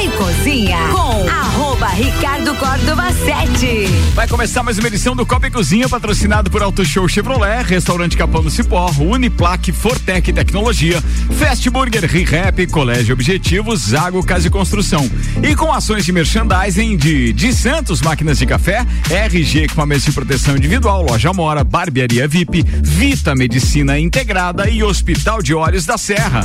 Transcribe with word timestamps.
E 0.00 0.08
Cozinha 0.10 0.78
com 0.90 1.28
arroba 1.28 1.86
Ricardo 1.88 2.54
Córdova 2.56 3.12
7. 3.12 3.86
Vai 4.14 4.26
começar 4.26 4.62
mais 4.62 4.76
uma 4.78 4.88
edição 4.88 5.14
do 5.14 5.24
Copa 5.24 5.46
e 5.46 5.50
Cozinha, 5.50 5.88
patrocinado 5.88 6.50
por 6.50 6.60
Auto 6.60 6.84
Show 6.84 7.08
Chevrolet, 7.08 7.62
Restaurante 7.62 8.16
Capão 8.16 8.42
do 8.42 8.50
Cipó, 8.50 8.90
Uniplaque, 8.98 9.70
Fortec 9.70 10.32
Tecnologia, 10.32 11.00
Fast 11.38 11.68
Burger, 11.70 12.04
ReHap, 12.04 12.66
Colégio 12.66 13.12
Objetivos, 13.12 13.80
Zago 13.90 14.24
Casa 14.24 14.48
e 14.48 14.50
Construção. 14.50 15.08
E 15.42 15.54
com 15.54 15.72
ações 15.72 16.04
de 16.04 16.10
merchandising 16.10 16.96
de, 16.96 17.32
de 17.32 17.52
Santos 17.52 18.00
Máquinas 18.00 18.38
de 18.38 18.46
Café, 18.46 18.84
RG 19.08 19.64
Equipamentos 19.64 20.04
de 20.04 20.12
Proteção 20.12 20.56
Individual, 20.56 21.02
Loja 21.02 21.32
Mora, 21.32 21.62
Barbearia 21.62 22.26
VIP, 22.26 22.64
Vita 22.82 23.34
Medicina 23.36 23.98
Integrada 23.98 24.68
e 24.68 24.82
Hospital 24.82 25.42
de 25.42 25.54
Olhos 25.54 25.86
da 25.86 25.96
Serra. 25.96 26.42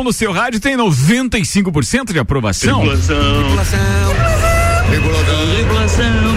1 0.00 0.02
um 0.02 0.04
no 0.04 0.12
seu 0.12 0.32
rádio 0.32 0.60
tem 0.60 0.76
95% 0.76 2.12
de 2.12 2.18
aprovação. 2.18 2.80
Tripulação. 2.80 3.42
Tripulação. 3.42 3.78
Tripulação. 4.90 6.34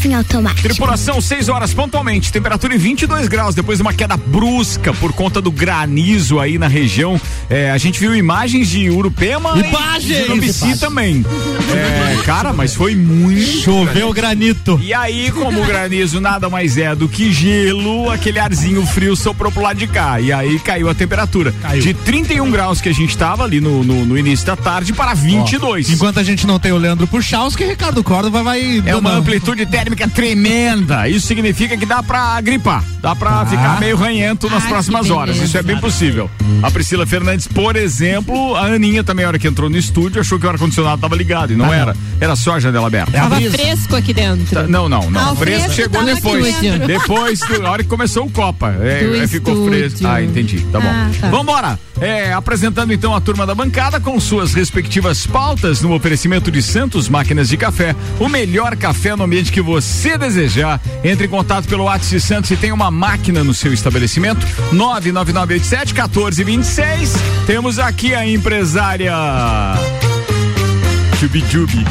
Portas 0.00 0.04
em 0.04 0.14
automático. 0.14 0.62
Tripulação, 0.62 1.20
6 1.20 1.48
horas 1.48 1.74
pontualmente, 1.74 2.32
temperatura 2.32 2.74
em 2.74 2.78
22 2.78 3.28
graus, 3.28 3.54
depois 3.54 3.78
de 3.78 3.82
uma 3.82 3.92
queda 3.92 4.16
brusca 4.16 4.92
por 4.94 5.12
conta 5.12 5.40
do 5.40 5.50
granizo 5.50 6.40
aí 6.40 6.58
na 6.58 6.68
região. 6.68 7.20
É, 7.48 7.70
a 7.70 7.78
gente 7.78 8.00
viu 8.00 8.14
imagens 8.14 8.68
de 8.68 8.88
Urupema 8.88 9.56
Imagens! 9.58 10.18
e 10.18 10.24
de 10.24 10.32
Urubici 10.32 10.78
também. 10.78 11.24
É, 11.72 12.22
cara, 12.22 12.52
mas 12.52 12.74
foi 12.74 12.94
muito. 12.94 13.40
Choveu 13.62 14.12
granito. 14.12 14.80
E 14.82 14.94
aí, 14.94 15.30
como 15.30 15.62
o 15.62 15.66
granizo 15.66 16.20
nada 16.20 16.48
mais 16.48 16.76
é 16.76 16.94
do 16.94 17.08
que 17.08 17.32
gelo, 17.32 18.10
aquele 18.10 18.38
arzinho 18.38 18.84
frio 18.86 19.14
soprou 19.14 19.52
pro 19.52 19.62
lado 19.62 19.76
de 19.76 19.86
cá. 19.86 20.20
E 20.20 20.32
aí 20.32 20.58
caiu 20.60 20.88
a 20.88 20.94
temperatura. 20.94 21.52
Caiu. 21.60 21.82
De 21.82 21.94
31 21.94 22.50
graus 22.50 22.80
que 22.80 22.88
a 22.88 22.94
gente 22.94 23.16
tava 23.16 23.44
ali 23.44 23.60
no, 23.60 23.82
no, 23.84 24.04
no 24.04 24.18
início 24.18 24.46
da 24.46 24.56
tarde 24.56 24.92
para 24.92 25.14
22. 25.14 25.90
Enquanto 25.90 26.18
a 26.18 26.22
gente 26.22 26.46
não 26.46 26.58
tem 26.58 26.72
o 26.72 26.76
Leandro 26.78 27.06
Puchalski, 27.06 27.64
Ricardo 27.64 28.02
Córdova 28.02 28.42
vai. 28.42 28.82
É 28.84 28.96
uma 28.96 29.12
amplitude 29.14 29.66
térmica 29.66 29.89
tremenda. 29.96 31.08
Isso 31.08 31.26
significa 31.26 31.76
que 31.76 31.86
dá 31.86 32.02
pra 32.02 32.40
gripar. 32.40 32.84
Dá 33.00 33.14
pra 33.16 33.30
Tá. 33.30 33.46
ficar 33.46 33.80
meio 33.80 33.96
ranhento 33.96 34.48
nas 34.50 34.62
Ai, 34.64 34.68
próximas 34.68 35.08
horas. 35.10 35.36
Isso 35.38 35.56
é 35.56 35.62
bem 35.62 35.78
possível. 35.78 36.30
A 36.62 36.70
Priscila 36.70 37.06
Fernandes, 37.06 37.46
por 37.48 37.76
exemplo, 37.76 38.54
a 38.56 38.66
Aninha 38.66 39.02
também, 39.02 39.24
a 39.24 39.28
hora 39.28 39.38
que 39.38 39.48
entrou 39.48 39.70
no 39.70 39.76
estúdio, 39.76 40.20
achou 40.20 40.38
que 40.38 40.46
o 40.46 40.50
ar-condicionado 40.50 41.00
tava 41.00 41.16
ligado. 41.16 41.52
E 41.52 41.56
não 41.56 41.70
Ah, 41.72 41.76
era. 41.76 41.96
Era 42.20 42.36
só 42.36 42.54
a 42.56 42.60
janela 42.60 42.86
aberta. 42.86 43.12
Tava 43.12 43.40
fresco 43.40 43.96
aqui 43.96 44.12
dentro. 44.12 44.54
Tá, 44.54 44.62
Não, 44.68 44.88
não, 44.88 45.10
não. 45.10 45.20
Ah, 45.20 45.32
o 45.32 45.36
fresco 45.36 45.70
fresco 45.70 45.82
chegou 45.82 46.04
depois. 46.04 46.56
Depois, 46.86 47.40
do- 47.40 47.66
a 47.66 47.70
hora 47.70 47.82
que 47.82 47.88
começou 47.88 48.26
o 48.26 48.30
Copa. 48.30 48.74
É, 48.80 49.22
é, 49.22 49.26
ficou 49.26 49.54
estúdio. 49.54 49.78
fresco. 49.80 50.06
Ah, 50.06 50.22
entendi. 50.22 50.60
Tá 50.72 50.80
bom. 50.80 50.88
Ah, 50.88 51.10
tá. 51.20 51.30
Vambora. 51.30 51.78
É, 52.00 52.32
apresentando 52.32 52.92
então 52.92 53.14
a 53.14 53.20
turma 53.20 53.46
da 53.46 53.54
bancada 53.54 54.00
com 54.00 54.18
suas 54.18 54.54
respectivas 54.54 55.26
pautas 55.26 55.82
no 55.82 55.94
oferecimento 55.94 56.50
de 56.50 56.62
Santos 56.62 57.08
Máquinas 57.08 57.48
de 57.48 57.56
Café. 57.56 57.94
O 58.18 58.28
melhor 58.28 58.74
café 58.76 59.14
no 59.14 59.24
ambiente 59.24 59.52
que 59.52 59.60
você 59.60 60.16
desejar. 60.16 60.80
Entre 61.04 61.26
em 61.26 61.30
contato 61.30 61.68
pelo 61.68 61.84
WhatsApp 61.84 62.10
de 62.10 62.20
Santos 62.20 62.50
e 62.50 62.56
tem 62.56 62.72
uma 62.72 62.90
máquina 62.90 63.44
no 63.44 63.52
seu 63.52 63.72
estabelecimento. 63.72 64.46
99987 64.72 65.92
1426. 65.92 67.14
Temos 67.46 67.78
aqui 67.78 68.14
a 68.14 68.26
empresária. 68.26 69.12
Jubi-jubi. 71.20 71.84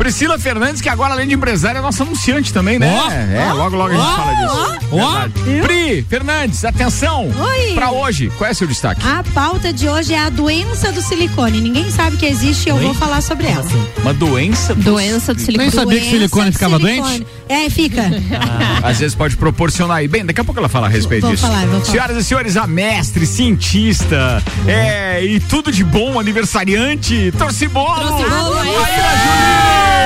Priscila 0.00 0.38
Fernandes, 0.38 0.80
que 0.80 0.88
agora, 0.88 1.12
além 1.12 1.28
de 1.28 1.34
empresária, 1.34 1.78
é 1.78 1.82
nossa 1.82 2.04
anunciante 2.04 2.54
também, 2.54 2.78
né? 2.78 2.90
Ó, 3.04 3.10
é, 3.10 3.52
logo, 3.52 3.76
logo 3.76 3.92
a 3.92 3.96
gente 3.96 4.16
fala 4.16 4.34
disso. 4.34 4.88
ó. 4.92 5.28
Pri 5.66 6.02
Fernandes, 6.08 6.64
atenção. 6.64 7.30
Oi. 7.38 7.74
Pra 7.74 7.90
hoje, 7.90 8.32
qual 8.38 8.48
é 8.50 8.54
seu 8.54 8.66
destaque? 8.66 9.06
A 9.06 9.22
pauta 9.34 9.70
de 9.74 9.86
hoje 9.90 10.14
é 10.14 10.18
a 10.18 10.30
doença 10.30 10.90
do 10.90 11.02
silicone. 11.02 11.60
Ninguém 11.60 11.90
sabe 11.90 12.16
que 12.16 12.24
existe 12.24 12.66
e 12.66 12.70
eu 12.70 12.78
vou 12.78 12.94
falar 12.94 13.20
sobre 13.20 13.46
ela. 13.48 13.62
Uma 13.98 14.14
doença? 14.14 14.74
do- 14.74 14.82
Doença 14.82 15.34
do 15.34 15.40
silicone. 15.40 15.68
Nem 15.68 15.70
sabia 15.70 15.98
que 16.00 16.06
Doença 16.06 16.10
silicone 16.16 16.46
do 16.46 16.52
ficava 16.54 16.78
silicone. 16.78 17.18
doente? 17.18 17.26
É, 17.50 17.68
fica. 17.68 18.02
Às 18.82 19.00
vezes 19.00 19.14
pode 19.14 19.36
proporcionar 19.36 19.98
aí. 19.98 20.08
Bem, 20.08 20.24
daqui 20.24 20.40
a 20.40 20.44
pouco 20.44 20.58
ela 20.58 20.68
fala 20.70 20.86
a 20.86 20.90
respeito 20.90 21.22
Vou 21.26 21.32
disso. 21.32 21.46
falar, 21.46 21.66
vou 21.66 21.80
falar. 21.80 21.84
Senhoras 21.92 22.16
e 22.16 22.24
senhores, 22.24 22.56
a 22.56 22.66
mestre, 22.66 23.26
cientista, 23.26 24.42
é, 24.66 25.22
e 25.22 25.38
tudo 25.40 25.70
de 25.70 25.84
bom, 25.84 26.18
aniversariante, 26.18 27.30
torcibolo. 27.36 28.00
Torcibolo, 28.16 28.58
aí. 28.58 28.66
Maíra 28.78 29.99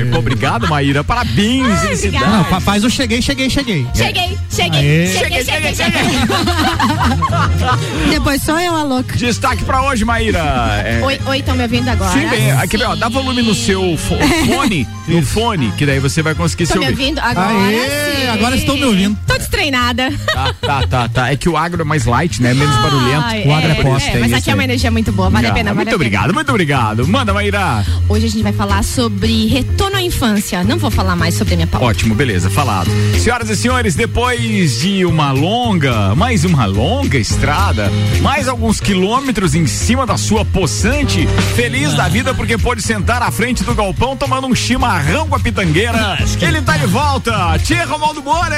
Júnior. 0.00 0.18
Obrigado, 0.18 0.68
Maíra. 0.68 1.04
Parabéns, 1.04 1.80
felicidades. 1.80 2.28
Não, 2.28 2.44
fa- 2.44 2.60
faz 2.60 2.84
o 2.84 2.90
cheguei, 2.90 3.20
cheguei, 3.22 3.48
cheguei. 3.50 3.86
Cheguei, 3.94 4.38
cheguei, 4.50 4.80
Aê. 4.80 5.06
cheguei, 5.18 5.44
cheguei, 5.44 5.74
cheguei. 5.74 6.02
Depois 8.10 8.42
sou 8.42 8.58
eu 8.58 8.74
a 8.74 8.82
louca. 8.82 9.16
Destaque 9.16 9.64
pra 9.64 9.82
hoje, 9.82 10.04
Maíra. 10.04 10.40
É, 10.84 11.00
Oi, 11.04 11.20
oi, 11.26 11.38
estão 11.38 11.54
me 11.54 11.62
ouvindo 11.62 11.88
agora? 11.88 12.12
Sim, 12.12 12.28
bem, 12.28 12.50
aqui, 12.52 12.82
ó, 12.82 12.94
dá 12.94 13.08
volume 13.08 13.42
no 13.42 13.54
seu 13.54 13.96
fo- 13.96 14.16
fone, 14.46 14.86
no 15.08 15.22
fone, 15.22 15.70
que 15.72 15.86
daí 15.86 15.98
você 16.00 16.22
vai 16.22 16.34
conseguir 16.34 16.66
se 16.66 16.72
Estão 16.72 16.82
me 16.82 16.90
ouvir. 16.90 17.02
ouvindo? 17.02 17.18
Agora 17.20 17.48
Aê, 17.48 18.16
sim. 18.22 18.28
agora 18.28 18.56
estou 18.56 18.76
me 18.76 18.84
ouvindo. 18.84 19.18
Tô 19.26 19.36
destreinada. 19.38 20.10
Tá, 20.32 20.54
tá, 20.60 20.86
tá, 20.86 21.08
tá. 21.08 21.32
É 21.32 21.36
que 21.36 21.48
o 21.48 21.56
agro 21.56 21.82
é 21.82 21.84
mais 21.84 22.04
light, 22.04 22.40
né? 22.42 22.52
Menos 22.54 22.74
barulhento. 22.76 23.24
Ai, 23.24 23.44
O 23.46 23.52
agro 23.54 23.70
é 23.70 23.72
é, 23.72 23.82
posse, 23.82 24.08
é, 24.10 24.18
mas 24.18 24.30
isso 24.30 24.38
aqui 24.40 24.50
é 24.50 24.54
uma 24.54 24.62
aí. 24.62 24.66
energia 24.66 24.90
muito 24.90 25.12
boa, 25.12 25.30
vale 25.30 25.46
a 25.46 25.50
Ah, 25.50 25.54
pena, 25.54 25.70
vale 25.74 25.76
Muito 25.76 25.88
a 25.88 25.90
pena. 25.90 25.96
obrigado, 25.96 26.34
muito 26.34 26.48
obrigado. 26.50 27.08
Manda, 27.08 27.32
Maíra. 27.32 27.84
Hoje 28.08 28.26
a 28.26 28.28
gente 28.28 28.42
vai 28.42 28.52
falar 28.52 28.82
sobre 28.84 29.46
retorno 29.46 29.89
à 29.96 30.02
infância. 30.02 30.64
Não 30.64 30.78
vou 30.78 30.90
falar 30.90 31.16
mais 31.16 31.34
sobre 31.34 31.54
a 31.54 31.56
minha 31.56 31.66
pauta. 31.66 31.86
Ótimo, 31.86 32.14
beleza, 32.14 32.50
falado. 32.50 32.90
Senhoras 33.18 33.48
e 33.50 33.56
senhores, 33.56 33.94
depois 33.94 34.80
de 34.80 35.04
uma 35.04 35.32
longa, 35.32 36.14
mais 36.14 36.44
uma 36.44 36.66
longa 36.66 37.18
estrada, 37.18 37.90
mais 38.20 38.48
alguns 38.48 38.80
quilômetros 38.80 39.54
em 39.54 39.66
cima 39.66 40.06
da 40.06 40.16
sua 40.16 40.44
poçante, 40.44 41.26
feliz 41.54 41.94
da 41.94 42.08
vida 42.08 42.34
porque 42.34 42.56
pôde 42.58 42.82
sentar 42.82 43.22
à 43.22 43.30
frente 43.30 43.64
do 43.64 43.74
galpão 43.74 44.16
tomando 44.16 44.46
um 44.46 44.54
chimarrão 44.54 45.28
com 45.28 45.36
a 45.36 45.40
pitangueira. 45.40 46.18
Ele 46.40 46.62
tá 46.62 46.76
de 46.76 46.86
volta, 46.86 47.58
Tchê 47.58 47.82
Romaldo 47.84 48.22
Moura. 48.22 48.56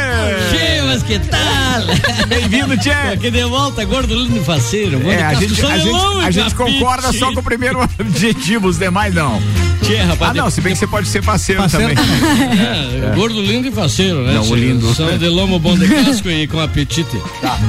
Tchê, 0.50 0.82
mas 0.82 1.02
que 1.02 1.18
tal? 1.18 2.26
Bem-vindo, 2.28 2.76
Tchê. 2.76 2.90
Aqui 3.12 3.30
de 3.30 3.44
volta, 3.44 3.84
gordo, 3.84 4.14
lindo 4.14 4.38
e 4.38 4.44
faceiro. 4.44 5.00
É, 5.08 5.22
a 5.22 5.34
gente, 5.34 5.64
a 5.64 5.78
gente, 5.78 5.90
longe, 5.90 6.26
a 6.26 6.30
gente 6.30 6.54
concorda 6.54 7.12
só 7.12 7.32
com 7.32 7.40
o 7.40 7.42
primeiro 7.42 7.80
adjetivo, 7.98 8.68
os 8.68 8.78
demais 8.78 9.14
não. 9.14 9.40
Tchê, 9.82 9.96
rapaz. 9.96 10.30
Ah, 10.30 10.34
não, 10.34 10.50
se 10.50 10.60
bem 10.60 10.72
que 10.72 10.78
você 10.78 10.86
pode 10.86 11.08
ser 11.08 11.21
parceiro, 11.22 11.62
Faceiro 11.62 11.94
também. 11.94 12.04
É, 13.10 13.14
Gordo, 13.14 13.40
lindo 13.42 13.68
e 13.68 13.72
faceiro, 13.72 14.24
né? 14.24 14.34
Não, 14.34 14.42
o 14.48 14.54
lindo. 14.54 14.92
São 14.94 15.16
de 15.16 15.28
lomo 15.28 15.58
bom 15.58 15.76
de 15.76 15.86
casco 15.88 16.28
e 16.28 16.46
com 16.46 16.60
apetite. 16.60 17.16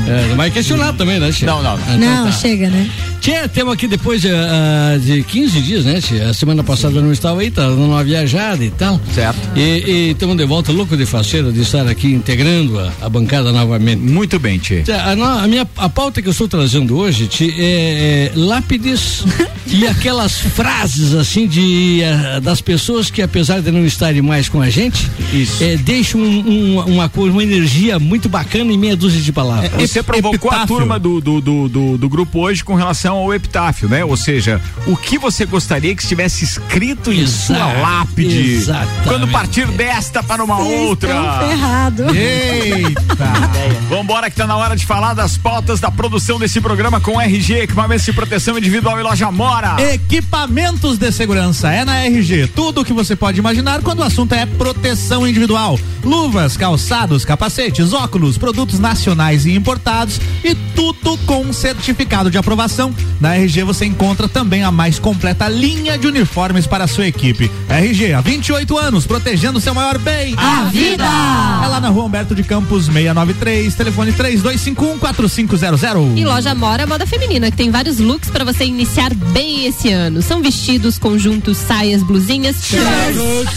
É, 0.08 0.28
não 0.30 0.36
vai 0.36 0.50
questionar 0.52 0.94
também, 0.94 1.19
né, 1.19 1.31
Tchê? 1.31 1.46
Não, 1.46 1.62
não. 1.62 1.78
Então 1.80 1.97
Não, 1.97 2.25
tá. 2.25 2.31
chega, 2.31 2.69
né? 2.69 2.90
Tchê, 3.22 3.47
temos 3.47 3.74
aqui 3.74 3.88
depois 3.88 4.22
de, 4.22 4.30
ah, 4.30 4.97
de 5.02 5.24
15 5.24 5.62
dias, 5.62 5.86
né, 5.86 6.02
Tchê? 6.02 6.22
A 6.22 6.34
semana 6.34 6.64
passada 6.64 6.97
eu 6.97 7.02
não 7.02 7.12
estava 7.12 7.41
aí, 7.41 7.47
estava 7.47 7.74
numa 7.75 8.03
viajada 8.03 8.64
e 8.64 8.69
tal. 8.72 9.00
Certo. 9.14 9.40
E 9.58 10.12
estamos 10.12 10.35
de 10.38 10.46
volta, 10.46 10.72
louco 10.72 10.97
de 10.97 11.06
faceiro, 11.06 11.52
de 11.52 11.62
estar 11.62 11.88
aqui 11.88 12.08
integrando 12.08 12.80
a, 12.80 12.91
a 13.02 13.09
bancada 13.09 13.52
novamente. 13.52 14.02
Muito 14.02 14.40
bem, 14.40 14.58
Tchê. 14.59 14.84
Tchê, 14.84 14.91
A, 14.91 15.12
a 15.12 15.47
minha 15.47 15.68
a 15.78 15.90
pauta 15.90 16.22
que 16.22 16.28
eu 16.28 16.31
estou 16.31 16.47
trazendo 16.47 16.97
hoje 16.97 17.28
Tchê, 17.28 17.53
é, 17.58 17.62
é 17.62 18.31
lápides 18.35 19.24
e 19.68 19.88
aquelas 19.88 20.38
frases 20.40 21.14
assim 21.14 21.47
de 21.47 22.02
ah, 22.03 22.40
das 22.40 22.62
pessoas 22.62 23.09
que 23.09 23.22
apesar 23.44 23.62
de 23.62 23.72
não 23.72 23.86
estarem 23.86 24.22
mais 24.22 24.48
com 24.48 24.62
a 24.62 24.70
gente 24.70 25.09
Isso. 25.34 25.62
é, 25.64 25.76
deixam 25.76 26.22
um- 26.22 26.78
um- 26.80 26.80
uma 26.96 27.12
uma 27.14 27.44
energia 27.44 28.00
muito 28.00 28.30
bacana 28.30 28.72
em 28.72 28.78
meia 28.78 28.96
dúzia 28.96 29.22
de 29.22 29.31
palavras. 29.34 29.70
Você 29.81 30.02
provocou 30.02 30.50
a 30.50 30.56
Epitáfio. 30.56 30.78
turma 30.78 30.98
do, 30.98 31.20
do, 31.20 31.42
do, 31.42 31.68
do, 31.70 31.98
do 31.98 32.09
grupo 32.09 32.40
hoje 32.40 32.64
com 32.64 32.74
relação 32.76 33.18
ao 33.18 33.34
epitáfio, 33.34 33.88
né? 33.90 34.03
Ou 34.06 34.16
seja, 34.18 34.62
o 34.88 34.96
que 34.96 35.18
você 35.18 35.46
gostaria 35.46 35.94
que 35.96 36.02
estivesse 36.02 36.44
escrito 36.44 37.12
em 37.12 37.28
sua 37.28 37.56
Exato, 37.58 37.82
lápide 37.82 38.52
exatamente. 38.53 39.08
quando 39.08 39.28
partir 39.28 39.67
desta 39.67 40.23
para 40.23 40.44
uma 40.44 40.58
outra. 40.59 41.09
Estão 41.09 41.50
ferrado. 41.50 42.16
Eita! 42.16 43.34
Vambora 43.90 44.29
que 44.29 44.35
tá 44.38 44.47
na 44.47 44.56
hora 44.56 44.76
de 44.76 44.85
falar 44.85 45.14
das 45.14 45.38
pautas 45.38 45.79
da 45.79 45.91
produção 45.91 46.40
desse 46.40 46.59
programa 46.62 47.00
com 47.02 47.20
RG, 47.20 47.59
equipamentos 47.64 48.06
de 48.06 48.14
proteção 48.14 48.58
individual 48.58 49.00
e 49.00 49.03
loja 49.03 49.29
Mora. 49.32 49.76
Equipamentos 49.94 50.97
de 50.97 51.12
segurança 51.12 51.72
é 51.72 51.84
na 51.85 52.06
RG. 52.06 52.47
Tudo 52.47 52.82
o 52.82 52.85
que 52.85 52.94
você 52.94 53.16
pode 53.16 53.33
imaginar 53.40 53.82
quando 53.82 54.00
o 54.00 54.03
assunto 54.03 54.34
é 54.34 54.46
proteção 54.46 55.28
individual. 55.28 55.80
Luvas, 56.03 56.58
calçados, 56.58 57.24
capacetes, 57.24 57.94
óculos, 57.94 58.38
produtos 58.38 58.80
nacionais 58.80 59.46
e 59.46 59.53
importados 59.56 60.20
e 60.44 60.53
tudo 60.76 61.18
com 61.26 61.53
certificado 61.53 62.30
de 62.30 62.38
aprovação. 62.38 62.94
Na 63.22 63.35
RG 63.35 63.64
você 63.64 63.85
encontra 63.85 64.28
também 64.28 64.64
a 64.64 64.72
mais 64.72 65.00
completa 65.00 65.47
linha 65.47 65.97
de 65.97 66.08
uniformes 66.08 66.68
para 66.68 66.84
a 66.84 66.88
sua 66.88 67.08
equipe. 67.08 67.50
RG, 67.70 68.14
há 68.14 68.22
28 68.22 68.78
anos, 68.78 69.06
protegendo 69.06 69.62
seu 69.62 69.74
maior 69.74 69.97
bem. 69.97 70.36
A 70.38 70.64
vida! 70.66 71.03
É 71.03 71.68
lá 71.68 71.79
na 71.79 71.90
rua 71.90 72.03
Humberto 72.03 72.36
de 72.36 72.44
Campos 72.44 72.86
693, 72.86 73.74
telefone 73.76 74.12
3251 74.12 75.00
4500. 75.00 76.18
E 76.18 76.26
loja 76.26 76.53
Mora 76.53 76.86
Moda 76.86 77.08
Feminina, 77.08 77.50
que 77.50 77.58
tem 77.58 77.72
vários 77.72 78.00
looks 78.00 78.29
pra 78.29 78.44
você 78.44 78.66
iniciar 78.66 79.14
bem 79.14 79.66
esse 79.66 79.91
ano. 79.91 80.22
São 80.22 80.41
vestidos, 80.41 80.97
conjuntos, 80.97 81.58
saias, 81.58 82.03
blusinhas, 82.03 82.58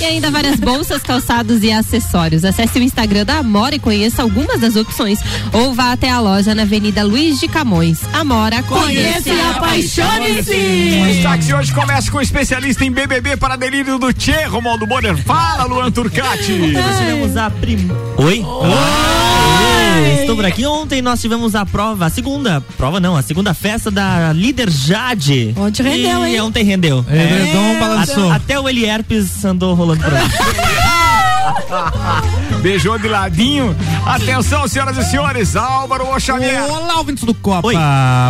e 0.00 0.04
ainda 0.04 0.30
várias 0.30 0.60
bolsas, 0.60 1.02
calçados 1.02 1.62
e 1.62 1.72
acessórios. 1.72 2.44
Acesse 2.44 2.78
o 2.78 2.82
Instagram 2.82 3.24
da 3.24 3.38
Amora 3.38 3.74
e 3.74 3.78
conheça 3.78 4.22
algumas 4.22 4.60
das 4.60 4.76
opções. 4.76 5.18
Ou 5.52 5.74
vá 5.74 5.92
até 5.92 6.10
a 6.10 6.20
loja 6.20 6.54
na 6.54 6.62
Avenida 6.62 7.02
Luiz 7.02 7.40
de 7.40 7.48
Camões. 7.48 8.00
Amora, 8.12 8.62
conheça 8.62 9.30
e 9.30 9.40
apaixone-se! 9.40 11.00
O 11.02 11.06
destaque 11.06 11.44
de 11.44 11.54
hoje 11.54 11.72
começa 11.72 12.10
com 12.10 12.18
o 12.18 12.22
especialista 12.22 12.84
em 12.84 12.90
BBB 12.90 13.36
para 13.36 13.56
delírio 13.56 13.98
do 13.98 14.12
Tchê, 14.12 14.44
Romualdo 14.44 14.86
Bonner. 14.86 15.16
Fala, 15.24 15.64
Luan 15.64 15.90
Turcati. 15.90 16.52
Nós 16.52 16.98
tivemos 16.98 17.36
a 17.36 17.50
prim... 17.50 17.88
Oi? 18.18 18.42
Oi! 18.42 20.20
Estou 20.20 20.36
por 20.36 20.44
aqui. 20.44 20.66
Ontem 20.66 21.00
nós 21.00 21.20
tivemos 21.20 21.54
a 21.54 21.64
prova, 21.64 22.06
a 22.06 22.10
segunda, 22.10 22.60
prova 22.76 23.00
não, 23.00 23.16
a 23.16 23.22
segunda 23.22 23.54
festa 23.54 23.90
da 23.90 24.32
líder 24.32 24.70
Jade. 24.70 25.54
Onde 25.56 25.82
rendeu, 25.82 26.26
e 26.26 26.34
hein? 26.34 26.40
ontem 26.40 26.64
rendeu. 26.64 27.04
Edredom 27.08 27.78
balançou. 27.78 28.30
Até, 28.30 28.54
até 28.54 28.60
o 28.60 28.68
Elierpes 28.68 29.44
andou 29.56 29.74
rolando 29.74 30.02
por 30.04 30.14
aí. 30.14 30.22
Beijou 32.60 32.98
de 32.98 33.08
ladinho. 33.08 33.74
Atenção, 34.04 34.66
senhoras 34.68 34.96
e 34.98 35.04
senhores. 35.04 35.56
Álvaro 35.56 36.06
Oxavier. 36.10 36.62
Olá, 36.64 36.96
ouvintes 36.98 37.24
do 37.24 37.32
Copa. 37.34 37.66
Oi. 37.68 37.74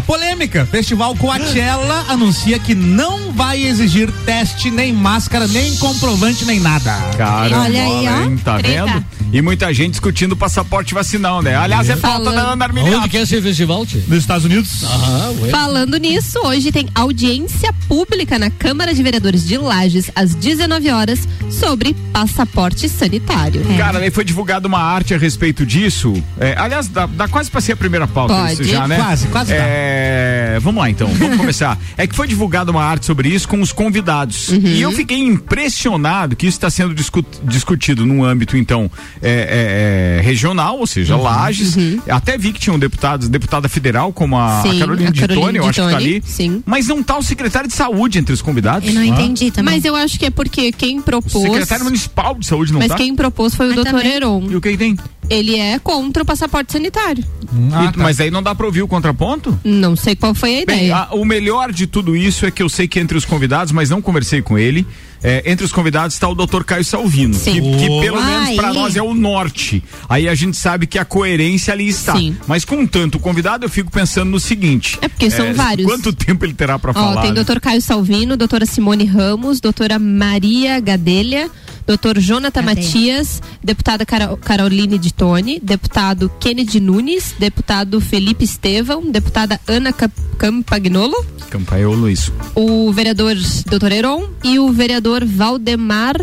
Polêmica. 0.06 0.64
Festival 0.66 1.14
Coachella 1.16 2.04
anuncia 2.08 2.58
que 2.58 2.74
não 2.74 3.32
vai 3.32 3.62
exigir 3.62 4.10
teste, 4.24 4.70
nem 4.70 4.92
máscara, 4.92 5.46
nem 5.48 5.74
comprovante, 5.76 6.44
nem 6.44 6.60
nada. 6.60 6.92
Caramba, 7.16 7.64
Olha 7.64 7.82
aí, 7.82 8.08
ó. 8.08 8.22
hein, 8.22 8.36
tá 8.44 8.58
Treta. 8.58 8.84
vendo? 8.86 9.04
E 9.32 9.42
muita 9.42 9.72
gente 9.74 9.90
discutindo 9.92 10.36
passaporte 10.36 10.94
vacinal, 10.94 11.42
né? 11.42 11.54
Aliás, 11.56 11.90
é 11.90 11.96
falta 11.96 12.30
da 12.32 12.40
Ana 12.40 12.52
Onde 12.52 12.62
Armiliato. 12.62 13.08
que 13.08 13.16
é 13.18 13.22
esse 13.22 13.40
festival? 13.42 13.86
Nos 14.08 14.18
Estados 14.18 14.44
Unidos? 14.44 14.84
Ah, 14.84 15.32
ué. 15.42 15.50
Falando 15.50 15.96
nisso, 15.98 16.38
hoje 16.44 16.70
tem 16.72 16.88
audiência 16.94 17.72
pública 17.88 18.38
na 18.38 18.50
Câmara 18.50 18.94
de 18.94 19.02
Vereadores 19.02 19.46
de 19.46 19.58
Lages 19.58 20.10
às 20.14 20.34
19 20.34 20.90
horas 20.90 21.28
sobre 21.50 21.94
passaporte 22.12 22.88
sanitário. 22.88 23.62
Cara, 23.76 23.98
aí 23.98 24.10
foi 24.10 24.24
divulgada 24.24 24.66
uma 24.68 24.78
arte 24.80 25.12
a 25.12 25.18
respeito 25.18 25.66
disso. 25.66 26.14
É, 26.38 26.54
aliás, 26.56 26.88
dá, 26.88 27.06
dá 27.06 27.28
quase 27.28 27.50
pra 27.50 27.60
ser 27.60 27.72
a 27.72 27.76
primeira 27.76 28.06
pauta 28.06 28.32
Pode. 28.34 28.52
isso 28.54 28.64
já, 28.64 28.86
né? 28.88 28.96
Quase, 28.96 29.26
quase 29.28 29.52
dá. 29.52 29.58
É, 29.60 30.58
vamos 30.62 30.80
lá 30.80 30.88
então, 30.88 31.08
vamos 31.08 31.36
começar. 31.36 31.76
É 31.98 32.06
que 32.06 32.14
foi 32.14 32.26
divulgada 32.28 32.70
uma 32.70 32.82
arte 32.84 33.06
sobre 33.06 33.28
isso 33.28 33.48
com 33.48 33.60
os 33.60 33.72
convidados. 33.72 34.48
Uhum. 34.48 34.60
E 34.64 34.80
eu 34.82 34.92
fiquei 34.92 35.18
impressionado 35.18 36.36
que 36.36 36.46
isso 36.46 36.56
está 36.58 36.68
sendo 36.70 36.94
discu- 36.94 37.24
discutido 37.44 38.04
num 38.06 38.22
âmbito, 38.24 38.56
então, 38.56 38.90
é, 39.22 39.30
é, 39.30 40.18
é, 40.18 40.22
regional, 40.22 40.78
ou 40.78 40.86
seja, 40.86 41.16
Lages. 41.16 41.76
Até 42.08 42.36
vi 42.38 42.52
que 42.52 42.60
tinham 42.60 42.78
deputados, 42.78 43.28
deputada 43.28 43.68
federal, 43.68 44.12
como 44.12 44.36
a, 44.36 44.60
a 44.60 44.64
Uhum. 44.64 44.72
Sim, 44.72 44.78
Carolina 44.78 45.08
a 45.08 45.12
de 45.12 45.20
Carolina 45.20 45.46
Tone, 45.46 45.58
eu 45.58 45.64
acho 45.66 45.82
que 45.82 45.90
tá 45.90 45.96
ali. 45.96 46.22
sim. 46.24 46.62
Mas 46.66 46.86
não 46.86 47.02
tá 47.02 47.18
o 47.18 47.22
secretário 47.22 47.68
de 47.68 47.74
saúde 47.74 48.18
entre 48.18 48.32
os 48.32 48.42
convidados. 48.42 48.88
Eu 48.88 48.94
não 48.94 49.02
Ah. 49.02 49.06
entendi 49.06 49.50
também. 49.50 49.74
Mas 49.74 49.84
eu 49.84 49.94
acho 49.96 50.18
que 50.18 50.26
é 50.26 50.30
porque 50.30 50.72
quem 50.72 50.98
O 50.98 51.02
propôs. 51.02 51.42
secretário 51.44 51.84
municipal 51.84 52.34
de 52.38 52.46
saúde 52.46 52.72
não 52.72 52.80
Mas 52.80 52.88
tá? 52.88 52.94
quem 52.96 53.14
propôs 53.14 53.54
foi 53.54 53.66
o 53.66 53.68
Mas 53.70 53.76
doutor 53.76 53.92
também- 54.00 54.12
Heron. 54.12 54.46
E 54.50 54.56
o 54.56 54.60
que 54.60 54.76
tem? 54.76 54.96
Ele 55.28 55.56
é 55.56 55.78
contra 55.80 56.22
o 56.22 56.26
passaporte 56.26 56.72
sanitário. 56.72 57.24
Ah, 57.72 57.84
E- 57.86 57.92
tá. 57.92 58.02
Mas 58.02 58.20
aí 58.20 58.30
não 58.30 58.42
dá 58.42 58.54
pra 58.54 58.64
ouvir 58.66 58.82
o 58.82 58.88
contraponto? 58.88 59.58
Não 59.64 59.96
sei 59.96 60.14
qual 60.14 60.34
foi 60.34 60.62
a 60.62 60.66
Bem, 60.66 60.76
ideia. 60.76 60.96
a- 60.96 61.14
o 61.14 61.24
melhor 61.24 61.72
de 61.72 61.86
tudo 61.86 62.14
isso 62.16 62.46
é 62.46 62.50
que 62.50 62.62
eu 62.62 62.68
sei 62.68 62.86
que 62.86 63.00
entre 63.00 63.18
os 63.18 63.24
convidados, 63.24 63.72
mas 63.72 63.90
não 63.90 64.00
conversei 64.00 64.40
com 64.40 64.56
ele. 64.56 64.86
É, 65.22 65.42
entre 65.50 65.64
os 65.64 65.72
convidados 65.72 66.14
está 66.14 66.28
o 66.28 66.34
Dr. 66.34 66.62
Caio 66.64 66.84
Salvino, 66.84 67.38
que, 67.38 67.60
que 67.60 68.00
pelo 68.00 68.22
menos 68.22 68.54
para 68.54 68.72
nós 68.72 68.96
é 68.96 69.02
o 69.02 69.14
norte. 69.14 69.82
Aí 70.08 70.28
a 70.28 70.34
gente 70.34 70.56
sabe 70.56 70.86
que 70.86 70.98
a 70.98 71.04
coerência 71.04 71.72
ali 71.72 71.88
está. 71.88 72.16
Sim. 72.16 72.36
Mas 72.46 72.64
com 72.64 72.86
tanto 72.86 73.18
convidado, 73.18 73.64
eu 73.64 73.68
fico 73.68 73.90
pensando 73.90 74.30
no 74.30 74.40
seguinte: 74.40 74.98
É 75.00 75.08
porque 75.08 75.30
são 75.30 75.52
vários. 75.54 75.86
Quanto 75.86 76.12
tempo 76.12 76.44
ele 76.44 76.54
terá 76.54 76.78
para 76.78 76.90
Ó, 76.90 76.94
falar? 76.94 77.22
tem 77.22 77.30
né? 77.30 77.36
doutor 77.36 77.60
Caio 77.60 77.80
Salvino, 77.80 78.36
doutora 78.36 78.66
Simone 78.66 79.04
Ramos, 79.04 79.60
doutora 79.60 79.98
Maria 79.98 80.78
Gadelha, 80.80 81.50
doutor 81.86 82.18
Jonathan 82.18 82.62
Gadelha. 82.64 82.84
Matias, 82.86 83.42
deputada 83.62 84.04
Caro- 84.04 84.36
Caroline 84.36 84.98
de 84.98 85.12
Tone, 85.14 85.60
deputado 85.62 86.30
Kennedy 86.40 86.80
Nunes, 86.80 87.34
deputado 87.38 88.00
Felipe 88.00 88.44
Estevão, 88.44 89.02
deputada 89.10 89.60
Ana 89.68 89.92
Campagnolo, 89.92 91.14
Campaiolo, 91.48 92.10
isso. 92.10 92.32
o 92.54 92.92
vereador 92.92 93.36
doutor 93.70 93.92
Heron 93.92 94.28
e 94.42 94.58
o 94.58 94.72
vereador 94.72 95.24
Valdemar 95.24 96.16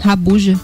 Rabuja. 0.00 0.58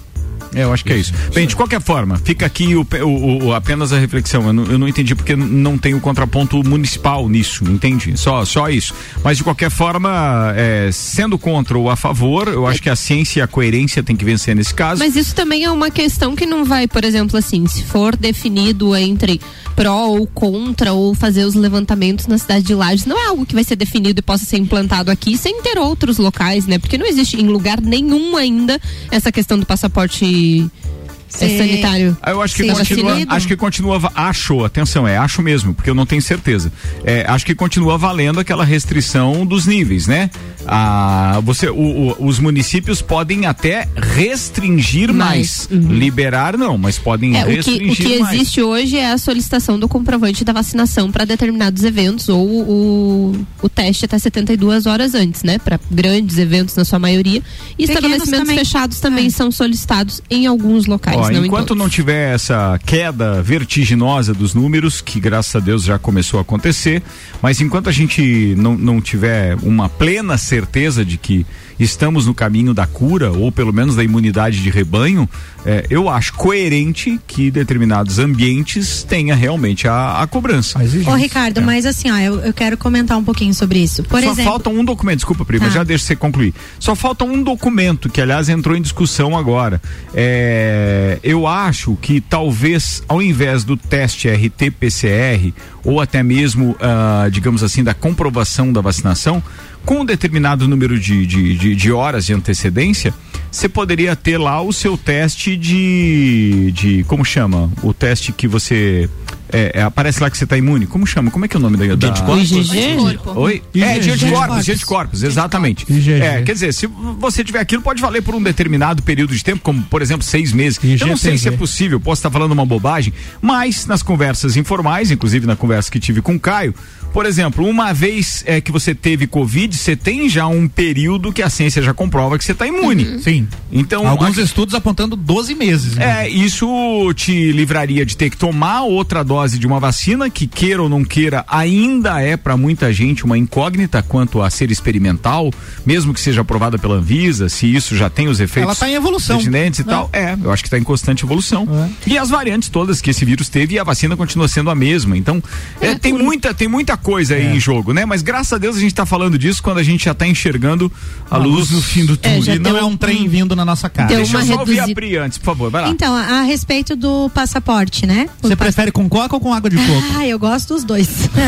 É, 0.55 0.63
eu 0.65 0.73
acho 0.73 0.85
que 0.85 0.93
é 0.93 0.97
isso. 0.97 1.13
Bem, 1.35 1.47
de 1.47 1.57
qualquer 1.57 1.81
forma, 1.81 2.17
fica 2.19 2.47
aqui 2.47 2.75
o, 2.75 2.87
o- 3.05 3.47
o- 3.47 3.55
apenas 3.55 3.93
a 3.93 3.99
reflexão. 3.99 4.47
Eu 4.47 4.53
não, 4.53 4.65
eu 4.65 4.79
não 4.79 4.89
entendi 4.89 5.15
porque 5.15 5.35
não 5.37 5.77
tem 5.79 5.95
o 5.95 6.01
contraponto 6.01 6.63
municipal 6.67 7.29
nisso, 7.29 7.65
entende? 7.65 8.17
Só, 8.19 8.45
só 8.45 8.69
isso. 8.69 8.95
Mas 9.23 9.37
de 9.39 9.45
qualquer 9.45 9.71
forma, 9.71 10.53
é, 10.57 10.91
sendo 10.93 11.39
contra 11.39 11.77
ou 11.79 11.91
a 11.91 11.97
favor, 11.97 12.49
eu 12.49 12.67
acho 12.67 12.81
que 12.83 12.91
a 12.91 12.97
ciência 12.97 13.41
e 13.41 13.43
a 13.43 13.47
coerência 13.47 14.03
tem 14.03 14.15
que 14.17 14.25
vencer 14.25 14.55
nesse 14.55 14.75
caso. 14.75 14.99
Mas 15.01 15.17
isso 15.17 15.35
também 15.35 15.65
é 15.65 15.71
uma 15.71 15.91
questão 15.91 16.35
que 16.37 16.47
não 16.47 16.65
vai, 16.65 16.87
por 16.87 17.05
exemplo, 17.05 17.37
assim, 17.39 17.67
se 17.67 17.83
for 17.85 18.17
definido 18.17 18.95
entre 18.97 19.41
pró 19.75 20.07
ou 20.07 20.27
contra 20.27 20.93
ou 20.93 21.15
fazer 21.15 21.45
os 21.45 21.55
levantamentos 21.55 22.27
na 22.29 22.39
cidade 22.39 22.65
de 22.65 22.75
Lages, 22.75 23.07
não 23.07 23.19
é 23.19 23.27
algo 23.27 23.45
que 23.45 23.55
vai 23.55 23.65
ser 23.65 23.75
definido 23.75 24.21
e 24.21 24.23
possa 24.23 24.45
ser 24.45 24.57
implantado 24.59 25.11
aqui 25.11 25.37
sem 25.37 25.61
ter 25.63 25.79
outros 25.79 26.19
locais, 26.19 26.67
né? 26.67 26.79
Porque 26.79 26.97
não 26.97 27.07
existe 27.07 27.37
em 27.41 27.49
lugar 27.49 27.81
nenhum 27.81 28.37
ainda 28.37 28.81
essa 29.11 29.33
questão 29.33 29.59
do 29.59 29.67
passaporte 29.67 30.25
é, 30.45 31.04
Sim. 31.37 31.59
sanitário. 31.59 32.17
Ah, 32.23 32.31
Eu 32.31 32.43
acho 32.43 32.55
que 32.55 32.63
Sim, 32.63 32.69
continua, 32.75 33.19
acho 33.29 33.47
que 33.49 33.57
continua, 33.57 34.13
acho, 34.15 34.65
atenção, 34.65 35.07
é 35.07 35.17
acho 35.17 35.43
mesmo, 35.43 35.75
porque 35.75 35.91
eu 35.91 35.95
não 35.95 36.07
tenho 36.07 36.23
certeza. 36.23 36.73
É, 37.05 37.25
acho 37.29 37.45
que 37.47 37.55
continua 37.55 37.97
valendo 37.99 38.41
aquela 38.41 38.65
restrição 38.65 39.45
dos 39.47 39.67
níveis, 39.67 40.07
né? 40.07 40.31
Ah, 40.67 41.41
você, 41.45 41.69
o- 41.69 41.75
o- 42.19 42.27
os 42.27 42.39
municípios 42.39 43.03
podem 43.03 43.47
até 43.47 43.87
restringir 43.97 45.13
mais, 45.13 45.69
Mais, 45.71 45.83
liberar 45.91 46.57
não, 46.57 46.79
mas 46.79 46.99
podem 46.99 47.37
É, 47.37 47.43
o 47.45 47.47
que, 47.49 47.55
restringir 47.57 47.93
o 47.93 47.97
que 47.97 48.19
mais. 48.21 48.35
existe 48.35 48.63
hoje 48.63 48.97
é 48.97 49.13
a 49.13 49.19
solicitação 49.19 49.79
do 49.79 49.89
comprovante 49.89 50.45
da 50.45 50.53
vacinação 50.53 51.11
para 51.11 51.25
determinados 51.25 51.85
eventos 51.85 52.29
ou 52.29 52.47
o, 52.49 53.47
o 53.63 53.69
teste 53.69 54.05
até 54.05 54.19
72 54.19 54.87
horas 54.87 55.15
antes, 55.15 55.43
né? 55.43 55.59
Para 55.59 55.79
grandes 55.91 56.39
eventos 56.39 56.75
na 56.77 56.85
sua 56.85 56.99
maioria. 56.99 57.43
E 57.79 57.87
Pequenos 57.87 57.91
estabelecimentos 57.97 58.39
também. 58.49 58.59
fechados 58.59 59.01
também 59.01 59.27
É. 59.27 59.31
são 59.31 59.51
solicitados 59.51 60.23
em 60.31 60.47
alguns 60.47 60.87
locais, 60.87 61.19
Ó, 61.19 61.24
não 61.33 61.45
enquanto 61.45 61.75
não 61.75 61.89
tiver 61.89 62.35
essa 62.35 62.79
queda 62.85 63.43
vertiginosa 63.43 64.35
dos 64.35 64.55
números, 64.55 65.01
que 65.01 65.21
graças 65.21 65.55
a 65.57 65.61
Deus 65.61 65.85
já 65.85 65.99
começou 65.99 66.39
a 66.39 66.43
acontecer, 66.43 67.03
mas 67.41 67.61
enquanto 67.61 67.89
a 67.89 67.93
gente 67.93 68.55
não, 68.57 68.77
não 68.77 69.01
tiver 69.01 69.57
uma 69.63 69.89
plena 69.89 70.37
certeza 70.37 71.05
de 71.05 71.17
que 71.17 71.47
estamos 71.79 72.27
no 72.27 72.35
caminho 72.35 72.73
da 72.75 72.87
cura, 72.87 73.31
ou 73.33 73.51
pelo 73.51 73.73
menos 73.73 73.97
da 73.97 74.05
imunidade 74.05 74.63
de 74.63 74.71
rebanho, 74.71 75.29
é, 75.67 75.87
eu 75.89 76.09
acho 76.09 76.35
coerente 76.35 77.19
que 77.27 77.51
determinados 77.51 78.19
ambientes 78.19 79.03
tenha 79.03 79.35
realmente 79.35 79.89
a, 79.89 80.21
a 80.23 80.27
cobrança. 80.27 80.79
Ô, 81.07 81.15
Ricardo, 81.15 81.63
mas 81.63 81.87
assim, 81.87 82.11
ó, 82.11 82.17
eu, 82.19 82.41
eu 82.41 82.53
quero 82.53 82.77
comentar 82.77 83.17
um 83.17 83.25
pouquinho 83.25 83.55
sobre 83.55 83.79
isso. 83.79 84.03
Por 84.05 84.21
Só 84.23 84.33
exemplo. 84.33 84.45
falta 84.45 84.71
um 84.71 84.85
documento, 84.85 85.17
desculpa, 85.17 85.45
prima, 85.45 85.65
Tá. 85.67 85.71
já 85.71 85.85
deixa 85.85 86.05
você 86.05 86.17
concluir. 86.17 86.53
Só 86.79 86.95
falta 86.95 87.25
um 87.25 87.43
documento, 87.43 88.09
que 88.11 88.21
aliás 88.21 88.49
entrou 88.49 88.77
em 88.77 88.83
discussão 88.83 89.37
agora. 89.37 89.81
É, 90.15 91.19
eu 91.23 91.47
acho 91.47 91.97
que 92.01 92.21
talvez, 92.21 93.03
ao 93.09 93.23
invés 93.23 93.65
do 93.65 93.77
teste 93.77 94.29
RT-PCR, 94.29 95.53
ou 95.85 96.01
até 96.01 96.23
mesmo, 96.23 96.77
ah, 96.81 97.29
digamos 97.31 97.63
assim, 97.63 97.83
da 97.85 97.95
comprovação 97.95 98.73
da 98.73 98.81
vacinação, 98.81 99.43
com 99.85 100.01
um 100.01 100.05
determinado 100.05 100.67
número 100.67 100.99
de, 100.99 101.27
de, 101.27 101.57
de, 101.57 101.75
de 101.75 101.93
horas 101.93 102.27
de 102.27 102.33
antecedência, 102.33 103.15
você 103.55 103.69
poderia 103.69 104.17
ter 104.17 104.37
lá 104.37 104.61
o 104.61 104.73
seu 104.73 104.97
teste 104.97 105.57
de. 105.57 106.73
de 106.73 107.05
como 107.05 107.25
chama? 107.25 107.71
O 107.83 107.95
teste 107.95 108.33
que 108.33 108.49
você. 108.49 109.09
é, 109.53 109.79
é, 109.79 109.83
aparece 109.83 110.21
lá 110.21 110.29
que 110.29 110.37
você 110.37 110.43
está 110.43 110.57
imune. 110.57 110.87
Como 110.87 111.07
chama? 111.07 111.31
Como 111.31 111.45
é 111.45 111.49
que 111.49 111.57
é 111.57 111.61
o 111.61 111.63
nome 111.63 111.77
da. 111.77 111.95
da... 111.95 112.37
IgG? 112.37 113.19
Oi? 113.37 113.63
É, 113.77 113.99
de 114.01 114.11
IgG. 114.11 114.25
anticorpos, 114.25 114.65
de 114.65 114.73
anticorpos, 114.73 115.23
exatamente. 115.23 115.87
IgG. 115.89 116.13
É, 116.15 116.43
quer 116.43 116.53
dizer, 116.53 116.75
se 116.75 116.89
você 116.89 117.45
tiver 117.45 117.61
aquilo, 117.61 117.81
pode 117.81 118.03
valer 118.03 118.23
por 118.23 118.35
um 118.35 118.43
determinado 118.43 119.05
período 119.05 119.33
de 119.33 119.45
tempo, 119.45 119.63
como 119.63 119.83
por 119.85 120.03
exemplo 120.03 120.25
seis 120.25 120.53
meses. 120.53 120.81
Eu 120.83 121.07
não 121.07 121.17
sei 121.17 121.39
se 121.39 121.47
é 121.47 121.53
possível, 121.53 122.01
posso 122.01 122.19
estar 122.19 122.31
falando 122.31 122.51
uma 122.51 122.67
bobagem, 122.67 123.13
mas 123.41 123.87
nas 123.87 124.03
conversas 124.03 124.57
informais, 124.57 125.13
inclusive 125.13 125.47
na 125.47 125.55
conversa 125.55 125.93
que 125.93 126.01
tive 126.01 126.21
com 126.21 126.35
o 126.35 126.41
Caio, 126.41 126.75
por 127.15 127.25
exemplo, 127.27 127.65
uma 127.67 127.93
vez 127.95 128.43
é, 128.45 128.61
que 128.61 128.71
você 128.73 128.95
teve 128.95 129.27
Covid, 129.27 129.75
você 129.75 129.95
tem 129.97 130.29
já 130.29 130.47
um 130.49 130.67
período 130.69 131.33
que 131.33 131.41
a 131.43 131.49
ciência 131.49 131.81
já 131.81 131.95
comprova 131.95 132.37
que 132.37 132.45
você 132.45 132.53
está 132.53 132.67
imune. 132.67 133.21
Sim. 133.23 133.49
Então, 133.73 134.07
Alguns 134.07 134.33
aqui- 134.33 134.43
estudos 134.43 134.75
apontando 134.75 135.15
12 135.17 135.55
meses. 135.55 135.95
né? 135.95 136.25
é, 136.27 136.29
isso 136.29 136.67
te 137.15 137.53
livraria 137.53 138.05
de 138.05 138.17
ter 138.17 138.31
que 138.31 138.37
tomar 138.37 138.83
outra 138.83 139.23
dose 139.23 139.59
de 139.61 139.67
uma 139.67 139.79
vacina 139.79 140.29
que 140.29 140.47
queira 140.47 140.83
ou 140.83 140.89
não 140.89 141.05
queira 141.05 141.45
ainda 141.49 142.21
é 142.21 142.37
para 142.37 142.57
muita 142.57 142.93
gente 142.93 143.25
uma 143.25 143.39
incógnita 143.39 144.03
quanto 144.03 144.43
a 144.43 144.51
ser 144.51 144.71
experimental, 144.73 145.53
mesmo 145.87 146.13
que 146.13 146.21
seja 146.21 146.41
aprovada 146.41 146.77
pela 146.79 146.97
Anvisa, 146.97 147.49
se 147.49 147.73
isso 147.73 147.97
já 147.97 148.11
tem 148.11 148.27
os 148.27 148.41
efeitos 148.41 148.65
Ela 148.65 148.73
está 148.73 148.89
em 148.91 148.95
evolução. 148.95 149.41
e 149.41 149.49
Né? 149.49 149.71
tal. 149.87 150.11
É, 150.13 150.37
eu 150.43 150.53
acho 150.53 150.63
que 150.65 150.67
está 150.67 150.79
em 150.79 150.83
constante 150.83 151.25
evolução. 151.25 151.67
E 152.07 152.19
as 152.19 152.29
variantes 152.29 152.69
todas 152.69 153.01
que 153.01 153.11
esse 153.11 153.25
vírus 153.25 153.49
teve 153.49 153.77
e 153.77 153.79
a 153.79 153.85
vacina 153.85 154.17
continua 154.17 154.49
sendo 154.49 154.69
a 154.69 154.75
mesma. 154.75 155.17
Então, 155.17 155.41
é, 155.81 155.95
tem 155.95 156.13
muita 156.13 156.53
tem 156.53 156.67
muita 156.67 156.97
coisa 157.05 157.35
aí 157.35 157.55
em 157.55 157.61
jogo, 157.61 157.93
né? 157.93 158.05
Mas 158.07 158.23
graças 158.23 158.53
a 158.55 158.59
Deus 158.59 158.77
a 158.77 158.81
gente 158.81 158.93
está 158.93 159.05
falando 159.05 159.39
disso 159.39 159.63
quando 159.63 159.79
a 159.79 159.83
gente 159.83 160.07
já 160.07 160.13
está 160.13 160.27
enxergando 160.27 160.91
a, 161.31 161.37
luz, 161.37 161.71
no 161.71 161.83
fim 161.83 162.07
do 162.07 162.17
túnel. 162.17 162.43
já 162.43 162.55
E 162.55 162.59
não 162.59 162.77
é 162.79 162.83
um 162.83 162.97
trem 162.97 163.29
vindo 163.29 163.55
na 163.55 163.65
nossa 163.65 163.89
cara. 163.91 164.09
Deixa 164.09 164.39
eu 164.39 164.47
só 164.47 164.59
ouvir 164.61 164.79
a 164.81 164.83
reduzida. 164.87 164.95
Pri 164.95 165.17
antes, 165.19 165.37
por 165.39 165.45
favor, 165.45 165.71
vai 165.71 165.83
lá. 165.83 165.89
Então, 165.91 166.15
a, 166.15 166.41
a 166.41 166.43
respeito 166.43 166.97
do 166.97 167.29
passaporte, 167.31 168.07
né? 168.07 168.27
O 168.43 168.49
Você 168.49 168.57
pass- 168.57 168.67
prefere 168.69 168.91
com 168.91 169.07
coca 169.09 169.35
ou 169.37 169.41
com 169.41 169.53
água 169.53 169.69
de 169.69 169.77
coco? 169.77 170.03
Ah, 170.17 170.27
eu 170.27 170.39
gosto 170.39 170.75
dos 170.75 170.83
dois. 170.85 171.09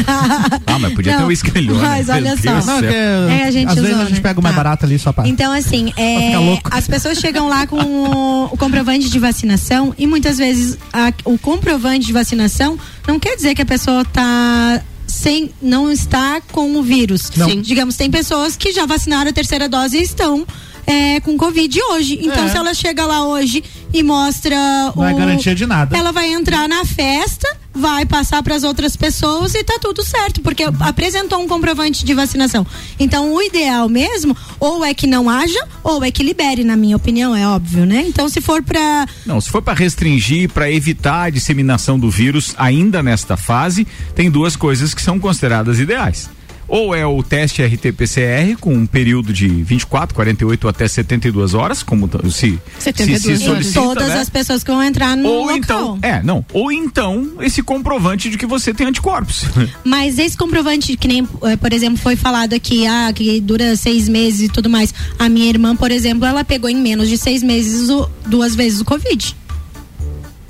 Ah, 0.66 0.78
mas 0.78 0.92
podia 0.92 1.12
ter 1.14 1.20
Não, 1.20 1.28
um 1.28 1.32
escalhão. 1.32 1.76
Mas 1.76 2.08
olha 2.08 2.36
só. 2.36 2.60
Não, 2.66 2.78
é 2.80 3.40
É, 3.40 3.44
a 3.46 3.50
gente 3.50 3.68
às 3.68 3.74
vezes 3.76 3.90
usou, 3.92 4.02
a 4.02 4.04
gente 4.08 4.14
né? 4.16 4.20
pega 4.20 4.40
o 4.40 4.42
mais 4.42 4.54
Tá. 4.54 4.62
barato 4.62 4.84
ali 4.84 4.98
só 4.98 5.12
pra. 5.12 5.26
Então, 5.26 5.52
assim, 5.52 5.92
é, 5.96 6.32
as 6.70 6.86
pessoas 6.86 7.18
chegam 7.18 7.48
lá 7.48 7.66
com 7.66 7.76
o, 7.78 8.44
o 8.46 8.56
comprovante 8.58 9.08
de 9.08 9.18
vacinação 9.18 9.94
e 9.96 10.06
muitas 10.06 10.36
vezes 10.38 10.76
a- 10.92 11.12
o 11.24 11.38
comprovante 11.38 12.06
de 12.06 12.12
vacinação 12.12 12.78
não 13.08 13.18
quer 13.18 13.36
dizer 13.36 13.54
que 13.54 13.62
a 13.62 13.66
pessoa 13.66 14.04
tá 14.04 14.82
sem 15.16 15.50
não 15.60 15.90
está 15.90 16.40
com 16.52 16.76
o 16.76 16.82
vírus. 16.82 17.30
Não. 17.36 17.48
Sim. 17.48 17.60
Digamos, 17.62 17.96
tem 17.96 18.10
pessoas 18.10 18.56
que 18.56 18.72
já 18.72 18.86
vacinaram 18.86 19.30
a 19.30 19.32
terceira 19.32 19.68
dose 19.68 19.96
e 19.98 20.02
estão 20.02 20.46
é, 20.86 21.18
com 21.20 21.36
Covid 21.36 21.80
hoje. 21.90 22.18
Então, 22.22 22.44
É. 22.44 22.48
se 22.48 22.56
ela 22.56 22.72
chega 22.74 23.04
lá 23.06 23.26
hoje 23.26 23.64
e 23.92 24.02
mostra 24.02 24.56
Não 24.94 25.04
é 25.04 25.12
o, 25.12 25.16
garantia 25.16 25.54
de 25.54 25.66
nada. 25.66 25.96
ela 25.96 26.12
vai 26.12 26.32
entrar 26.32 26.68
na 26.68 26.84
festa, 26.84 27.48
vai 27.76 28.06
passar 28.06 28.42
para 28.42 28.54
as 28.54 28.64
outras 28.64 28.96
pessoas 28.96 29.54
e 29.54 29.62
tá 29.62 29.78
tudo 29.80 30.02
certo, 30.02 30.40
porque 30.40 30.64
apresentou 30.80 31.40
um 31.40 31.46
comprovante 31.46 32.04
de 32.04 32.14
vacinação. 32.14 32.66
Então, 32.98 33.32
o 33.32 33.42
ideal 33.42 33.88
mesmo, 33.88 34.36
ou 34.58 34.84
é 34.84 34.94
que 34.94 35.06
não 35.06 35.28
haja, 35.28 35.60
ou 35.82 36.02
é 36.02 36.10
que 36.10 36.22
libere, 36.22 36.64
na 36.64 36.76
minha 36.76 36.96
opinião, 36.96 37.34
é 37.36 37.46
óbvio, 37.46 37.84
né? 37.84 38.04
Então, 38.06 38.28
se 38.28 38.40
for 38.40 38.62
para 38.62 39.06
Não, 39.24 39.40
se 39.40 39.50
for 39.50 39.62
para 39.62 39.74
restringir, 39.74 40.50
para 40.50 40.70
evitar 40.70 41.24
a 41.24 41.30
disseminação 41.30 41.98
do 41.98 42.10
vírus 42.10 42.54
ainda 42.56 43.02
nesta 43.02 43.36
fase, 43.36 43.86
tem 44.14 44.30
duas 44.30 44.56
coisas 44.56 44.94
que 44.94 45.02
são 45.02 45.18
consideradas 45.18 45.78
ideais. 45.78 46.30
Ou 46.68 46.94
é 46.94 47.06
o 47.06 47.22
teste 47.22 47.62
RT-PCR 47.62 48.56
com 48.58 48.74
um 48.74 48.86
período 48.86 49.32
de 49.32 49.46
24, 49.46 50.14
48 50.14 50.68
até 50.68 50.88
72 50.88 51.54
horas, 51.54 51.82
como 51.82 52.08
se, 52.30 52.58
72 52.78 53.22
se, 53.22 53.22
se 53.22 53.30
horas. 53.30 53.42
solicita, 53.66 53.80
todas 53.80 54.08
né? 54.08 54.20
as 54.20 54.28
pessoas 54.28 54.64
que 54.64 54.70
vão 54.70 54.82
entrar 54.82 55.16
no 55.16 55.28
Ou 55.28 55.40
local. 55.42 55.56
então, 55.56 55.98
é, 56.02 56.22
não, 56.22 56.44
ou 56.52 56.72
então 56.72 57.32
esse 57.40 57.62
comprovante 57.62 58.28
de 58.28 58.36
que 58.36 58.46
você 58.46 58.74
tem 58.74 58.86
anticorpos. 58.88 59.44
Mas 59.84 60.18
esse 60.18 60.36
comprovante, 60.36 60.96
que 60.96 61.06
nem, 61.06 61.28
eh, 61.44 61.56
por 61.56 61.72
exemplo, 61.72 61.98
foi 61.98 62.16
falado 62.16 62.52
aqui, 62.54 62.86
ah, 62.86 63.12
que 63.14 63.40
dura 63.40 63.76
seis 63.76 64.08
meses 64.08 64.42
e 64.42 64.48
tudo 64.48 64.68
mais. 64.68 64.92
A 65.18 65.28
minha 65.28 65.48
irmã, 65.48 65.76
por 65.76 65.90
exemplo, 65.92 66.24
ela 66.26 66.42
pegou 66.44 66.68
em 66.68 66.76
menos 66.76 67.08
de 67.08 67.16
seis 67.16 67.42
meses 67.42 67.88
o- 67.90 68.10
duas 68.26 68.54
vezes 68.56 68.80
o 68.80 68.84
Covid. 68.84 69.36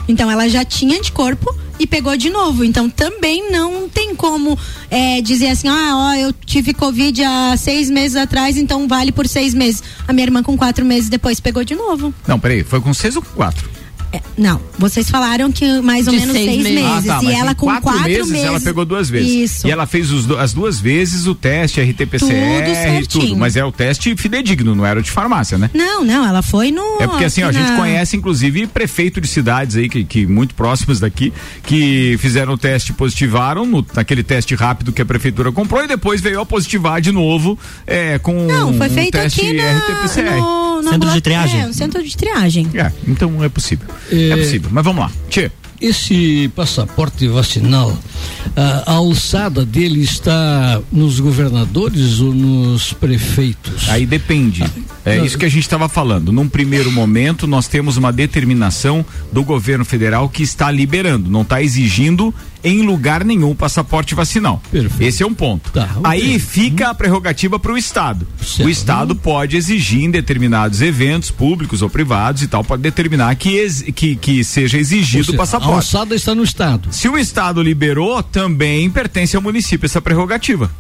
Então 0.09 0.31
ela 0.31 0.49
já 0.49 0.65
tinha 0.65 0.97
anticorpo 0.97 1.55
e 1.79 1.87
pegou 1.87 2.17
de 2.17 2.31
novo. 2.31 2.65
Então 2.65 2.89
também 2.89 3.51
não 3.51 3.89
tem 3.89 4.15
como 4.15 4.59
eh, 4.91 5.21
dizer 5.21 5.49
assim, 5.49 5.69
ah, 5.69 5.93
ó, 5.95 6.15
eu 6.15 6.33
tive 6.33 6.73
Covid 6.75 7.23
há 7.23 7.57
seis 7.57 7.91
meses 7.91 8.17
atrás, 8.17 8.57
então 8.57 8.87
vale 8.89 9.13
por 9.13 9.27
seis 9.29 9.55
meses. 9.55 9.83
A 10.07 10.13
minha 10.13 10.27
irmã 10.27 10.43
com 10.43 10.57
quatro 10.57 10.85
meses 10.85 11.09
depois 11.09 11.41
pegou 11.41 11.65
de 11.65 11.75
novo. 11.75 12.13
não, 12.27 12.39
peraí, 12.39 12.63
foi 12.63 12.81
com 12.81 12.93
seis 12.93 13.17
ou 13.17 13.23
com 13.23 13.31
quatro? 13.35 13.76
É, 14.17 14.21
não, 14.39 14.61
vocês 14.79 15.09
falaram 15.11 15.51
que 15.53 15.81
mais 15.81 16.07
ou 16.07 16.13
De 16.13 16.21
menos 16.21 16.35
seis 16.35 16.47
seis, 16.51 16.63
meses. 16.65 16.83
meses. 16.83 17.11
Ah, 17.11 17.15
tá, 17.21 17.23
e 17.25 17.33
ela 17.33 17.55
com 17.55 17.67
quatro, 17.81 18.03
meses, 18.03 18.33
ela 18.43 18.61
pegou 18.61 18.85
duas 18.85 19.11
vezes. 19.11 19.33
Isso. 19.53 19.67
E 19.67 19.71
ela 19.71 19.87
fez 19.87 20.09
do- 20.09 20.39
as 20.39 20.53
duas 20.53 20.79
vezes 20.81 21.27
o 21.27 21.35
teste 21.35 21.81
RT-PCR 21.81 23.07
Tudo 23.07 23.25
e 23.25 23.27
tudo, 23.29 23.37
mas 23.37 23.57
é 23.57 23.65
o 23.65 23.73
teste 23.73 24.15
fidedigno, 24.17 24.75
não 24.75 24.87
era 24.87 25.01
o 25.01 25.03
de 25.03 25.11
farmácia, 25.11 25.59
né? 25.59 25.71
Não, 25.75 26.05
não, 26.05 26.27
ela 26.27 26.43
foi 26.43 26.71
no. 26.71 26.83
É 27.01 27.07
porque 27.07 27.25
assim, 27.25 27.43
ó, 27.43 27.49
a 27.49 27.53
gente 27.53 27.71
na- 27.71 27.77
conhece 27.77 28.17
inclusive 28.17 28.67
prefeito 28.67 29.21
de 29.21 29.29
cidades 29.29 29.77
aí 29.77 29.89
que, 29.89 30.05
que 30.05 30.27
muito 30.27 30.55
próximas 30.55 31.01
daqui, 31.01 31.33
que 31.63 32.17
fizeram 32.19 32.55
o 32.55 32.59
teste, 32.59 32.93
positivaram 32.93 33.67
no, 33.67 33.85
naquele 33.95 34.23
teste 34.23 34.55
rápido 34.55 34.93
que 34.93 35.03
a 35.03 35.07
prefeitura 35.07 35.51
comprou 35.53 35.83
e 35.83 35.87
depois 35.89 36.21
veio 36.21 36.41
a 36.41 36.47
positivar 36.47 37.01
de 37.01 37.13
novo 37.13 37.59
é, 37.87 38.19
com 38.19 38.47
Não, 38.47 38.73
foi 38.75 38.87
um 38.89 38.91
feito 38.91 39.13
teste 39.13 39.41
aqui 39.41 39.53
na, 39.55 39.63
RT-PCR. 39.79 40.37
no, 40.41 40.66
no 40.87 40.93
Centro 40.93 41.13
de 41.13 41.21
triagem. 41.21 41.61
É, 41.61 41.73
centro 41.73 42.03
de 42.03 42.17
triagem. 42.17 42.69
É, 42.75 42.93
então 43.07 43.43
é 43.43 43.49
possível. 43.49 43.87
É, 44.11 44.31
É. 44.31 44.37
possível, 44.37 44.71
mas 44.73 44.85
vamos 44.85 45.01
lá. 45.03 45.11
Tchê. 45.29 45.51
Esse 45.79 46.51
passaporte 46.57 47.29
vacinal, 47.29 47.95
a, 48.57 48.93
a 48.93 48.95
alçada 48.95 49.63
dele 49.63 50.01
está 50.01 50.81
nos 50.91 51.21
governadores 51.21 52.19
ou 52.21 52.33
nos 52.33 52.95
prefeitos? 52.95 53.87
Aí 53.91 54.07
depende. 54.07 54.65
É 55.05 55.19
não. 55.19 55.27
isso 55.27 55.37
que 55.37 55.45
a 55.45 55.51
gente 55.51 55.65
estava 55.65 55.87
falando. 55.87 56.33
Num 56.33 56.49
primeiro 56.49 56.91
momento, 56.91 57.47
nós 57.47 57.69
temos 57.69 57.99
uma 57.99 58.11
determinação 58.11 59.05
do 59.31 59.45
governo 59.45 59.85
federal 59.85 60.31
que 60.31 60.43
está 60.43 60.71
liberando, 60.71 61.31
não 61.31 61.43
está 61.43 61.63
exigindo 61.63 62.35
em 62.65 62.83
lugar 62.83 63.25
nenhum 63.25 63.51
o 63.51 63.55
passaporte 63.55 64.15
vacinal. 64.15 64.63
Perfeito. 64.71 65.03
Esse 65.03 65.23
é 65.23 65.27
um 65.27 65.35
ponto. 65.35 65.71
Tá. 65.73 65.89
Aí 66.05 66.39
fica 66.39 66.89
a 66.91 66.95
prerrogativa 66.95 67.59
para 67.59 67.73
o 67.73 67.79
Estado. 67.79 68.27
Certo. 68.41 68.67
O 68.67 68.71
Estado 68.71 69.15
pode 69.15 69.57
exigir 69.57 70.03
em 70.05 70.11
determinados 70.11 70.81
eventos 70.83 71.31
públicos 71.31 71.83
ou 71.83 71.91
privados 71.91 72.43
e 72.43 72.49
tal, 72.49 72.65
pode 72.65 72.83
determinar 72.83 73.35
que, 73.37 73.51
ex- 73.57 73.83
que, 73.95 74.17
que 74.17 74.43
seja 74.45 74.79
exigido 74.79 75.23
o 75.23 75.25
seja, 75.27 75.37
A 75.37 75.41
passaporte. 75.41 75.75
alçada 75.75 76.15
está 76.15 76.35
no 76.35 76.43
Estado. 76.43 76.89
Se 76.93 77.09
o 77.09 77.17
Estado 77.19 77.63
liberou, 77.63 78.23
também 78.23 78.89
pertence 78.91 79.37
ao 79.37 79.43
município 79.43 79.87
essa 79.87 80.01
prerrogativa. 80.01 80.71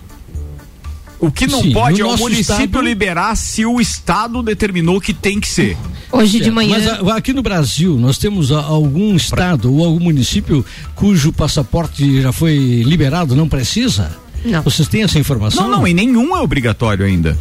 O 1.19 1.31
que 1.31 1.47
não 1.47 1.63
Sim, 1.63 1.73
pode 1.73 2.01
é 2.01 2.05
no 2.05 2.09
o 2.09 2.11
nosso 2.13 2.23
município 2.25 2.65
estado- 2.65 2.81
liberar 2.83 3.35
se 3.37 3.65
o 3.65 3.81
Estado 3.81 4.43
determinou 4.43 5.01
que 5.01 5.15
tem 5.15 5.41
que 5.41 5.49
ser. 5.49 5.77
Hoje 6.13 6.33
de 6.39 6.45
Certo. 6.45 6.55
manhã. 6.55 6.79
Mas 6.79 6.87
a- 7.11 7.17
aqui 7.17 7.33
no 7.33 7.43
Brasil, 7.43 7.97
nós 7.99 8.19
temos 8.19 8.53
a- 8.53 8.63
algum 8.63 9.17
estado 9.17 9.73
ou 9.75 9.85
algum 9.85 10.01
município 10.05 10.65
cujo 10.95 11.33
passaporte 11.33 12.21
já 12.21 12.33
foi 12.33 12.83
liberado, 12.85 13.35
não 13.35 13.49
precisa? 13.49 14.17
Não. 14.45 14.63
Vocês 14.63 14.87
têm 14.89 15.03
essa 15.03 15.19
informação? 15.19 15.65
Não, 15.69 15.79
não, 15.79 15.89
e 15.89 15.95
nenhum 15.95 16.37
é 16.37 16.41
obrigatório 16.41 17.05
ainda. 17.05 17.37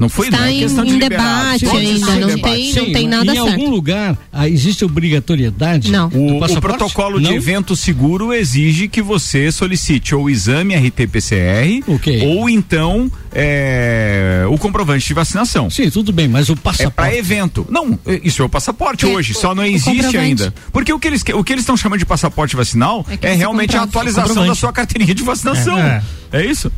Não 0.00 0.08
foi 0.08 0.26
Está 0.28 0.38
não 0.38 0.44
é 0.46 0.52
em- 0.52 0.58
questão 0.60 0.84
de 0.84 0.94
em 0.94 0.98
debate 0.98 1.66
ainda, 1.66 2.10
em 2.16 2.20
não 2.20 2.28
debate. 2.28 2.42
tem- 2.72 2.74
não 2.74 2.92
tem 2.92 3.06
nada 3.08 3.30
em 3.32 3.34
certo. 3.36 3.48
algum 3.50 3.70
lugar 3.70 4.18
ah, 4.32 4.48
existe 4.48 4.84
obrigatoriedade 4.84 5.92
Não. 5.92 6.08
do 6.08 6.18
O, 6.18 6.42
o 6.42 6.60
protocolo 6.60 7.20
Não? 7.20 7.30
de 7.30 7.36
evento 7.36 7.76
seguro 7.76 8.32
exige 8.32 8.88
que 8.88 9.02
você 9.02 9.52
solicite 9.52 10.14
ou 10.14 10.24
o 10.24 10.30
exame 10.30 10.74
RT-PCR 10.74 11.84
Ok. 11.86 12.26
ou 12.26 12.48
então 12.48 13.10
é, 13.32 14.44
o 14.48 14.56
comprovante 14.58 15.06
de 15.06 15.14
vacinação. 15.14 15.68
Sim, 15.70 15.90
tudo 15.90 16.12
bem, 16.12 16.26
mas 16.28 16.48
o 16.48 16.52
É 16.52 16.56
para 16.56 16.62
passaporte. 16.72 17.16
evento. 17.16 17.66
Não, 17.70 17.98
é- 18.06 18.20
isso 18.24 18.42
é 18.42 18.44
o 18.44 18.48
passaporte 18.48 19.04
É, 19.04 19.08
hoje, 19.08 19.34
só 19.34 19.54
não 19.54 19.62
o 19.62 19.66
existe 19.66 20.16
ainda. 20.16 20.52
Porque 20.72 20.92
o 20.92 20.98
que 20.98 21.06
eles 21.08 21.22
o 21.34 21.44
que 21.44 21.52
eles 21.52 21.62
estão 21.62 21.76
chamando 21.76 21.98
de 21.98 22.06
passaporte 22.06 22.56
vacinal 22.56 23.04
É 23.22 23.30
é, 23.30 23.34
realmente 23.34 23.76
a 23.76 23.82
atualização 23.82 24.46
da 24.46 24.54
sua 24.54 24.72
carteirinha 24.72 25.14
de 25.14 25.22
vacinação. 25.22 25.78
É. 25.78 26.02
É, 26.32 26.44
isso? 26.46 26.70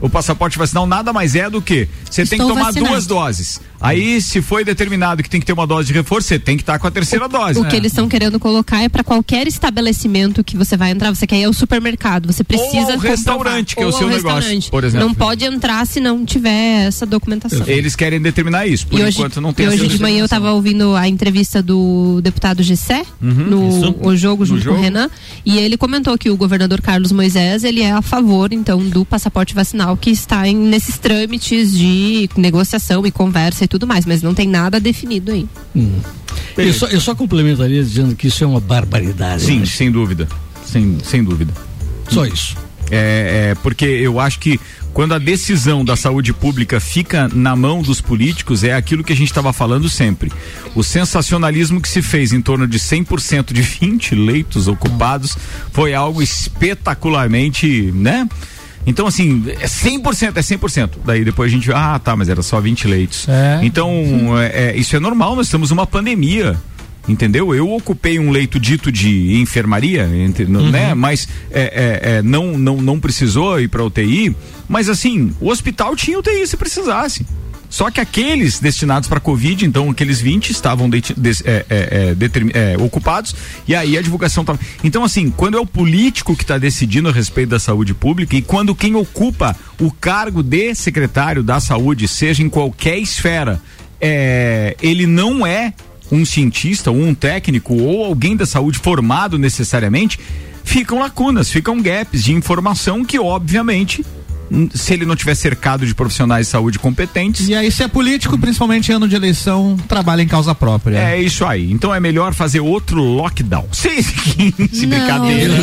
O 0.00 0.08
passaporte 0.08 0.58
vacinal 0.58 0.86
nada 0.86 1.12
mais 1.12 1.34
é 1.34 1.48
do 1.48 1.62
que 1.62 1.88
você 2.10 2.26
tem 2.26 2.38
que 2.38 2.46
tomar 2.46 2.64
vacinado. 2.64 2.90
duas 2.90 3.06
doses. 3.06 3.60
Aí, 3.80 4.20
se 4.20 4.40
foi 4.40 4.64
determinado 4.64 5.22
que 5.22 5.28
tem 5.28 5.38
que 5.40 5.46
ter 5.46 5.52
uma 5.52 5.66
dose 5.66 5.88
de 5.88 5.92
reforço, 5.92 6.28
você 6.28 6.38
tem 6.38 6.56
que 6.56 6.62
estar 6.62 6.78
com 6.78 6.86
a 6.86 6.90
terceira 6.90 7.28
dose. 7.28 7.60
O 7.60 7.64
que 7.66 7.76
eles 7.76 7.92
estão 7.92 8.08
querendo 8.08 8.40
colocar 8.40 8.82
é 8.82 8.88
para 8.88 9.04
qualquer 9.04 9.46
estabelecimento 9.46 10.42
que 10.42 10.56
você 10.56 10.74
vai 10.76 10.90
entrar, 10.90 11.14
você 11.14 11.26
quer 11.26 11.38
ir 11.38 11.44
ao 11.44 11.52
supermercado, 11.52 12.26
você 12.32 12.42
precisa 12.42 12.86
Ou 12.86 12.92
ao 12.92 12.98
restaurante, 12.98 13.76
que 13.76 13.82
é 13.82 13.86
o 13.86 13.92
seu 13.92 14.08
negócio, 14.08 14.36
restaurante. 14.36 14.70
por 14.70 14.84
exemplo. 14.84 15.06
Não 15.06 15.14
pode 15.14 15.44
entrar 15.44 15.86
se 15.86 16.00
não 16.00 16.24
tiver 16.24 16.86
essa 16.86 17.04
documentação. 17.04 17.66
Eles 17.66 17.94
querem 17.94 18.22
determinar 18.22 18.66
isso. 18.66 18.86
Por 18.86 18.98
e 18.98 19.02
hoje, 19.02 19.18
enquanto 19.18 19.40
não 19.40 19.52
tem 19.52 19.66
e 19.66 19.68
hoje 19.68 19.86
de 19.86 20.00
manhã 20.00 20.20
eu 20.20 20.24
estava 20.24 20.52
ouvindo 20.52 20.96
a 20.96 21.06
entrevista 21.06 21.62
do 21.62 22.20
deputado 22.22 22.62
Gessé 22.62 23.04
no 23.20 23.68
isso. 23.68 23.96
o 24.00 24.16
jogo 24.16 24.46
junto 24.46 24.62
jogo. 24.62 24.76
com 24.76 24.80
o 24.80 24.82
Renan 24.82 25.10
e 25.44 25.58
ele 25.58 25.76
comentou 25.76 26.16
que 26.16 26.30
o 26.30 26.36
governador 26.36 26.80
Carlos 26.80 27.12
Moisés 27.12 27.64
ele 27.64 27.82
é 27.82 27.92
a 27.92 28.00
favor 28.00 28.52
então 28.52 28.78
do 28.88 29.04
passaporte 29.04 29.54
vacinal 29.54 29.83
que 29.96 30.10
está 30.10 30.46
em, 30.48 30.56
nesses 30.56 30.98
trâmites 30.98 31.72
de 31.76 32.28
negociação 32.36 33.06
e 33.06 33.10
conversa 33.10 33.64
e 33.64 33.68
tudo 33.68 33.86
mais, 33.86 34.06
mas 34.06 34.22
não 34.22 34.34
tem 34.34 34.48
nada 34.48 34.80
definido 34.80 35.32
aí. 35.32 35.46
Eu 36.56 36.72
só, 36.72 36.86
eu 36.86 37.00
só 37.00 37.14
complementaria 37.14 37.82
dizendo 37.82 38.14
que 38.14 38.28
isso 38.28 38.42
é 38.42 38.46
uma 38.46 38.60
barbaridade. 38.60 39.42
Sim, 39.42 39.64
sem 39.64 39.90
dúvida. 39.90 40.28
Sem, 40.64 40.98
sem 41.04 41.22
dúvida. 41.22 41.52
Só 42.08 42.24
isso. 42.24 42.56
É, 42.90 43.50
é, 43.50 43.54
porque 43.62 43.84
eu 43.84 44.20
acho 44.20 44.38
que 44.38 44.60
quando 44.92 45.14
a 45.14 45.18
decisão 45.18 45.84
da 45.84 45.96
saúde 45.96 46.32
pública 46.32 46.78
fica 46.78 47.28
na 47.28 47.56
mão 47.56 47.82
dos 47.82 48.00
políticos, 48.00 48.62
é 48.62 48.74
aquilo 48.74 49.02
que 49.02 49.12
a 49.12 49.16
gente 49.16 49.28
estava 49.28 49.52
falando 49.52 49.88
sempre. 49.88 50.30
O 50.74 50.84
sensacionalismo 50.84 51.80
que 51.80 51.88
se 51.88 52.00
fez 52.00 52.32
em 52.32 52.40
torno 52.40 52.66
de 52.66 52.78
100% 52.78 53.52
de 53.52 53.60
20 53.60 54.14
leitos 54.14 54.68
ocupados 54.68 55.36
foi 55.72 55.94
algo 55.94 56.22
espetacularmente, 56.22 57.90
né? 57.92 58.28
Então, 58.86 59.06
assim, 59.06 59.42
é 59.60 59.66
100%, 59.66 60.36
é 60.36 60.40
100%. 60.40 60.90
Daí 61.04 61.24
depois 61.24 61.50
a 61.50 61.54
gente, 61.54 61.72
ah, 61.72 61.98
tá, 61.98 62.14
mas 62.14 62.28
era 62.28 62.42
só 62.42 62.60
20 62.60 62.86
leitos. 62.86 63.26
É. 63.28 63.60
Então, 63.62 63.90
é, 64.38 64.70
é, 64.72 64.76
isso 64.76 64.94
é 64.96 65.00
normal, 65.00 65.34
nós 65.36 65.48
temos 65.48 65.70
uma 65.70 65.86
pandemia. 65.86 66.56
entendeu? 67.06 67.54
Eu 67.54 67.70
ocupei 67.70 68.18
um 68.18 68.30
leito 68.30 68.58
dito 68.58 68.90
de 68.90 69.38
enfermaria, 69.38 70.08
entre- 70.16 70.46
Uhum. 70.46 70.70
né? 70.70 70.94
Mas 70.94 71.28
é, 71.50 71.60
é, 71.62 72.16
é, 72.16 72.22
não, 72.22 72.56
não, 72.56 72.80
não 72.80 72.98
precisou 72.98 73.60
ir 73.60 73.68
para 73.68 73.84
UTI. 73.84 74.34
Mas 74.66 74.88
assim, 74.88 75.30
o 75.38 75.50
hospital 75.50 75.94
tinha 75.94 76.18
UTI 76.18 76.46
se 76.46 76.56
precisasse. 76.56 77.26
Só 77.74 77.90
que 77.90 78.00
aqueles 78.00 78.60
destinados 78.60 79.08
para 79.08 79.18
Covid, 79.18 79.66
então 79.66 79.90
aqueles 79.90 80.20
20 80.20 80.50
estavam 80.50 80.88
deti- 80.88 81.12
des- 81.18 81.42
é, 81.44 81.66
é, 81.68 82.14
é, 82.20 82.74
é, 82.74 82.76
ocupados 82.80 83.34
e 83.66 83.74
aí 83.74 83.98
a 83.98 84.00
divulgação 84.00 84.42
estava. 84.44 84.60
Então, 84.84 85.02
assim, 85.02 85.28
quando 85.28 85.56
é 85.56 85.60
o 85.60 85.66
político 85.66 86.36
que 86.36 86.44
está 86.44 86.56
decidindo 86.56 87.08
a 87.08 87.12
respeito 87.12 87.48
da 87.48 87.58
saúde 87.58 87.92
pública 87.92 88.36
e 88.36 88.42
quando 88.42 88.76
quem 88.76 88.94
ocupa 88.94 89.56
o 89.80 89.90
cargo 89.90 90.40
de 90.40 90.72
secretário 90.76 91.42
da 91.42 91.58
saúde, 91.58 92.06
seja 92.06 92.44
em 92.44 92.48
qualquer 92.48 92.96
esfera, 92.96 93.60
é, 94.00 94.76
ele 94.80 95.04
não 95.04 95.44
é 95.44 95.74
um 96.12 96.24
cientista 96.24 96.92
ou 96.92 96.96
um 97.02 97.12
técnico 97.12 97.74
ou 97.74 98.04
alguém 98.04 98.36
da 98.36 98.46
saúde 98.46 98.78
formado 98.78 99.36
necessariamente, 99.36 100.20
ficam 100.62 101.00
lacunas, 101.00 101.50
ficam 101.50 101.82
gaps 101.82 102.22
de 102.22 102.32
informação 102.34 103.04
que, 103.04 103.18
obviamente, 103.18 104.04
se 104.74 104.92
ele 104.94 105.04
não 105.04 105.16
tiver 105.16 105.34
cercado 105.34 105.86
de 105.86 105.94
profissionais 105.94 106.46
de 106.46 106.50
saúde 106.52 106.78
competentes, 106.78 107.48
E 107.48 107.54
aí, 107.54 107.70
se 107.70 107.82
é 107.82 107.88
político, 107.88 108.38
principalmente 108.38 108.90
em 108.90 108.94
ano 108.94 109.08
de 109.08 109.14
eleição, 109.16 109.76
trabalha 109.88 110.22
em 110.22 110.28
causa 110.28 110.54
própria. 110.54 110.98
é 110.98 111.20
isso 111.20 111.44
aí. 111.44 111.70
Então 111.72 111.94
é 111.94 112.00
melhor 112.00 112.34
fazer 112.34 112.60
outro 112.60 113.00
lockdown. 113.02 113.66
6 113.72 114.06
15, 114.10 114.86
Não. 114.86 114.98
brincadeira. 114.98 115.54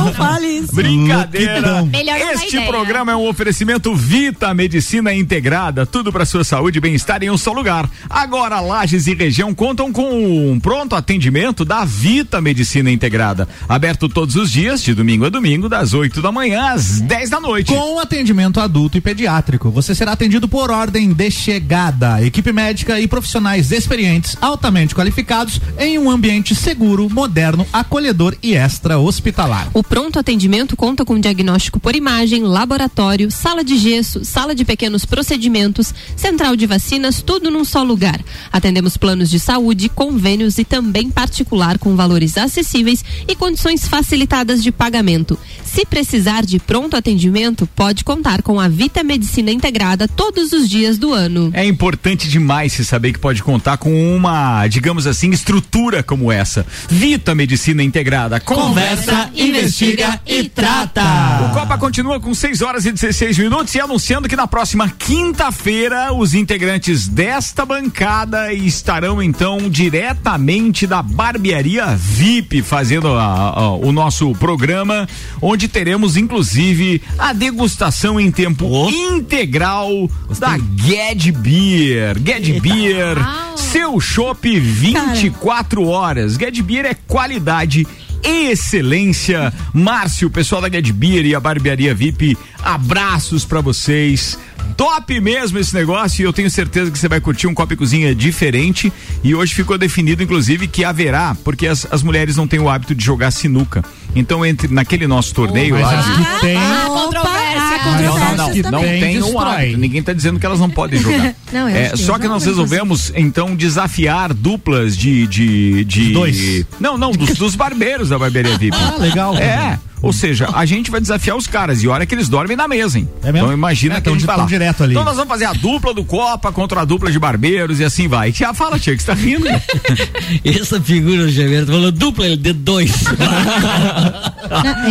Não, 0.00 0.12
fale 0.14 0.46
isso. 0.46 0.74
Brincadeira. 0.74 1.82
Melhor 1.84 2.18
não 2.18 2.32
Este 2.32 2.60
programa 2.62 3.12
é 3.12 3.16
um 3.16 3.28
oferecimento 3.28 3.94
Vita 3.94 4.52
Medicina 4.54 5.12
Integrada, 5.14 5.84
tudo 5.86 6.12
para 6.12 6.24
sua 6.24 6.44
saúde 6.44 6.78
e 6.78 6.80
bem-estar 6.80 7.22
em 7.22 7.30
um 7.30 7.38
só 7.38 7.52
lugar. 7.52 7.88
Agora 8.08 8.60
Lages 8.60 9.06
e 9.06 9.14
região 9.14 9.54
contam 9.54 9.92
com 9.92 10.52
um 10.52 10.58
pronto 10.60 10.94
atendimento 10.94 11.64
da 11.64 11.84
Vita 11.84 12.40
Medicina 12.40 12.90
Integrada, 12.90 13.48
aberto 13.68 14.08
todos 14.08 14.36
os 14.36 14.50
dias, 14.50 14.82
de 14.82 14.94
domingo 14.94 15.24
a 15.26 15.28
domingo, 15.28 15.68
das 15.68 15.94
8 15.94 16.20
da 16.22 16.30
manhã 16.32 16.72
às 16.72 17.00
10 17.00 17.30
da 17.30 17.40
noite. 17.40 17.72
Com 17.76 17.98
atendimento 17.98 18.58
adulto 18.58 18.96
e 18.96 19.02
pediátrico, 19.02 19.70
você 19.70 19.94
será 19.94 20.12
atendido 20.12 20.48
por 20.48 20.70
ordem 20.70 21.12
de 21.12 21.30
chegada. 21.30 22.24
Equipe 22.24 22.50
médica 22.50 22.98
e 22.98 23.06
profissionais 23.06 23.70
experientes, 23.70 24.34
altamente 24.40 24.94
qualificados, 24.94 25.60
em 25.78 25.98
um 25.98 26.10
ambiente 26.10 26.54
seguro, 26.54 27.10
moderno, 27.10 27.66
acolhedor 27.70 28.34
e 28.42 28.54
extra-hospitalar. 28.54 29.68
O 29.74 29.82
pronto 29.82 30.18
atendimento 30.18 30.74
conta 30.74 31.04
com 31.04 31.20
diagnóstico 31.20 31.78
por 31.78 31.94
imagem, 31.94 32.44
laboratório, 32.44 33.30
sala 33.30 33.62
de 33.62 33.76
gesso, 33.76 34.24
sala 34.24 34.54
de 34.54 34.64
pequenos 34.64 35.04
procedimentos, 35.04 35.92
central 36.16 36.56
de 36.56 36.64
vacinas, 36.64 37.20
tudo 37.20 37.50
num 37.50 37.64
só 37.64 37.82
lugar. 37.82 38.24
Atendemos 38.50 38.96
planos 38.96 39.28
de 39.28 39.38
saúde, 39.38 39.90
convênios 39.90 40.56
e 40.56 40.64
também 40.64 41.10
particular 41.10 41.76
com 41.76 41.94
valores 41.94 42.38
acessíveis 42.38 43.04
e 43.28 43.36
condições 43.36 43.86
facilitadas 43.86 44.62
de 44.62 44.72
pagamento. 44.72 45.38
Se 45.76 45.84
precisar 45.84 46.40
de 46.46 46.58
pronto 46.58 46.96
atendimento, 46.96 47.66
pode 47.76 48.02
contar 48.02 48.40
com 48.40 48.58
a 48.58 48.66
Vita 48.66 49.04
Medicina 49.04 49.50
Integrada 49.50 50.08
todos 50.08 50.50
os 50.54 50.70
dias 50.70 50.96
do 50.96 51.12
ano. 51.12 51.50
É 51.52 51.66
importante 51.66 52.30
demais 52.30 52.72
se 52.72 52.82
saber 52.82 53.12
que 53.12 53.18
pode 53.18 53.42
contar 53.42 53.76
com 53.76 53.92
uma, 54.16 54.66
digamos 54.68 55.06
assim, 55.06 55.28
estrutura 55.32 56.02
como 56.02 56.32
essa. 56.32 56.64
Vita 56.88 57.34
Medicina 57.34 57.82
Integrada. 57.82 58.40
Conversa, 58.40 59.28
investiga 59.36 60.18
e 60.26 60.48
trata. 60.48 61.02
O 61.50 61.52
Copa 61.52 61.76
continua 61.76 62.18
com 62.18 62.32
6 62.32 62.62
horas 62.62 62.86
e 62.86 62.92
16 62.92 63.36
minutos 63.36 63.74
e 63.74 63.78
anunciando 63.80 64.30
que 64.30 64.34
na 64.34 64.46
próxima 64.46 64.88
quinta-feira 64.88 66.10
os 66.14 66.32
integrantes 66.32 67.06
desta 67.06 67.66
bancada 67.66 68.50
estarão 68.50 69.22
então 69.22 69.68
diretamente 69.68 70.86
da 70.86 71.02
barbearia 71.02 71.94
VIP 71.94 72.62
fazendo 72.62 73.08
a- 73.08 73.50
a- 73.50 73.70
o 73.76 73.92
nosso 73.92 74.32
programa, 74.36 75.06
onde 75.42 75.65
teremos 75.68 76.16
inclusive 76.16 77.02
a 77.18 77.32
degustação 77.32 78.18
em 78.20 78.30
tempo 78.30 78.66
Oh. 78.66 78.88
integral 78.90 80.10
da 80.38 80.56
Ged 80.76 81.32
Beer. 81.32 82.16
Ged 82.24 82.60
Beer, 82.60 83.16
seu 83.56 84.00
chopp 84.00 84.58
24 84.58 85.86
horas. 85.86 86.34
Ged 86.34 86.62
Beer 86.62 86.86
é 86.86 86.94
qualidade 86.94 87.86
excelência. 88.22 89.52
Márcio, 89.72 90.30
pessoal 90.30 90.60
da 90.60 90.68
Get 90.68 90.90
Beer 90.92 91.24
e 91.26 91.34
a 91.34 91.40
Barbearia 91.40 91.94
VIP, 91.94 92.36
abraços 92.62 93.44
pra 93.44 93.60
vocês. 93.60 94.38
Top 94.76 95.20
mesmo 95.20 95.58
esse 95.58 95.74
negócio 95.74 96.22
e 96.22 96.24
eu 96.24 96.32
tenho 96.32 96.50
certeza 96.50 96.90
que 96.90 96.98
você 96.98 97.08
vai 97.08 97.20
curtir 97.20 97.46
um 97.46 97.54
copo 97.54 97.72
e 97.72 97.76
cozinha 97.76 98.14
diferente. 98.14 98.92
E 99.24 99.34
hoje 99.34 99.54
ficou 99.54 99.78
definido, 99.78 100.22
inclusive, 100.22 100.66
que 100.68 100.84
haverá, 100.84 101.36
porque 101.44 101.66
as, 101.66 101.86
as 101.90 102.02
mulheres 102.02 102.36
não 102.36 102.46
têm 102.46 102.60
o 102.60 102.68
hábito 102.68 102.94
de 102.94 103.04
jogar 103.04 103.30
sinuca. 103.30 103.84
Então, 104.14 104.44
entre 104.44 104.68
naquele 104.72 105.06
nosso 105.06 105.34
torneio 105.34 105.74
Mas 105.74 105.82
lá. 105.82 105.98
as 105.98 106.06
de- 106.06 106.24
que 106.24 106.40
tem. 106.40 106.56
Opa, 106.56 107.18
há 107.20 108.00
não, 108.02 108.18
não, 108.18 108.36
não, 108.36 108.70
não 108.72 108.80
tem 108.82 109.20
destrói. 109.20 109.54
hábito. 109.54 109.78
Ninguém 109.78 110.00
está 110.00 110.12
dizendo 110.12 110.38
que 110.40 110.46
elas 110.46 110.58
não 110.60 110.68
podem 110.70 111.00
jogar. 111.00 111.34
Não, 111.52 111.68
eu 111.68 111.76
É, 111.76 111.84
acho 111.86 111.92
que 111.94 112.02
só 112.02 112.18
que 112.18 112.26
nós 112.26 112.44
resolvemos 112.44 113.12
então 113.14 113.54
desafiar 113.54 114.34
duplas 114.34 114.96
de 114.96 115.26
de, 115.28 115.84
de 115.84 116.12
Dois. 116.12 116.64
não 116.80 116.98
não 116.98 117.12
dos, 117.12 117.34
dos 117.34 117.54
barbeiros 117.54 118.08
da 118.08 118.18
barbearia 118.18 118.58
VIP. 118.58 118.76
Ah, 118.76 118.96
legal. 118.98 119.36
É, 119.36 119.78
ou 120.02 120.12
seja, 120.12 120.48
a 120.54 120.64
gente 120.66 120.90
vai 120.90 121.00
desafiar 121.00 121.36
os 121.36 121.46
caras 121.46 121.82
e 121.82 121.88
olha 121.88 122.04
que 122.06 122.14
eles 122.14 122.28
dormem 122.28 122.56
na 122.56 122.68
mesa, 122.68 122.98
hein? 122.98 123.08
É 123.22 123.32
mesmo? 123.32 123.38
Então 123.48 123.52
imagina 123.52 123.96
É, 123.96 124.00
que 124.00 124.08
a 124.08 124.12
gente 124.12 124.26
vai 124.26 124.36
lá. 124.36 124.44
direto 124.44 124.82
ali. 124.84 124.92
Então 124.92 125.04
nós 125.04 125.16
vamos 125.16 125.28
fazer 125.28 125.44
a 125.46 125.52
dupla 125.52 125.92
do 125.94 126.04
Copa 126.04 126.52
contra 126.52 126.80
a 126.82 126.84
dupla 126.84 127.10
de 127.10 127.18
barbeiros 127.18 127.80
e 127.80 127.84
assim 127.84 128.06
vai. 128.08 128.32
Já 128.32 128.52
fala, 128.54 128.78
Tia, 128.78 128.94
que 128.96 129.02
você 129.02 129.06
tá 129.06 129.14
rindo. 129.14 129.44
né? 129.44 129.60
Essa 130.44 130.80
figura, 130.80 131.28
Gerberto, 131.28 131.72
falou 131.72 131.90
dupla, 131.92 132.26
ele 132.26 132.36
deu 132.36 132.54
dois. 132.54 132.92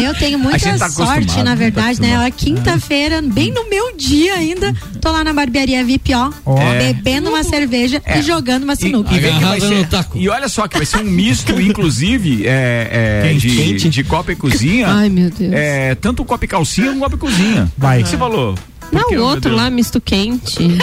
Eu 0.04 0.14
tenho 0.16 0.38
muita 0.40 0.60
gente 0.60 0.80
tá 0.80 0.90
sorte, 0.90 1.38
na 1.38 1.52
tá 1.52 1.56
verdade, 1.56 2.02
né? 2.02 2.20
Ó, 2.26 2.32
Quinta-feira, 2.36 3.22
bem 3.22 3.52
no 3.52 3.70
meu 3.70 3.96
dia 3.96 4.34
ainda, 4.36 4.74
tô 5.02 5.12
lá 5.12 5.24
na 5.24 5.34
barbearia 5.34 5.84
VIP, 5.84 6.14
ó, 6.14 6.30
É. 6.60 6.94
bebendo 6.94 7.30
uma 7.30 7.44
cerveja 7.44 8.02
É. 8.06 8.20
e 8.20 8.22
jogando 8.22 8.64
uma 8.64 8.76
sinuca. 8.76 9.14
E, 9.14 9.18
e 9.18 9.62
ser- 9.62 9.88
e 10.16 10.30
olha 10.30 10.48
só 10.50 10.68
que 10.68 10.78
vai 10.78 10.86
ser 10.86 10.98
um 10.98 11.04
misto, 11.04 11.60
inclusive, 11.62 12.46
é, 12.46 13.22
é, 13.24 13.30
Quente, 13.30 13.48
de, 13.50 13.56
quente. 13.56 13.90
de 13.90 14.04
copa 14.04 14.32
e 14.32 14.36
cozinha. 14.36 14.88
Ai, 14.96 15.10
meu 15.10 15.30
Deus. 15.30 15.52
É, 15.54 15.94
tanto 15.96 16.22
o 16.22 16.26
copa 16.26 16.46
e 16.46 16.48
calcinha 16.48 16.88
como 16.88 17.02
copa 17.02 17.16
e 17.16 17.20
cozinha. 17.20 17.70
Vai. 17.78 18.00
O 18.00 18.04
que 18.04 18.10
você 18.10 18.18
falou? 18.18 18.56
Por 18.80 18.94
Não, 18.94 19.10
o 19.20 19.24
outro 19.24 19.54
lá, 19.54 19.70
misto 19.70 20.00
quente. 20.00 20.68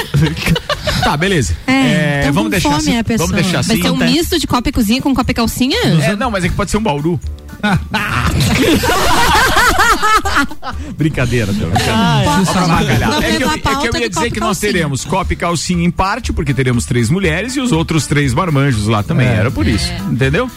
Tá, 1.03 1.17
beleza. 1.17 1.57
É, 1.67 2.23
tão 2.23 2.33
vamos 2.33 2.47
com 2.47 2.51
deixar 2.51 2.71
fome 2.71 2.83
assim. 2.83 2.99
a 2.99 3.05
pessoa. 3.05 3.27
Vamos 3.27 3.43
deixar 3.43 3.63
Vai 3.63 3.77
assim. 3.77 3.83
ser 3.83 3.91
um 3.91 3.97
misto 3.97 4.39
de 4.39 4.47
copa 4.47 4.69
e 4.69 4.73
cozinha 4.73 5.03
com 5.03 5.13
copa 5.13 5.33
e 5.33 5.35
calcinha? 5.35 5.77
É, 5.85 6.15
não, 6.15 6.31
mas 6.31 6.45
é 6.45 6.49
que 6.49 6.55
pode 6.55 6.71
ser 6.71 6.77
um 6.77 6.83
bauru. 6.83 7.19
Brincadeira, 10.97 11.53
Deus. 11.53 11.73
Vamos 12.25 12.49
vamos 12.49 13.25
É 13.25 13.37
que, 13.37 13.43
eu, 13.43 13.49
levar 13.49 13.53
a 13.53 13.73
é 13.73 13.77
que 13.77 13.89
eu 13.89 14.01
ia 14.01 14.09
dizer 14.09 14.21
copo 14.21 14.35
que 14.35 14.41
nós 14.41 14.59
teremos 14.59 15.05
copa 15.05 15.33
e 15.33 15.37
calcinha 15.37 15.85
em 15.85 15.91
parte, 15.91 16.33
porque 16.33 16.55
teremos 16.55 16.85
três 16.85 17.11
mulheres 17.11 17.57
e 17.57 17.61
os 17.61 17.73
outros 17.73 18.07
três 18.07 18.33
marmanjos 18.33 18.87
lá 18.87 19.03
também. 19.03 19.27
É. 19.27 19.35
Era 19.35 19.51
por 19.51 19.67
isso. 19.67 19.91
Entendeu? 20.11 20.49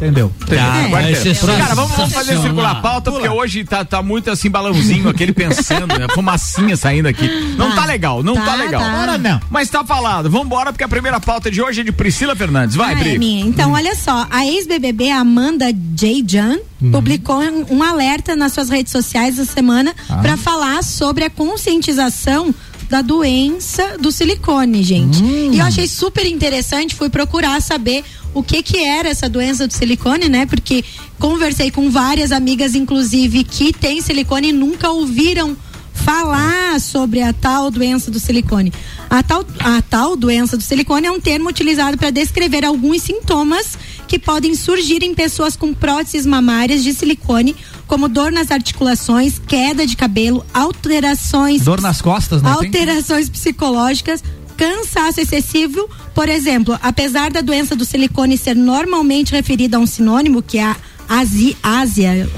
Entendeu? 0.00 0.32
Tá, 0.46 1.14
ser 1.14 1.36
Cara, 1.58 1.74
vamos, 1.74 1.94
vamos 1.94 2.14
fazer 2.14 2.38
circular 2.38 2.70
a 2.70 2.74
pauta, 2.76 3.12
porque 3.12 3.28
hoje 3.28 3.64
tá, 3.64 3.84
tá 3.84 4.02
muito 4.02 4.30
assim, 4.30 4.48
balãozinho, 4.48 5.10
aquele 5.10 5.32
pensando, 5.34 5.86
né? 5.98 6.06
Fumacinha 6.14 6.74
saindo 6.74 7.06
aqui. 7.06 7.28
Não 7.58 7.74
tá 7.74 7.84
legal, 7.84 8.22
não 8.22 8.34
tá, 8.34 8.44
Tá, 8.46 8.54
legal. 8.54 8.80
tá. 8.80 9.18
Não. 9.18 9.40
Mas 9.50 9.68
tá 9.68 9.84
falado. 9.84 10.30
Vambora, 10.30 10.72
porque 10.72 10.84
a 10.84 10.88
primeira 10.88 11.20
pauta 11.20 11.50
de 11.50 11.60
hoje 11.60 11.82
é 11.82 11.84
de 11.84 11.92
Priscila 11.92 12.34
Fernandes. 12.34 12.76
Vai, 12.76 12.94
Ah, 12.94 12.96
Pri. 12.96 13.14
é 13.16 13.18
minha. 13.18 13.44
Então, 13.44 13.72
olha 13.72 13.94
só, 13.94 14.26
a 14.30 14.46
ex-BBB 14.46 15.10
Amanda 15.10 15.66
J. 15.94 16.24
Jan 16.26 16.56
publicou 16.90 17.38
um, 17.38 17.66
um 17.76 17.82
alerta 17.82 18.34
nas 18.34 18.52
suas 18.54 18.70
redes 18.70 18.90
sociais 18.90 19.38
essa 19.38 19.52
semana 19.52 19.94
para 20.22 20.38
falar 20.38 20.82
sobre 20.82 21.24
a 21.24 21.30
conscientização 21.30 22.54
da 22.90 23.02
doença 23.02 23.96
do 23.98 24.10
silicone, 24.10 24.82
gente. 24.82 25.22
E 25.22 25.58
eu 25.58 25.64
achei 25.64 25.86
super 25.86 26.26
interessante, 26.26 26.96
fui 26.96 27.08
procurar 27.08 27.62
saber 27.62 28.04
o 28.34 28.42
que 28.42 28.64
que 28.64 28.78
era 28.78 29.08
essa 29.08 29.28
doença 29.28 29.66
do 29.66 29.72
silicone, 29.72 30.28
né? 30.28 30.44
Porque 30.44 30.84
conversei 31.16 31.70
com 31.70 31.88
várias 31.88 32.32
amigas, 32.32 32.74
inclusive, 32.74 33.44
que 33.44 33.72
têm 33.72 34.00
silicone 34.00 34.48
e 34.48 34.52
nunca 34.52 34.90
ouviram 34.90 35.56
falar 35.92 36.80
sobre 36.80 37.22
a 37.22 37.32
tal 37.32 37.70
doença 37.70 38.10
do 38.10 38.18
silicone. 38.18 38.72
A 39.08 39.22
tal, 39.22 39.44
a 39.60 39.82
tal 39.82 40.16
doença 40.16 40.56
do 40.56 40.62
silicone 40.62 41.06
é 41.06 41.10
um 41.10 41.20
termo 41.20 41.48
utilizado 41.48 41.96
para 41.96 42.10
descrever 42.10 42.64
alguns 42.64 43.02
sintomas 43.02 43.78
que 44.08 44.18
podem 44.18 44.54
surgir 44.54 45.04
em 45.04 45.14
pessoas 45.14 45.54
com 45.54 45.72
próteses 45.72 46.26
mamárias 46.26 46.82
de 46.82 46.92
silicone, 46.92 47.54
como 47.90 48.08
dor 48.08 48.30
nas 48.30 48.52
articulações, 48.52 49.40
queda 49.48 49.84
de 49.84 49.96
cabelo, 49.96 50.46
alterações 50.54 51.62
Dor 51.62 51.80
nas 51.80 52.00
costas, 52.00 52.40
né? 52.40 52.54
Tem? 52.60 52.68
alterações 52.68 53.28
psicológicas, 53.28 54.22
cansaço 54.56 55.20
excessivo. 55.20 55.90
Por 56.14 56.28
exemplo, 56.28 56.78
apesar 56.80 57.32
da 57.32 57.40
doença 57.40 57.74
do 57.74 57.84
silicone 57.84 58.38
ser 58.38 58.54
normalmente 58.54 59.32
referida 59.32 59.76
a 59.76 59.80
um 59.80 59.88
sinônimo, 59.88 60.40
que 60.40 60.58
é 60.58 60.66
a 60.66 60.76
asi, 61.08 61.56
Ásia. 61.60 62.30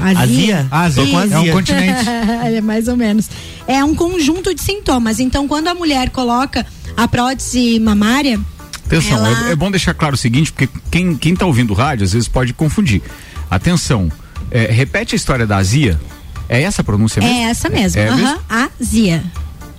Ásia. 0.70 1.04
Com 1.06 1.20
É 1.20 1.38
um 1.38 1.52
continente. 1.52 2.08
é 2.56 2.60
mais 2.62 2.88
ou 2.88 2.96
menos. 2.96 3.28
É 3.68 3.84
um 3.84 3.94
conjunto 3.94 4.54
de 4.54 4.62
sintomas. 4.62 5.20
Então, 5.20 5.46
quando 5.46 5.68
a 5.68 5.74
mulher 5.74 6.08
coloca 6.08 6.64
a 6.96 7.06
prótese 7.06 7.78
mamária, 7.78 8.40
Atenção, 8.86 9.18
Ela- 9.18 9.48
é, 9.48 9.52
é 9.52 9.56
bom 9.56 9.70
deixar 9.70 9.92
claro 9.92 10.14
o 10.14 10.18
seguinte, 10.18 10.50
porque 10.50 10.66
quem, 10.90 11.14
quem 11.14 11.36
tá 11.36 11.44
ouvindo 11.44 11.72
o 11.72 11.74
rádio 11.74 12.04
às 12.04 12.14
vezes 12.14 12.26
pode 12.26 12.54
confundir. 12.54 13.02
Atenção, 13.50 14.10
é, 14.52 14.70
repete 14.70 15.14
a 15.14 15.16
história 15.16 15.46
da 15.46 15.56
azia. 15.56 15.98
É 16.48 16.62
essa 16.62 16.82
a 16.82 16.84
pronúncia 16.84 17.22
mesmo? 17.22 17.36
É 17.36 17.42
essa 17.44 17.68
mesmo. 17.68 18.00
É 18.00 18.10
mesmo? 18.10 18.26
Aham, 18.26 18.68
Ásia. 18.78 19.24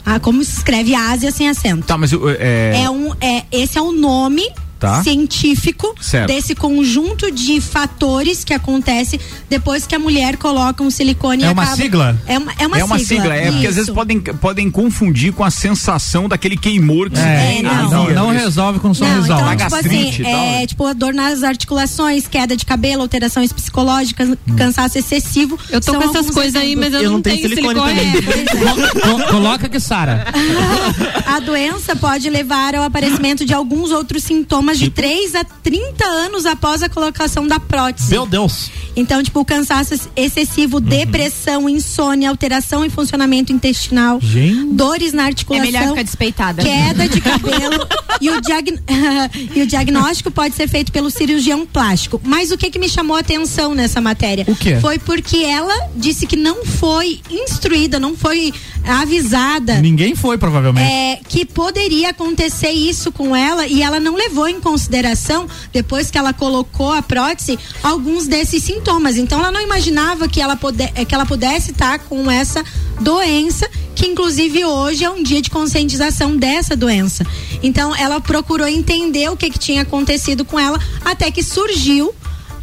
Ah, 0.06 0.20
como 0.20 0.44
se 0.44 0.58
escreve 0.58 0.96
Ásia 0.96 1.32
sem 1.32 1.48
acento. 1.48 1.86
Tá, 1.86 1.98
mas 1.98 2.12
é, 2.40 2.82
É 2.84 2.90
um, 2.90 3.14
é, 3.22 3.44
esse 3.52 3.78
é 3.78 3.82
o 3.82 3.92
nome 3.92 4.44
Tá. 4.84 5.02
científico 5.04 5.96
Certo. 6.02 6.28
desse 6.28 6.54
conjunto 6.56 7.32
de 7.32 7.62
fatores 7.62 8.44
que 8.44 8.54
acontece 8.54 9.20
depois 9.50 9.88
que 9.88 9.96
a 9.96 10.00
mulher 10.00 10.36
coloca 10.38 10.84
um 10.84 10.92
silicone 10.92 11.44
É 11.44 11.52
uma 11.52 11.64
acaba- 11.64 11.78
sigla? 11.78 12.22
É 12.28 12.38
uma, 12.38 12.52
é 12.60 12.68
uma 12.68 12.80
é 12.80 12.84
uma 12.84 13.00
sigla, 13.00 13.34
é 13.36 13.50
porque 13.52 13.68
às 13.68 13.76
vezes 13.76 13.90
podem, 13.90 14.20
podem 14.20 14.70
confundir 14.70 15.32
com 15.32 15.44
a 15.44 15.50
sensação 15.50 16.28
daquele 16.28 16.58
queimor 16.58 17.10
que 17.10 17.16
se 17.18 17.24
É, 17.24 17.48
tem. 17.54 17.64
não. 17.64 17.90
não, 17.90 18.10
não 18.14 18.30
resolve 18.32 18.80
com 18.80 18.90
Não, 18.90 18.94
sorrisal. 18.96 19.40
então, 19.40 19.56
tipo 19.56 19.70
gastrite 19.70 20.22
assim, 20.22 20.24
tal, 20.24 20.32
é 20.32 20.60
né? 20.60 20.68
tipo 20.68 20.86
a 20.86 20.94
dor 20.94 21.14
nas 21.14 21.44
articulações, 21.44 22.28
queda 22.28 22.56
de 22.58 22.66
cabelo, 22.66 23.02
alterações 23.04 23.54
psicológicas, 23.54 24.30
cansaço 24.58 24.98
excessivo. 24.98 25.58
Eu 25.70 25.80
tô 25.80 25.92
são 25.94 26.02
com 26.02 26.10
essas 26.10 26.30
coisas 26.30 26.56
aí, 26.62 26.76
mas 26.76 26.94
eu, 26.94 27.00
Eu 27.00 27.06
não, 27.06 27.12
não 27.14 27.22
tenho 27.22 27.38
tenho 27.38 27.50
silicone 27.50 27.80
silicone. 27.80 28.22
também. 28.22 28.68
É. 28.68 29.00
Co- 29.02 29.24
coloca 29.32 29.70
que 29.70 29.80
Sara. 29.80 30.26
A 31.26 31.40
doença 31.40 31.96
pode 31.96 32.30
levar 32.30 32.76
ao 32.76 32.84
aparecimento 32.84 33.46
de 33.46 33.54
alguns 33.54 33.92
outros 33.92 34.24
sintomas 34.24 34.73
Tipo? 34.78 34.86
de 34.86 34.90
3 34.92 35.36
a 35.36 35.44
30 35.44 36.06
anos 36.06 36.46
após 36.46 36.84
a 36.84 36.90
colocação 36.90 37.48
da 37.48 37.60
prótese. 37.60 38.10
Meu 38.12 38.26
Deus. 38.26 38.70
Então, 38.96 39.24
tipo, 39.24 39.44
cansaço 39.44 39.96
excessivo, 40.16 40.78
Uhum. 40.78 40.82
depressão, 40.84 41.68
insônia, 41.70 42.30
alteração 42.30 42.86
em 42.86 42.90
funcionamento 42.90 43.52
intestinal, 43.52 44.20
Gente. 44.22 44.74
dores 44.74 45.14
na 45.14 45.24
É 45.24 45.26
articulação. 45.28 45.66
melhor 45.72 45.88
ficar 45.90 46.04
despeitada. 46.04 46.62
Queda 46.64 47.08
de 47.08 47.20
cabelo 47.20 47.88
e, 48.22 48.30
o 48.30 48.40
diag- 48.40 48.80
e 49.56 49.62
o 49.62 49.68
diagnóstico 49.68 50.30
pode 50.30 50.54
ser 50.56 50.68
feito 50.68 50.92
pelo 50.92 51.10
cirurgião 51.10 51.66
plástico. 51.66 52.22
Mas 52.24 52.52
o 52.52 52.58
que 52.58 52.70
que 52.70 52.78
me 52.78 52.88
chamou 52.88 53.18
a 53.18 53.22
atenção 53.22 53.74
nessa 53.74 54.00
matéria? 54.00 54.46
O 54.48 54.56
quê? 54.56 54.78
Foi 54.80 55.00
porque 55.00 55.38
ela 55.38 55.74
disse 55.96 56.28
que 56.28 56.36
não 56.36 56.64
foi 56.66 57.20
instruída, 57.32 58.00
não 58.00 58.16
foi 58.16 58.54
avisada 58.86 59.82
Ninguém 59.82 60.14
foi, 60.16 60.38
provavelmente. 60.38 60.92
é, 60.92 61.20
que 61.28 61.46
poderia 61.46 62.10
acontecer 62.10 62.72
isso 62.72 63.12
com 63.12 63.36
ela 63.36 63.66
e 63.66 63.82
ela 63.82 64.00
não 64.00 64.16
levou 64.16 64.48
em 64.48 64.60
consideração, 64.64 65.46
depois 65.72 66.10
que 66.10 66.18
ela 66.18 66.34
colocou 66.34 66.94
a 66.94 67.02
prótese, 67.02 67.60
alguns 67.84 68.26
desses 68.26 68.64
sintomas. 68.64 69.18
Então 69.18 69.40
ela 69.40 69.52
não 69.52 69.62
imaginava 69.62 70.28
que 70.28 70.42
ela, 70.42 70.56
pode, 70.56 70.82
eh, 70.82 71.06
que 71.06 71.14
ela 71.14 71.26
pudesse 71.26 71.72
estar 71.72 72.00
com 72.00 72.32
essa 72.32 72.64
doença, 73.02 73.70
que 73.94 74.08
inclusive 74.08 74.64
hoje 74.64 75.04
é 75.04 75.10
um 75.10 75.22
dia 75.22 75.42
de 75.42 75.50
conscientização 75.50 76.38
dessa 76.38 76.76
doença. 76.76 77.26
Então 77.62 77.94
ela 77.96 78.22
procurou 78.22 78.68
entender 78.68 79.30
o 79.30 79.36
que, 79.36 79.50
que 79.50 79.60
tinha 79.60 79.82
acontecido 79.82 80.46
com 80.46 80.58
ela, 80.58 80.80
até 81.04 81.30
que 81.30 81.44
surgiu. 81.44 82.14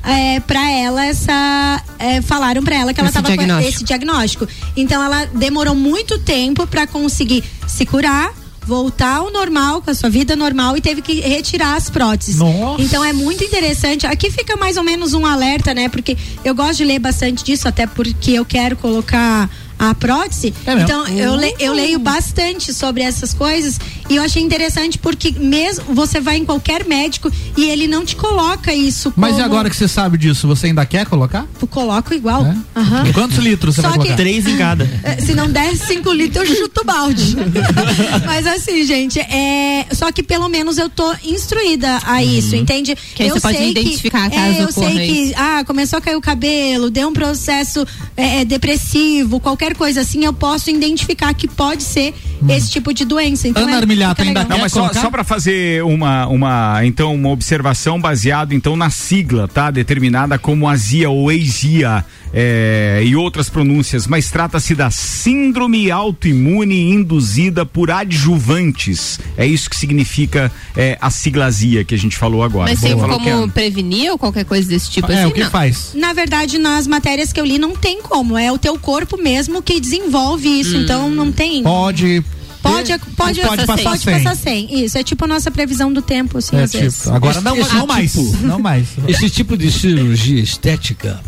É, 0.02 0.40
para 0.40 0.70
ela 0.70 1.04
essa 1.04 1.84
é, 1.98 2.22
falaram 2.22 2.64
para 2.64 2.74
ela 2.74 2.94
que 2.94 3.00
ela 3.00 3.10
estava 3.10 3.36
com 3.36 3.58
esse 3.60 3.84
diagnóstico. 3.84 4.48
Então 4.74 5.02
ela 5.02 5.26
demorou 5.26 5.74
muito 5.74 6.18
tempo 6.18 6.66
para 6.66 6.86
conseguir 6.86 7.44
se 7.68 7.84
curar, 7.84 8.32
voltar 8.66 9.16
ao 9.16 9.32
normal, 9.32 9.82
com 9.82 9.90
a 9.90 9.94
sua 9.94 10.10
vida 10.10 10.36
normal 10.36 10.76
e 10.76 10.80
teve 10.80 11.02
que 11.02 11.20
retirar 11.20 11.76
as 11.76 11.90
próteses. 11.90 12.36
Nossa. 12.36 12.82
Então 12.82 13.04
é 13.04 13.12
muito 13.12 13.42
interessante. 13.42 14.06
Aqui 14.06 14.30
fica 14.30 14.56
mais 14.56 14.76
ou 14.76 14.82
menos 14.82 15.14
um 15.14 15.26
alerta, 15.26 15.74
né? 15.74 15.88
Porque 15.88 16.16
eu 16.44 16.54
gosto 16.54 16.78
de 16.78 16.84
ler 16.84 16.98
bastante 16.98 17.42
disso, 17.42 17.66
até 17.66 17.86
porque 17.86 18.32
eu 18.32 18.44
quero 18.44 18.76
colocar 18.76 19.50
a 19.80 19.94
prótese. 19.94 20.52
É 20.66 20.74
então 20.74 21.08
eu, 21.08 21.34
le- 21.34 21.54
eu 21.58 21.72
leio 21.72 21.98
bastante 21.98 22.72
sobre 22.72 23.02
essas 23.02 23.32
coisas 23.34 23.80
e 24.10 24.16
eu 24.16 24.22
achei 24.22 24.42
interessante 24.42 24.98
porque 24.98 25.32
mesmo 25.32 25.84
você 25.94 26.20
vai 26.20 26.36
em 26.36 26.44
qualquer 26.44 26.84
médico 26.84 27.32
e 27.56 27.64
ele 27.64 27.86
não 27.88 28.04
te 28.04 28.14
coloca 28.14 28.72
isso 28.74 29.12
Mas 29.16 29.38
e 29.38 29.40
agora 29.40 29.70
que 29.70 29.76
você 29.76 29.88
sabe 29.88 30.18
disso, 30.18 30.46
você 30.46 30.66
ainda 30.66 30.84
quer 30.84 31.06
colocar? 31.06 31.46
Eu 31.60 31.66
coloco 31.66 32.12
igual. 32.12 32.44
É? 32.44 32.56
Aham. 32.78 33.12
Quantos 33.14 33.38
litros 33.38 33.74
você 33.74 33.80
Só 33.80 33.88
vai 33.88 33.98
que- 33.98 34.04
colocar? 34.04 34.16
Três 34.22 34.46
em 34.46 34.56
cada. 34.56 34.88
É, 35.02 35.16
Se 35.20 35.34
não 35.34 35.50
der 35.50 35.74
5 35.76 36.12
litros, 36.12 36.48
eu 36.48 36.56
chuto 36.56 36.82
o 36.82 36.84
balde. 36.84 37.34
Mas 38.26 38.46
assim, 38.46 38.84
gente, 38.84 39.18
é. 39.18 39.86
Só 39.92 40.12
que 40.12 40.22
pelo 40.22 40.48
menos 40.48 40.76
eu 40.78 40.88
tô 40.90 41.10
instruída 41.24 42.00
a 42.04 42.22
isso, 42.22 42.54
entende? 42.54 42.94
Que 43.14 43.22
aí 43.22 43.28
eu 43.28 43.34
você 43.36 43.40
pode 43.40 43.56
sei 43.58 43.70
identificar 43.70 44.28
que, 44.28 44.36
caso 44.36 44.58
é, 44.58 44.62
eu 44.62 44.72
sei 44.72 45.06
que, 45.08 45.34
ah, 45.36 45.64
começou 45.64 45.98
a 45.98 46.02
cair 46.02 46.16
o 46.16 46.20
cabelo, 46.20 46.90
deu 46.90 47.08
um 47.08 47.12
processo 47.12 47.86
é, 48.16 48.40
é, 48.40 48.44
depressivo, 48.44 49.40
qualquer 49.40 49.69
coisa 49.74 50.00
assim, 50.00 50.24
eu 50.24 50.32
posso 50.32 50.70
identificar 50.70 51.34
que 51.34 51.48
pode 51.48 51.82
ser 51.82 52.14
esse 52.48 52.70
tipo 52.70 52.92
de 52.92 53.04
doença. 53.04 53.48
Então, 53.48 53.62
Ana 53.62 53.72
é, 53.72 53.76
Armiliato 53.76 54.22
fica 54.24 54.40
ainda. 54.40 54.54
Não, 54.54 54.60
mas 54.60 54.72
só, 54.72 54.92
só 54.92 55.10
para 55.10 55.24
fazer 55.24 55.82
uma, 55.84 56.26
uma, 56.26 56.84
então, 56.84 57.14
uma 57.14 57.30
observação 57.30 58.00
baseado 58.00 58.52
então 58.52 58.76
na 58.76 58.90
sigla, 58.90 59.46
tá? 59.48 59.70
Determinada 59.70 60.38
como 60.38 60.68
azia 60.68 61.10
ou 61.10 61.30
eisia 61.30 62.04
é, 62.32 63.02
e 63.04 63.16
outras 63.16 63.48
pronúncias, 63.48 64.06
mas 64.06 64.30
trata-se 64.30 64.74
da 64.74 64.90
síndrome 64.90 65.90
autoimune 65.90 66.90
induzida 66.90 67.66
por 67.66 67.90
adjuvantes. 67.90 69.18
É 69.36 69.46
isso 69.46 69.68
que 69.68 69.76
significa 69.76 70.50
é, 70.76 70.96
a 71.00 71.10
sigla 71.10 71.46
azia 71.46 71.84
que 71.84 71.94
a 71.94 71.98
gente 71.98 72.16
falou 72.16 72.42
agora. 72.42 72.70
Mas 72.70 72.80
tem 72.80 72.96
como 72.96 73.28
é- 73.28 73.48
prevenir 73.48 74.12
ou 74.12 74.18
qualquer 74.18 74.44
coisa 74.44 74.68
desse 74.68 74.90
tipo 74.90 75.10
é, 75.10 75.20
assim? 75.20 75.30
o 75.30 75.32
que 75.32 75.42
não. 75.42 75.50
faz? 75.50 75.92
Na 75.94 76.12
verdade, 76.12 76.58
nas 76.58 76.86
matérias 76.86 77.32
que 77.32 77.40
eu 77.40 77.44
li, 77.44 77.58
não 77.58 77.74
tem 77.74 78.00
como. 78.00 78.38
É 78.38 78.50
o 78.52 78.58
teu 78.58 78.78
corpo 78.78 79.16
mesmo 79.16 79.62
que 79.62 79.80
desenvolve 79.80 80.48
isso. 80.60 80.76
Então, 80.76 81.10
não 81.10 81.32
tem. 81.32 81.62
Pode. 81.62 82.24
Pode, 82.72 82.98
pode, 83.16 83.40
pode 83.40 83.66
passar 83.66 83.82
pode 83.82 84.02
sem. 84.02 84.12
passar 84.22 84.36
sem. 84.36 84.84
Isso, 84.84 84.96
é 84.98 85.02
tipo 85.02 85.24
a 85.24 85.28
nossa 85.28 85.50
previsão 85.50 85.92
do 85.92 86.00
tempo, 86.02 86.38
assim, 86.38 86.56
É, 86.56 86.62
às 86.62 86.72
vezes. 86.72 86.98
tipo, 86.98 87.10
agora 87.12 87.40
não, 87.40 87.56
Esse- 87.56 87.68
não 87.74 87.78
esse 87.78 87.86
mais. 87.86 88.12
tipo- 88.12 88.36
Não 88.46 88.58
mais. 88.58 88.86
Esse 89.08 89.30
tipo 89.30 89.56
de 89.56 89.70
cirurgia 89.70 90.40
estética 90.42 91.20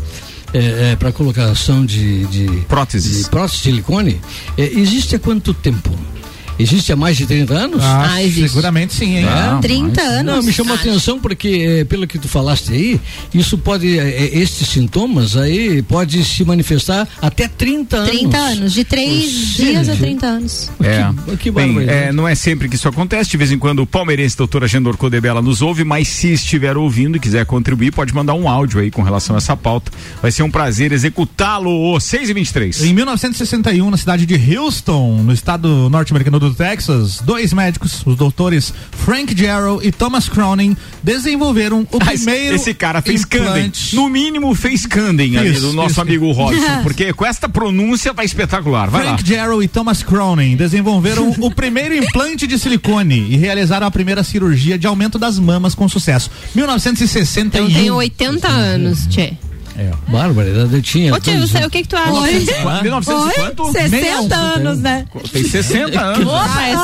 é, 0.53 0.95
para 0.95 1.11
colocação 1.11 1.85
de, 1.85 2.25
de 2.27 2.45
Próteses. 2.67 3.23
de 3.23 3.29
prótese 3.29 3.57
de 3.57 3.63
silicone 3.63 4.21
é, 4.57 4.63
existe 4.79 5.15
há 5.15 5.19
quanto 5.19 5.53
tempo? 5.53 5.89
Existe 6.63 6.91
há 6.91 6.95
mais 6.95 7.17
de 7.17 7.25
30 7.25 7.53
anos? 7.53 7.83
Ah, 7.83 8.13
Ah, 8.13 8.23
existe. 8.23 8.49
seguramente 8.49 8.93
sim, 8.93 9.17
hein? 9.17 9.25
Ah, 9.27 9.59
30 9.61 10.01
anos. 10.01 10.33
Não, 10.35 10.41
me 10.43 10.51
chamou 10.53 10.73
a 10.73 10.77
atenção 10.77 11.19
porque, 11.19 11.79
eh, 11.81 11.83
pelo 11.85 12.07
que 12.07 12.17
tu 12.17 12.27
falaste 12.27 12.71
aí, 12.71 12.99
isso 13.33 13.57
pode, 13.57 13.97
eh, 13.99 14.29
estes 14.33 14.67
sintomas 14.69 15.35
aí, 15.35 15.81
pode 15.81 16.23
se 16.23 16.43
manifestar 16.45 17.07
até 17.21 17.47
30 17.47 17.97
anos. 17.97 18.09
30 18.09 18.37
anos, 18.37 18.73
de 18.73 18.83
3 18.83 19.59
Ou 19.59 19.65
dias 19.65 19.81
a 19.89 19.91
seja, 19.93 19.95
30 20.03 20.25
anos. 20.25 20.71
É. 20.81 21.09
Que- 21.31 21.37
que 21.37 21.51
Bem, 21.51 21.77
é, 21.87 22.11
não 22.11 22.27
é 22.27 22.33
sempre 22.35 22.69
que 22.69 22.75
isso 22.75 22.87
acontece, 22.87 23.29
de 23.31 23.37
vez 23.37 23.51
em 23.51 23.59
quando 23.59 23.79
o 23.79 23.85
palmeirense 23.85 24.37
doutor 24.37 24.63
Agendor 24.63 24.95
Codebela 24.97 25.41
nos 25.41 25.61
ouve, 25.61 25.83
mas 25.83 26.07
se 26.07 26.31
estiver 26.33 26.77
ouvindo 26.77 27.17
e 27.17 27.19
quiser 27.19 27.45
contribuir, 27.45 27.91
pode 27.91 28.13
mandar 28.13 28.33
um 28.33 28.47
áudio 28.47 28.79
aí 28.79 28.89
com 28.89 29.01
relação 29.01 29.35
a 29.35 29.37
essa 29.39 29.55
pauta. 29.57 29.91
Vai 30.21 30.31
ser 30.31 30.43
um 30.43 30.49
prazer 30.51 30.91
executá-lo. 30.91 31.99
6 31.99 32.29
e 32.29 32.33
23 32.33 32.83
Em 32.83 32.93
1961, 32.93 33.89
na 33.89 33.97
cidade 33.97 34.25
de 34.25 34.57
Houston, 34.57 35.21
no 35.23 35.33
estado 35.33 35.89
norte-americano 35.89 36.39
do 36.39 36.52
Texas, 36.53 37.19
dois 37.23 37.51
médicos, 37.53 38.01
os 38.05 38.15
doutores 38.15 38.73
Frank 38.91 39.35
Jarrow 39.37 39.81
e 39.83 39.91
Thomas 39.91 40.27
Cronin, 40.29 40.75
desenvolveram 41.01 41.87
o 41.91 41.97
Ah, 41.99 42.05
primeiro 42.05 42.55
Esse 42.55 42.73
cara 42.73 43.01
fez 43.01 43.25
Canden. 43.25 43.47
implante. 43.49 43.95
No 43.95 44.09
mínimo 44.09 44.53
fez 44.55 44.85
Canden 44.85 45.37
ali, 45.37 45.51
do 45.53 45.73
nosso 45.73 45.91
isso. 45.91 46.01
amigo 46.01 46.31
Robson. 46.31 46.61
Porque 46.83 47.11
com 47.13 47.25
esta 47.25 47.47
pronúncia 47.49 48.13
tá 48.13 48.23
espetacular. 48.23 48.89
Vai 48.89 49.03
lá. 49.03 49.17
Frank 49.17 49.29
Jarrow 49.29 49.61
e 49.63 49.67
Thomas 49.67 50.01
Cronin 50.03 50.55
desenvolveram 50.55 51.29
o 51.39 51.51
primeiro 51.51 51.95
implante 51.95 52.47
de 52.47 52.57
silicone 52.57 53.27
e 53.29 53.35
realizaram 53.37 53.85
a 53.87 53.91
primeira 53.91 54.23
cirurgia 54.23 54.77
de 54.77 54.87
aumento 54.87 55.19
das 55.19 55.37
mamas 55.39 55.75
com 55.75 55.87
sucesso. 55.89 56.29
1961. 56.55 57.63
Eu 57.67 57.73
tenho 57.73 57.95
80 57.95 58.47
anos, 58.47 59.07
Tchê. 59.07 59.33
Barbaridade, 60.07 60.73
eu 60.75 60.81
tinha. 60.81 61.13
Ô, 61.13 61.17
eu 61.17 61.47
sei, 61.47 61.65
o 61.65 61.69
que 61.69 61.81
que 61.81 61.87
tu 61.87 61.95
acha? 61.95 62.11
1900 62.81 63.31
e 63.31 63.33
quanto? 63.35 63.71
60 63.71 64.35
anos, 64.35 64.79
né? 64.79 65.05
Tem 65.31 65.43
60 65.43 65.99
anos. 65.99 66.27
Opa, 66.27 66.61
é 66.61 66.75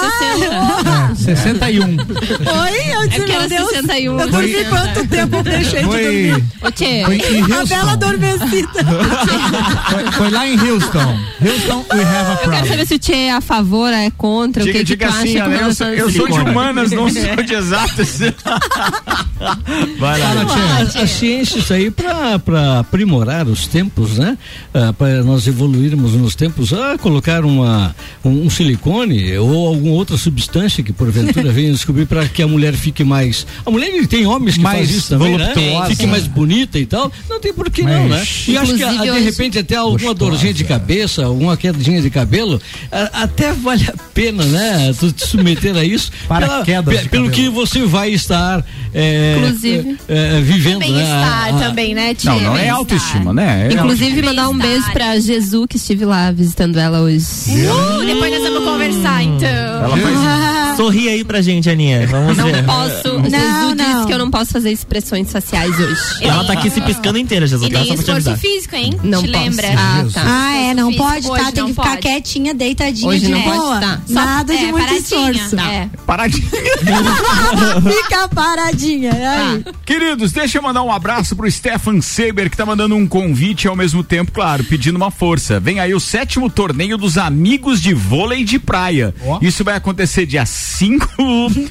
60. 1.15 1.15
61. 1.15 1.83
Oi, 1.85 1.95
eu 1.95 3.01
É 3.03 3.07
disse, 3.07 3.19
porque 3.19 3.31
meu 3.37 3.49
Deus. 3.49 3.69
61. 3.69 4.19
Eu 4.19 4.29
dormi 4.29 4.53
Foi- 4.53 4.65
quanto 4.65 5.07
tempo 5.07 5.35
eu 5.35 5.43
deixei 5.43 5.79
de 5.79 5.85
Foi, 5.85 6.03
dormir? 6.03 6.43
Ô, 6.61 7.11
em 7.11 7.53
A 7.53 7.65
bela 7.65 7.91
adormecida. 7.93 8.69
Foi, 9.89 10.11
foi 10.11 10.29
lá 10.31 10.47
em 10.47 10.59
Houston. 10.59 11.19
Houston, 11.41 11.85
we 11.93 12.01
have 12.01 12.15
a 12.15 12.31
Eu 12.31 12.37
quero 12.37 12.41
problem. 12.43 12.65
saber 12.69 12.85
se 12.87 12.95
o 12.95 12.99
Tchê 12.99 13.13
é 13.13 13.31
a 13.33 13.41
favor, 13.41 13.91
é 13.91 14.09
contra, 14.11 14.63
o 14.63 14.65
Diga, 14.65 14.79
que, 14.79 14.85
que 14.85 14.95
tu 14.95 14.97
diga 14.97 15.07
acha 15.09 15.17
assim, 15.19 15.33
com 15.35 15.43
Ana, 15.45 15.55
eu, 15.57 15.73
sou, 15.73 15.87
eu 15.87 16.09
sou 16.11 16.27
de 16.27 16.39
humanas, 16.39 16.91
não 16.91 17.09
sou 17.09 17.43
de 17.43 17.53
exatas. 17.53 18.19
Vai 19.97 20.19
lá. 20.19 20.29
A, 20.79 21.01
a 21.03 21.07
ciência 21.07 21.59
isso 21.59 21.73
aí 21.73 21.89
para 21.91 22.79
aprimorar 22.79 23.47
os 23.47 23.67
tempos, 23.67 24.17
né? 24.17 24.37
Ah, 24.73 24.93
para 24.93 25.23
nós 25.23 25.47
evoluirmos 25.47 26.13
nos 26.13 26.35
tempos, 26.35 26.73
ah, 26.73 26.97
colocar 26.99 27.45
uma, 27.45 27.95
um, 28.23 28.45
um 28.45 28.49
silicone 28.49 29.37
ou 29.37 29.67
alguma 29.67 29.93
outra 29.93 30.17
substância 30.17 30.83
que 30.83 30.91
porventura 30.91 31.51
venha 31.53 31.71
descobrir 31.71 32.05
para 32.05 32.27
que 32.27 32.41
a 32.41 32.47
mulher 32.47 32.73
fique 32.73 33.03
mais. 33.03 33.45
A 33.65 33.71
mulher 33.71 33.89
tem 34.07 34.25
homens 34.25 34.55
que 34.57 34.63
Mais 34.63 34.79
fazem 34.79 34.97
isso 34.97 35.09
também, 35.09 35.37
né? 35.37 35.53
Fique 35.87 36.05
mais 36.07 36.27
bonita 36.27 36.77
e 36.77 36.85
tal. 36.85 37.11
Não 37.29 37.39
tem 37.39 37.53
por 37.53 37.69
que 37.69 37.83
não, 37.83 38.07
né? 38.07 38.25
E 38.47 38.57
acho 38.57 38.75
que 38.75 38.83
ah, 38.83 38.93
Inclusive, 38.93 39.19
de 39.19 39.25
repente 39.25 39.59
até 39.59 39.75
alguma 39.75 40.13
dorzinha 40.13 40.53
de 40.53 40.63
cabeça, 40.63 41.25
alguma 41.25 41.55
quedinha 41.55 42.01
de 42.01 42.09
cabelo, 42.09 42.61
ah, 42.91 43.09
até 43.23 43.53
vale 43.53 43.85
a 43.87 43.93
pena, 44.13 44.43
né? 44.43 44.93
Tu 44.99 45.11
te 45.11 45.25
submeter 45.25 45.75
a 45.75 45.83
isso. 45.83 46.11
Paraquedas 46.27 46.85
pela- 46.85 47.01
de 47.03 47.09
pelo 47.09 47.29
cabelo. 47.29 47.31
que 47.43 47.49
você 47.49 47.85
vai 47.85 48.11
estar 48.11 48.65
é, 48.93 49.28
Inclusive. 49.37 49.97
é, 50.07 50.37
é, 50.37 50.41
vivendo, 50.41 50.79
né? 50.79 50.85
Bem-estar 50.87 51.55
a- 51.55 51.59
também, 51.59 51.93
né, 51.95 52.13
Tia? 52.13 52.31
Não, 52.31 52.39
não 52.41 52.57
é 52.57 52.69
autoestima, 52.69 53.33
né? 53.33 53.67
É 53.69 53.73
Inclusive, 53.73 54.21
mandar 54.21 54.49
um 54.49 54.57
beijo 54.57 54.91
pra 54.91 55.19
Jesus, 55.19 55.65
que 55.69 55.77
estive 55.77 56.05
lá 56.05 56.31
visitando 56.31 56.77
ela 56.77 56.99
hoje. 57.01 57.25
Uh, 57.49 58.05
depois 58.05 58.31
nós 58.31 58.43
vamos 58.51 58.63
conversar, 58.69 59.23
então. 59.23 59.47
Ela 59.49 59.97
faz 59.97 60.19
Sorri 60.79 61.09
aí 61.09 61.25
pra 61.25 61.41
gente, 61.41 61.69
Aninha. 61.69 62.07
Vamos 62.07 62.37
Não 62.37 62.45
ver. 62.45 62.63
posso. 62.63 63.13
Não, 63.19 63.23
Jesus 63.29 63.75
disse 63.75 63.93
não. 63.93 64.05
que 64.05 64.13
eu 64.13 64.17
não 64.17 64.31
posso 64.31 64.51
fazer 64.51 64.71
expressões 64.71 65.29
faciais 65.29 65.77
hoje. 65.77 65.99
Ela 66.21 66.45
tá 66.45 66.53
aqui 66.53 66.69
se 66.69 66.79
piscando 66.79 67.17
inteira, 67.19 67.45
Jesus. 67.45 67.69
E 67.69 67.73
tá? 67.73 67.81
nem 67.81 67.93
esforço 67.93 68.37
físico, 68.37 68.75
hein? 68.77 68.93
Não 69.03 69.21
Te 69.21 69.29
posso. 69.29 69.43
lembra? 69.43 69.67
Ah, 69.77 70.05
tá. 70.13 70.23
Ah, 70.25 70.55
é, 70.55 70.73
não 70.73 70.87
Físico 70.87 71.03
pode, 71.05 71.27
tá? 71.27 71.51
Tem 71.51 71.61
não 71.63 71.67
que 71.67 71.73
ficar 71.73 71.89
pode. 71.89 72.01
quietinha, 72.01 72.53
deitadinha 72.53 73.09
Hoje 73.09 73.25
de 73.25 73.31
não 73.31 73.41
pode 73.41 73.57
boa. 73.57 73.79
tá. 73.81 74.01
Só- 74.07 74.13
Nada 74.13 74.55
de 74.55 74.63
é, 74.63 74.71
muito 74.71 74.85
paradinha. 74.87 75.31
esforço. 75.31 75.59
É. 75.59 75.89
paradinha. 76.05 76.47
Fica 78.03 78.27
paradinha. 78.29 79.11
Aí. 79.11 79.65
Queridos, 79.85 80.31
deixa 80.31 80.59
eu 80.59 80.61
mandar 80.61 80.81
um 80.83 80.91
abraço 80.93 81.35
pro 81.35 81.49
Stefan 81.51 81.99
Seber, 82.01 82.49
que 82.49 82.55
tá 82.55 82.65
mandando 82.65 82.95
um 82.95 83.05
convite 83.05 83.65
e 83.65 83.67
ao 83.67 83.75
mesmo 83.75 84.01
tempo, 84.03 84.31
claro, 84.31 84.63
pedindo 84.63 84.95
uma 84.95 85.11
força. 85.11 85.59
Vem 85.59 85.79
aí 85.81 85.93
o 85.93 85.99
sétimo 85.99 86.49
torneio 86.49 86.97
dos 86.97 87.17
amigos 87.17 87.81
de 87.81 87.93
vôlei 87.93 88.45
de 88.45 88.57
praia. 88.59 89.13
Ó. 89.25 89.39
Isso 89.41 89.61
vai 89.63 89.75
acontecer 89.75 90.25
dia 90.25 90.45
5. 90.69 91.07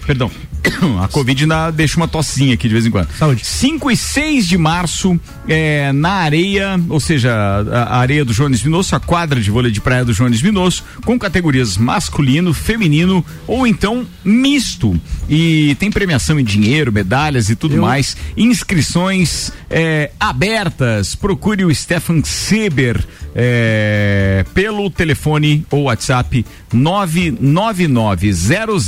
Perdão. 0.06 0.30
A 1.02 1.08
Covid 1.08 1.42
ainda 1.42 1.70
deixa 1.70 1.96
uma 1.96 2.08
tossinha 2.08 2.54
aqui 2.54 2.68
de 2.68 2.74
vez 2.74 2.86
em 2.86 2.90
quando. 2.90 3.08
Saúde. 3.12 3.44
5 3.44 3.90
e 3.90 3.96
6 3.96 4.46
de 4.46 4.58
março, 4.58 5.18
é, 5.46 5.92
na 5.92 6.12
areia, 6.12 6.80
ou 6.88 7.00
seja, 7.00 7.32
a, 7.32 7.82
a 7.82 7.98
areia 7.98 8.24
do 8.24 8.32
Jones 8.32 8.62
Minosso, 8.62 8.94
a 8.94 9.00
quadra 9.00 9.40
de 9.40 9.50
vôlei 9.50 9.70
de 9.70 9.80
praia 9.80 10.04
do 10.04 10.12
Jones 10.12 10.42
Minosso, 10.42 10.84
com 11.04 11.18
categorias 11.18 11.76
masculino, 11.76 12.52
feminino 12.52 13.24
ou 13.46 13.66
então 13.66 14.06
misto. 14.24 14.98
E 15.28 15.76
tem 15.78 15.90
premiação 15.90 16.38
em 16.40 16.44
dinheiro, 16.44 16.92
medalhas 16.92 17.50
e 17.50 17.56
tudo 17.56 17.76
mais. 17.76 18.16
Inscrições 18.36 19.52
é, 19.70 20.10
abertas. 20.18 21.14
Procure 21.14 21.64
o 21.64 21.74
Stefan 21.74 22.22
Seber 22.24 23.04
é, 23.34 24.44
pelo 24.54 24.90
telefone 24.90 25.64
ou 25.70 25.84
WhatsApp 25.84 26.44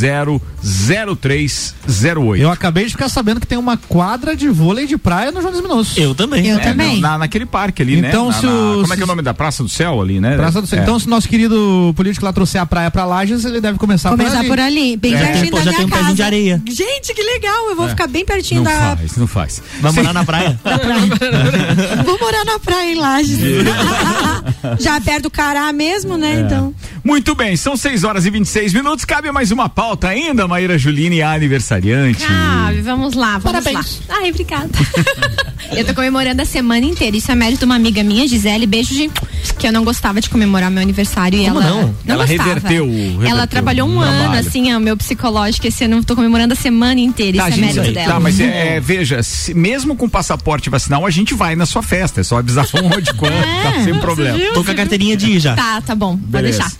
999000308. 0.01 2.39
Eu 2.39 2.51
acabei 2.51 2.85
de 2.85 2.91
ficar 2.91 3.09
sabendo 3.09 3.41
que 3.41 3.47
tem 3.47 3.59
uma 3.59 3.77
quadra 3.77 4.35
de 4.37 4.49
vôlei 4.49 4.87
de 4.87 4.97
praia 4.99 5.31
no 5.33 5.41
Jones 5.41 5.61
Minosso. 5.61 5.99
Eu 6.01 6.15
também. 6.15 6.47
Eu 6.47 6.59
É, 6.59 6.61
também. 6.61 6.95
não, 7.01 7.11
na, 7.11 7.19
naquele 7.19 7.47
parque 7.47 7.83
ali, 7.83 7.99
Então, 7.99 8.29
né? 8.29 8.33
Na- 8.35 8.41
se 8.41 8.47
na- 8.47 8.53
o- 8.53 8.81
como 8.83 8.93
é 8.93 8.97
que 8.97 9.03
é 9.03 9.05
o 9.05 9.09
nome 9.09 9.23
da 9.23 9.35
Praça 9.35 9.63
do 9.63 9.69
Céu 9.69 10.01
ali, 10.01 10.21
né? 10.21 10.37
Praça 10.37 10.61
do 10.61 10.67
Céu. 10.67 10.79
É. 10.79 10.83
Então, 10.83 10.99
se 10.99 11.09
nosso 11.09 11.29
querido 11.29 11.93
político 11.97 12.25
lá 12.25 12.33
trouxer 12.33 12.61
a 12.61 12.67
praia 12.67 12.91
pra 12.91 13.05
Lages, 13.05 13.45
ele 13.45 13.61
deve 13.61 13.79
começar, 13.79 14.11
Começar 14.11 14.45
por 14.45 14.59
ali, 14.59 14.97
bem 14.97 15.15
É, 15.15 15.19
pertinho 15.19 15.53
da 15.53 15.59
já 15.59 15.65
minha 15.71 15.77
tem 15.77 15.87
um 15.87 15.91
casa. 15.91 16.15
de 16.15 16.23
areia. 16.23 16.63
Gente, 16.67 17.15
que 17.15 17.23
legal. 17.23 17.71
Eu 17.71 17.77
vou 17.77 17.89
ficar 17.89 18.07
bem 18.07 18.25
pertinho 18.25 18.63
não 18.63 18.71
da. 18.71 18.97
faz, 18.97 19.17
não 19.17 19.27
faz. 19.27 19.63
Vamos 19.81 19.97
morar 19.97 20.13
na 20.13 20.25
praia? 20.25 20.59
Vou 22.05 22.19
morar 22.19 22.45
na 22.45 22.59
praia 22.59 22.93
em 22.93 22.95
Lages. 22.97 23.39
Já 24.79 25.01
perto 25.01 25.25
do 25.25 25.31
Cará 25.31 25.73
mesmo, 25.73 26.17
né? 26.17 26.41
Então. 26.47 26.75
Muito 27.05 27.35
bem, 27.35 27.57
são 27.57 27.77
6 27.77 28.05
horas 28.05 28.27
e 28.27 28.31
26 28.31 28.73
minutos. 28.73 29.05
Cabe 29.05 29.31
mais 29.33 29.51
uma 29.51 29.69
pauta 29.91 30.09
ainda, 30.09 30.47
Maíra 30.47 30.79
Juline, 30.79 31.21
a 31.21 31.33
aniversariante. 31.33 32.25
Cabe, 32.25 32.81
vamos 32.81 33.15
lá, 33.15 33.39
vamos 33.39 33.65
Parabéns. 33.65 34.03
lá. 34.09 34.17
Ai, 34.19 34.31
obrigada. 34.31 34.69
eu 35.73 35.85
tô 35.85 35.95
comemorando 35.95 36.43
a 36.43 36.45
semana 36.45 36.85
inteira. 36.87 37.17
Isso 37.17 37.31
é 37.31 37.35
mérito 37.35 37.61
de 37.61 37.65
uma 37.65 37.75
amiga 37.77 38.03
minha, 38.03 38.27
Gisele. 38.27 38.67
Beijo, 38.67 38.95
de 38.95 39.11
que 39.59 39.67
eu 39.67 39.73
não 39.73 39.85
gostava 39.85 40.21
de 40.21 40.29
comemorar 40.31 40.71
meu 40.71 40.83
aniversário. 40.83 41.39
E 41.41 41.45
Como 41.47 41.61
ela 41.61 41.71
não? 41.71 41.95
Ela 42.07 42.27
gostava. 42.27 42.49
reverteu 42.55 42.85
o- 42.87 42.91
reverteu 42.91 43.27
ela 43.29 43.47
trabalhou 43.47 43.89
um 43.89 44.01
ano, 44.01 44.19
trabalho. 44.21 44.47
assim, 44.49 44.75
o 44.75 44.81
meu 44.81 44.97
psicológico. 44.97 45.67
Esse 45.67 45.85
ano 45.85 45.97
eu 45.99 46.05
tô 46.05 46.15
comemorando 46.17 46.53
a 46.55 46.57
semana 46.57 47.01
inteira. 47.01 47.39
Tá, 47.39 47.49
Isso 47.51 47.59
é 47.59 47.61
mérito 47.63 47.93
dela. 47.93 48.13
tá, 48.15 48.21
mas 48.21 48.41
é, 48.41 48.77
é, 48.77 48.81
veja, 48.81 49.23
se- 49.23 49.55
mesmo 49.55 49.95
com 49.97 50.09
passaporte 50.09 50.69
vacinal, 50.71 51.05
a 51.07 51.11
gente 51.11 51.35
vai 51.35 51.55
na 51.57 51.67
sua 51.67 51.83
festa. 51.83 52.21
É 52.21 52.25
só 52.25 52.39
avisar 52.39 52.67
onde, 52.75 53.13
quando, 53.15 53.33
tá 53.63 53.85
sem 53.85 53.95
problema. 53.99 54.39
Tô 54.55 54.65
com 54.65 54.71
a 54.71 54.75
carteirinha 54.75 55.17
de 55.17 55.27
ir 55.33 55.41
já. 55.41 55.55
Tá, 55.55 55.81
tá 55.81 55.95
bom, 55.95 56.17
pode 56.17 56.31
Beleza. 56.31 56.59
deixar. 56.59 56.73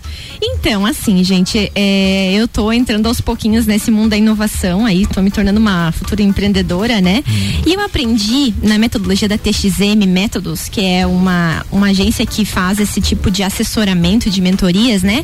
Então, 0.43 0.85
assim, 0.85 1.23
gente, 1.23 1.71
é, 1.75 2.33
eu 2.33 2.47
tô 2.47 2.71
entrando 2.71 3.05
aos 3.07 3.21
pouquinhos 3.21 3.67
nesse 3.67 3.91
mundo 3.91 4.09
da 4.09 4.17
inovação 4.17 4.85
aí, 4.85 5.05
tô 5.05 5.21
me 5.21 5.29
tornando 5.29 5.59
uma 5.59 5.91
futura 5.91 6.23
empreendedora, 6.23 6.99
né? 6.99 7.23
E 7.65 7.73
eu 7.73 7.79
aprendi 7.81 8.53
na 8.63 8.77
metodologia 8.81 9.27
da 9.29 9.37
TXM 9.37 10.05
Métodos, 10.07 10.67
que 10.67 10.83
é 10.83 11.05
uma, 11.07 11.65
uma 11.71 11.87
agência 11.89 12.25
que 12.25 12.43
faz 12.43 12.79
esse 12.79 12.99
tipo 12.99 13.29
de 13.31 13.43
assessoramento 13.43 14.29
de 14.29 14.41
mentorias, 14.41 15.03
né? 15.03 15.23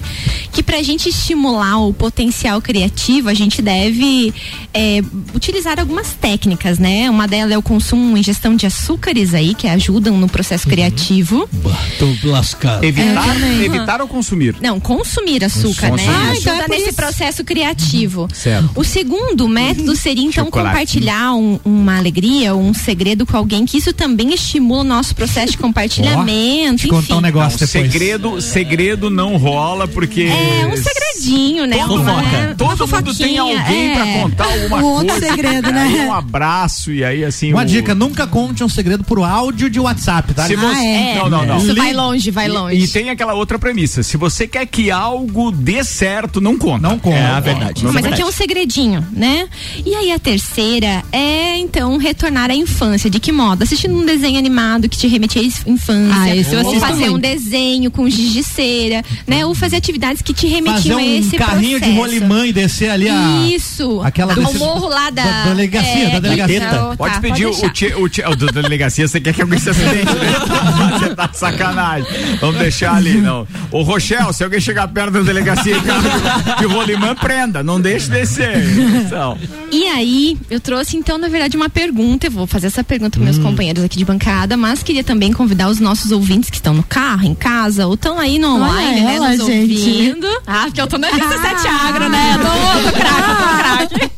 Que 0.52 0.62
pra 0.64 0.82
gente 0.84 1.10
estimular 1.10 1.80
o 1.80 1.94
potencial 1.94 2.62
criativo, 2.62 3.28
a 3.30 3.34
gente 3.34 3.62
deve 3.62 4.34
é, 4.74 5.02
utilizar 5.34 5.80
algumas 5.80 6.10
técnicas, 6.14 6.78
né? 6.80 7.10
Uma 7.10 7.28
delas 7.28 7.52
é 7.52 7.58
o 7.58 7.62
consumo 7.62 8.16
e 8.16 8.20
ingestão 8.20 8.56
de 8.56 8.66
açúcares 8.68 9.34
aí, 9.34 9.54
que 9.56 9.68
ajudam 9.68 10.18
no 10.18 10.28
processo 10.30 10.68
criativo. 10.68 11.50
Bah, 11.52 11.76
tô 11.98 12.08
lascado. 12.30 12.84
Evitar, 12.84 13.26
também. 13.34 13.64
evitar 13.64 14.02
ou 14.02 14.08
consumir? 14.08 14.56
Não, 14.62 14.80
consumir 14.80 15.44
açúcar, 15.44 15.92
né? 15.96 16.04
Ah, 16.08 16.32
Ajuda 16.32 16.38
então 16.40 16.56
é 16.56 16.62
por 16.64 16.70
nesse 16.70 16.84
isso. 16.90 16.94
processo 16.96 17.44
criativo. 17.44 18.28
Certo. 18.34 18.70
O 18.76 18.84
segundo 18.84 19.48
método 19.48 19.96
seria 19.96 20.24
então 20.24 20.46
Chocolate. 20.46 20.70
compartilhar 20.70 21.34
um- 21.34 21.60
uma 21.66 21.98
alegria, 21.98 22.56
um 22.56 22.74
segredo 22.74 23.26
com 23.26 23.36
alguém, 23.36 23.47
que 23.48 23.78
isso 23.78 23.94
também 23.94 24.34
estimula 24.34 24.82
o 24.82 24.84
nosso 24.84 25.16
processo 25.16 25.52
de 25.54 25.58
compartilhamento. 25.58 26.84
Te 26.84 26.88
contar 26.88 27.18
um 27.18 27.22
negócio 27.22 27.60
depois. 27.60 27.70
Segredo, 27.92 28.42
segredo 28.42 29.10
não 29.10 29.38
rola 29.38 29.88
porque. 29.88 30.24
É 30.24 30.66
um 30.68 30.76
segredinho, 30.78 31.66
né? 31.66 31.78
Todo, 31.88 32.02
Uma- 32.02 32.56
todo 32.58 32.88
mundo 32.88 33.16
tem 33.18 33.38
alguém 33.38 33.92
é. 33.92 33.94
pra 33.96 34.06
contar 34.22 34.46
alguma 34.46 34.78
Um 34.78 34.86
outro 34.86 35.08
coisa. 35.08 35.28
segredo, 35.28 35.72
né? 35.72 35.86
Um 36.08 36.14
abraço 36.14 36.92
e 36.92 37.04
aí 37.04 37.24
assim. 37.24 37.52
Uma 37.54 37.64
o- 37.64 37.66
dica, 37.66 37.94
nunca 37.96 38.28
conte 38.28 38.64
um 38.64 38.70
segredo 38.70 39.04
por 39.04 39.20
áudio 39.24 39.70
de 39.70 39.80
WhatsApp, 39.80 40.34
tá? 40.34 40.46
Se 40.48 40.56
você... 40.56 40.66
Ah, 40.76 40.86
é. 40.86 41.16
Não, 41.16 41.30
não, 41.30 41.46
não. 41.46 41.58
Isso 41.58 41.76
vai 41.76 41.94
longe, 41.94 42.32
vai 42.32 42.48
longe. 42.48 42.76
E, 42.80 42.84
e 42.84 42.88
tem 42.88 43.10
aquela 43.10 43.34
outra 43.34 43.58
premissa. 43.58 44.04
Se 44.04 44.18
você 44.18 44.48
quer 44.48 44.66
que 44.66 44.92
algo 44.92 45.52
dê 45.52 45.84
certo, 45.84 46.40
não 46.42 46.58
conta. 46.58 46.88
Não 46.88 47.00
conta. 47.00 47.18
É 47.18 47.26
a 47.26 47.40
verdade. 47.40 47.84
Mas 47.84 47.94
Verdade. 47.94 48.14
aqui 48.16 48.22
é 48.22 48.26
um 48.26 48.32
segredinho, 48.32 49.06
né? 49.12 49.48
E 49.86 49.94
aí 49.96 50.12
a 50.12 50.20
terceira 50.20 51.04
é 51.12 51.58
então 51.58 51.98
retornar 51.98 52.50
à 52.52 52.56
infância. 52.56 53.10
De 53.10 53.20
que 53.20 53.32
modo? 53.38 53.64
Assistindo 53.64 53.94
um 53.96 54.06
desenho 54.06 54.38
animado 54.38 54.90
que 54.90 54.98
te 54.98 55.08
remete 55.08 55.40
à 55.40 55.44
infância. 55.44 56.14
Ah, 56.22 56.36
esse 56.36 56.54
eu 56.54 56.66
ou 56.66 56.80
fazer 56.80 57.10
um 57.10 57.20
desenho 57.20 57.90
com 57.92 58.10
giz 58.10 58.34
de 58.34 58.44
cera, 58.44 59.04
né? 59.26 59.46
Ou 59.46 59.54
fazer 59.56 59.78
atividades 59.78 60.22
que 60.22 60.34
te 60.34 60.48
Fazer 60.48 60.56
remetiam 60.56 60.98
a 61.00 61.02
um 61.02 61.20
esse 61.20 61.38
carrinho 61.38 61.78
processo. 61.80 61.92
de 61.94 61.98
rolimã 62.00 62.46
e 62.48 62.52
descer 62.54 62.90
ali 62.90 63.08
a. 63.10 63.46
Isso. 63.48 64.02
aquela 64.02 64.34
do 64.34 64.42
desse- 64.44 64.58
morro 64.58 64.88
lá 64.90 65.10
da, 65.10 65.24
da 65.24 65.44
delegacia, 65.54 66.10
da 66.10 66.20
delegacia. 66.20 66.62
Pode 66.98 67.14
tá, 67.16 67.22
pedir 67.22 67.46
deixar. 67.46 67.68
o, 67.68 67.70
tia, 67.70 67.98
o, 68.00 68.04
o 68.32 68.36
da 68.36 68.62
delegacia, 68.62 69.08
você 69.08 69.22
quer 69.22 69.34
que 69.34 69.42
alguém 69.42 69.60
se 69.60 69.70
acidente, 69.70 70.06
né? 70.06 70.98
Você 71.00 71.16
tá 71.16 71.28
de 71.28 71.38
sacanagem. 71.38 72.08
Vamos 72.42 72.58
deixar 72.58 72.96
ali, 72.96 73.16
não. 73.22 73.48
Ô, 73.72 73.82
Rochelle, 73.84 74.34
se 74.34 74.44
alguém 74.44 74.60
chegar 74.60 74.88
perto 74.88 75.12
da 75.14 75.22
delegacia 75.22 75.76
e 75.76 76.60
de 76.60 76.66
rolimã, 76.66 77.14
prenda. 77.16 77.62
Não 77.64 77.80
deixe 77.80 78.10
descer. 78.10 78.58
Então, 79.06 79.38
E 79.72 79.84
aí, 79.88 80.38
eu 80.50 80.60
trouxe 80.60 80.98
então, 80.98 81.18
na 81.18 81.28
verdade, 81.28 81.56
uma 81.56 81.70
pergunta. 81.70 82.28
Eu 82.28 82.32
vou 82.32 82.48
fazer 82.48 82.68
essa 82.68 82.84
pergunta 82.84 83.20
para 83.20 83.27
meus 83.28 83.38
companheiros 83.40 83.84
aqui 83.84 83.98
de 83.98 84.06
bancada, 84.06 84.56
mas 84.56 84.82
queria 84.82 85.04
também 85.04 85.34
convidar 85.34 85.70
os 85.70 85.80
nossos 85.80 86.12
ouvintes 86.12 86.50
que 86.50 86.56
estão 86.56 86.74
no 86.74 86.84
carro, 86.84 87.26
em 87.26 87.36
casa, 87.36 87.86
ou 87.86 87.96
estão 87.96 88.18
aí 88.18 88.40
no 88.40 88.56
online, 88.56 89.02
né? 89.02 89.16
ela, 89.16 89.36
Nos 89.36 89.46
gente. 89.46 89.74
ouvindo. 89.74 90.28
Ah, 90.48 90.64
porque 90.66 90.80
eu 90.82 90.88
tô 90.88 90.98
na 90.98 91.10
RC7 91.10 91.66
Agro, 91.88 92.10
né? 92.10 92.36
Eu 92.36 92.40
tô, 92.40 92.90
tô 92.90 92.98
craque, 92.98 93.90
tô 93.98 93.98
craque. 93.98 94.18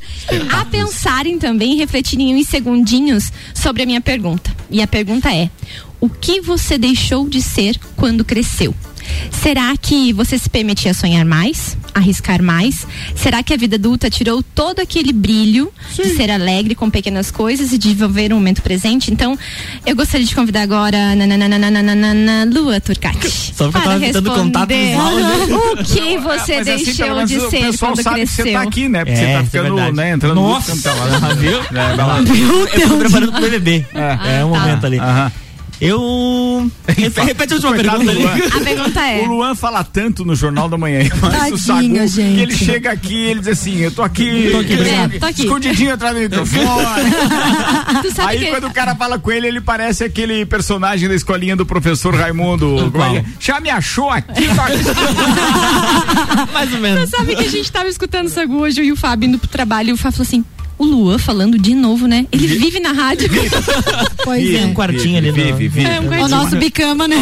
A 0.53 0.65
pensarem 0.65 1.39
também, 1.39 1.75
refletirem 1.75 2.35
uns 2.35 2.47
segundinhos 2.47 3.31
sobre 3.53 3.81
a 3.81 3.85
minha 3.85 3.99
pergunta. 3.99 4.55
E 4.69 4.79
a 4.79 4.85
pergunta 4.85 5.33
é: 5.33 5.49
o 5.99 6.07
que 6.07 6.39
você 6.39 6.77
deixou 6.77 7.27
de 7.27 7.41
ser 7.41 7.79
quando 7.95 8.23
cresceu? 8.23 8.75
Será 9.31 9.75
que 9.77 10.11
você 10.13 10.37
se 10.37 10.49
permitia 10.49 10.93
sonhar 10.93 11.23
mais, 11.25 11.77
arriscar 11.93 12.41
mais? 12.43 12.85
Será 13.15 13.41
que 13.41 13.53
a 13.53 13.57
vida 13.57 13.75
adulta 13.77 14.09
tirou 14.09 14.43
todo 14.43 14.79
aquele 14.79 15.13
brilho 15.13 15.71
de 15.95 16.15
ser 16.15 16.29
alegre 16.29 16.75
com 16.75 16.89
pequenas 16.89 17.31
coisas 17.31 17.71
e 17.71 17.77
de 17.77 17.93
viver 17.93 18.31
o 18.31 18.35
momento 18.35 18.61
presente? 18.61 19.11
Então, 19.11 19.37
eu 19.85 19.95
gostaria 19.95 20.25
de 20.25 20.35
convidar 20.35 20.61
agora 20.61 21.15
nananana, 21.15 22.45
Lua 22.51 22.79
Turcati. 22.81 23.29
Só 23.29 23.65
porque 23.71 23.77
eu 23.77 23.81
tava 23.83 23.99
tentando 23.99 24.31
contar 24.31 24.63
o 24.63 24.67
que 25.83 26.17
você 26.17 26.57
Mas 26.57 26.67
assim, 26.67 26.83
deixou 26.85 27.07
menos 27.15 27.29
de 27.29 27.37
o 27.37 27.49
ser 27.49 27.77
quando 27.77 28.01
sabe 28.01 28.21
que 28.21 28.27
você 28.27 28.41
cresceu. 28.43 28.53
tá 28.61 28.67
aqui, 28.67 28.89
né? 28.89 29.05
Porque 29.05 29.19
É, 29.19 29.25
você 29.25 29.33
tá 29.33 29.39
é 29.39 29.43
ficando, 29.45 29.75
verdade. 29.75 29.95
né? 29.95 30.11
Entrando 30.11 30.35
Nossa. 30.35 30.75
no 30.75 30.81
canto. 30.81 31.35
Viu? 31.37 31.59
É, 31.59 31.95
vai 31.95 31.97
lá. 31.97 32.19
Eu 32.19 32.89
tô 32.89 32.97
preparando 32.97 33.31
pro 33.31 33.41
BBB. 33.41 33.85
É, 33.93 34.43
um 34.45 34.51
tá. 34.51 34.59
momento 34.59 34.85
ali. 34.85 34.99
Aham. 34.99 35.31
Eu. 35.81 36.69
Repete 36.87 37.53
a 37.53 37.55
última 37.55 37.71
pergunta 37.73 37.97
do 37.99 38.19
Luan. 38.19 38.31
ali. 38.31 38.43
A 38.43 38.59
pergunta 38.59 39.01
é. 39.01 39.21
O 39.21 39.25
Luan 39.27 39.55
fala 39.55 39.83
tanto 39.83 40.25
no 40.25 40.35
Jornal 40.35 40.67
da 40.67 40.77
Manhã, 40.77 40.99
mas 41.21 41.53
o 41.69 42.07
gente. 42.07 42.35
que 42.35 42.41
ele 42.41 42.55
chega 42.55 42.91
aqui 42.91 43.13
e 43.13 43.25
ele 43.27 43.39
diz 43.39 43.47
assim, 43.49 43.77
eu 43.77 43.91
tô 43.91 44.01
aqui, 44.01 44.49
Tô 44.51 44.59
aqui, 44.59 44.73
obrigado. 44.73 45.19
tô 45.19 45.25
aqui. 45.25 45.41
escondidinho 45.43 45.93
atrás 45.93 46.13
do 46.15 46.21
microfone. 46.21 46.65
Aí 48.27 48.39
que 48.39 48.47
quando 48.47 48.67
o 48.67 48.73
cara 48.73 48.95
fala 48.95 49.17
com 49.17 49.31
ele, 49.31 49.47
ele 49.47 49.61
parece 49.61 50.03
aquele 50.03 50.45
personagem 50.45 51.07
da 51.07 51.15
escolinha 51.15 51.55
do 51.55 51.65
professor 51.65 52.13
Raimundo. 52.13 52.75
É 53.13 53.17
é? 53.17 53.25
Já 53.39 53.59
me 53.59 53.69
achou 53.69 54.09
aqui? 54.09 54.47
tá 54.55 54.65
aqui. 54.65 54.83
Mais 56.51 56.73
ou 56.73 56.79
menos. 56.79 57.09
Você 57.09 57.17
sabe 57.17 57.35
que 57.35 57.43
a 57.45 57.49
gente 57.49 57.71
tava 57.71 57.87
escutando 57.87 58.27
o 58.27 58.29
Sagu 58.29 58.57
hoje 58.59 58.81
eu 58.81 58.85
e 58.85 58.91
o 58.91 58.95
Fábio 58.95 59.27
indo 59.27 59.39
pro 59.39 59.47
trabalho 59.47 59.89
e 59.89 59.93
o 59.93 59.97
Fábio 59.97 60.17
falou 60.17 60.27
assim. 60.27 60.43
O 60.79 60.85
Luan 60.85 61.19
falando 61.19 61.57
de 61.57 61.75
novo, 61.75 62.07
né? 62.07 62.25
Ele 62.31 62.47
vive 62.47 62.79
na 62.79 62.91
rádio. 62.93 63.29
Pois 64.23 64.43
Tem 64.47 64.63
é. 64.63 64.65
um 64.65 64.73
quartinho 64.73 65.17
ali 65.17 65.27
no- 65.27 65.33
Vive, 65.33 65.67
vive. 65.67 65.83
É 65.83 65.99
um 65.99 66.05
O 66.05 66.07
quartinho. 66.07 66.29
nosso 66.29 66.55
bicama, 66.55 67.07
né? 67.07 67.17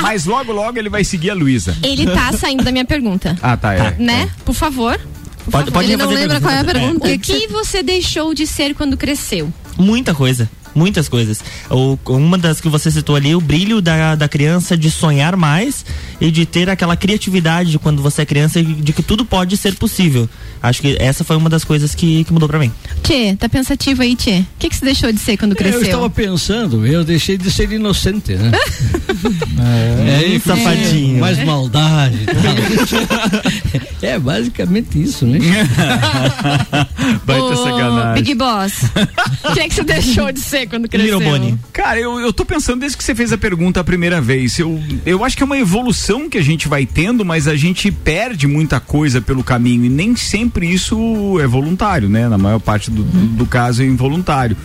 Mas 0.00 0.24
logo, 0.24 0.52
logo 0.52 0.78
ele 0.78 0.88
vai 0.88 1.04
seguir 1.04 1.30
a 1.30 1.34
Luísa. 1.34 1.76
Ele 1.82 2.06
tá 2.06 2.32
saindo 2.32 2.64
da 2.64 2.72
minha 2.72 2.84
pergunta. 2.84 3.36
Ah, 3.42 3.56
tá, 3.56 3.74
é. 3.74 3.94
Né? 3.98 4.30
Por 4.44 4.54
favor. 4.54 4.98
Por 5.44 5.50
Pode- 5.50 5.64
favor. 5.66 5.72
pode 5.72 5.86
Ele 5.92 5.96
não 5.96 6.08
lembra 6.10 6.40
qual 6.40 6.52
é 6.52 6.60
a 6.60 6.64
pergunta. 6.64 7.00
pergunta. 7.00 7.32
O 7.32 7.38
que 7.38 7.46
você 7.48 7.82
deixou 7.82 8.32
de 8.34 8.46
ser 8.46 8.74
quando 8.74 8.96
cresceu? 8.96 9.52
Muita 9.78 10.14
coisa. 10.14 10.48
Muitas 10.74 11.08
coisas. 11.08 11.40
O, 11.70 11.98
uma 12.06 12.38
das 12.38 12.60
que 12.60 12.68
você 12.68 12.90
citou 12.90 13.16
ali, 13.16 13.34
o 13.34 13.40
brilho 13.40 13.80
da, 13.80 14.14
da 14.14 14.28
criança 14.28 14.76
de 14.76 14.90
sonhar 14.90 15.36
mais 15.36 15.84
e 16.20 16.30
de 16.30 16.46
ter 16.46 16.70
aquela 16.70 16.96
criatividade 16.96 17.70
de 17.70 17.78
quando 17.78 18.02
você 18.02 18.22
é 18.22 18.26
criança 18.26 18.60
e 18.60 18.64
de 18.64 18.92
que 18.92 19.02
tudo 19.02 19.24
pode 19.24 19.56
ser 19.56 19.74
possível. 19.74 20.28
Acho 20.62 20.80
que 20.80 20.96
essa 21.00 21.24
foi 21.24 21.36
uma 21.36 21.50
das 21.50 21.64
coisas 21.64 21.94
que, 21.94 22.24
que 22.24 22.32
mudou 22.32 22.48
pra 22.48 22.58
mim. 22.58 22.70
Tchê, 23.02 23.36
tá 23.36 23.48
pensativo 23.48 24.02
aí, 24.02 24.14
Tchê? 24.14 24.40
O 24.40 24.46
que, 24.58 24.68
que 24.68 24.76
você 24.76 24.84
deixou 24.84 25.12
de 25.12 25.18
ser 25.18 25.36
quando 25.36 25.52
Eu 25.52 25.56
cresceu? 25.56 25.82
estava 25.82 26.08
pensando, 26.08 26.86
eu 26.86 27.04
deixei 27.04 27.36
de 27.36 27.50
ser 27.50 27.70
inocente, 27.72 28.34
né? 28.34 28.52
é, 30.06 30.16
aí 30.16 30.38
fiquei 30.38 30.56
safadinho. 30.56 31.20
Mais 31.20 31.44
maldade. 31.44 32.18
e 32.22 32.26
tal. 32.26 33.82
é 34.02 34.18
basicamente 34.18 35.00
isso, 35.00 35.26
né? 35.26 35.38
Baita 37.24 37.56
sacanagem. 37.56 38.22
Big 38.22 38.34
Boss. 38.34 38.72
O 39.44 39.54
que, 39.54 39.60
é 39.60 39.68
que 39.68 39.74
você 39.74 39.82
deixou 39.82 40.32
de 40.32 40.40
ser 40.40 40.66
quando 40.68 40.88
cresceu? 40.88 41.20
Bonnie. 41.20 41.58
Cara, 41.72 41.98
eu, 41.98 42.18
eu 42.20 42.32
tô 42.32 42.44
pensando 42.44 42.80
desde 42.80 42.96
que 42.96 43.04
você 43.04 43.14
fez 43.14 43.32
a 43.32 43.38
pergunta 43.38 43.80
a 43.80 43.84
primeira 43.84 44.20
vez. 44.20 44.58
Eu, 44.58 44.80
eu 45.04 45.24
acho 45.24 45.36
que 45.36 45.42
é 45.42 45.46
uma 45.46 45.58
evolução 45.58 46.28
que 46.28 46.38
a 46.38 46.42
gente 46.42 46.68
vai 46.68 46.86
tendo, 46.86 47.24
mas 47.24 47.48
a 47.48 47.56
gente 47.56 47.90
perde 47.90 48.46
muita 48.46 48.80
coisa 48.80 49.20
pelo 49.20 49.42
caminho. 49.42 49.84
E 49.84 49.88
nem 49.88 50.14
sempre 50.16 50.72
isso 50.72 51.38
é 51.40 51.46
voluntário, 51.46 52.08
né? 52.08 52.28
Na 52.28 52.38
maior 52.38 52.60
parte 52.60 52.90
do, 52.90 53.02
do 53.02 53.44
caso 53.46 53.82
é 53.82 53.86
involuntário. 53.86 54.56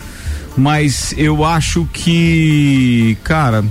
Mas 0.56 1.14
eu 1.16 1.44
acho 1.44 1.88
que, 1.92 3.16
cara. 3.24 3.64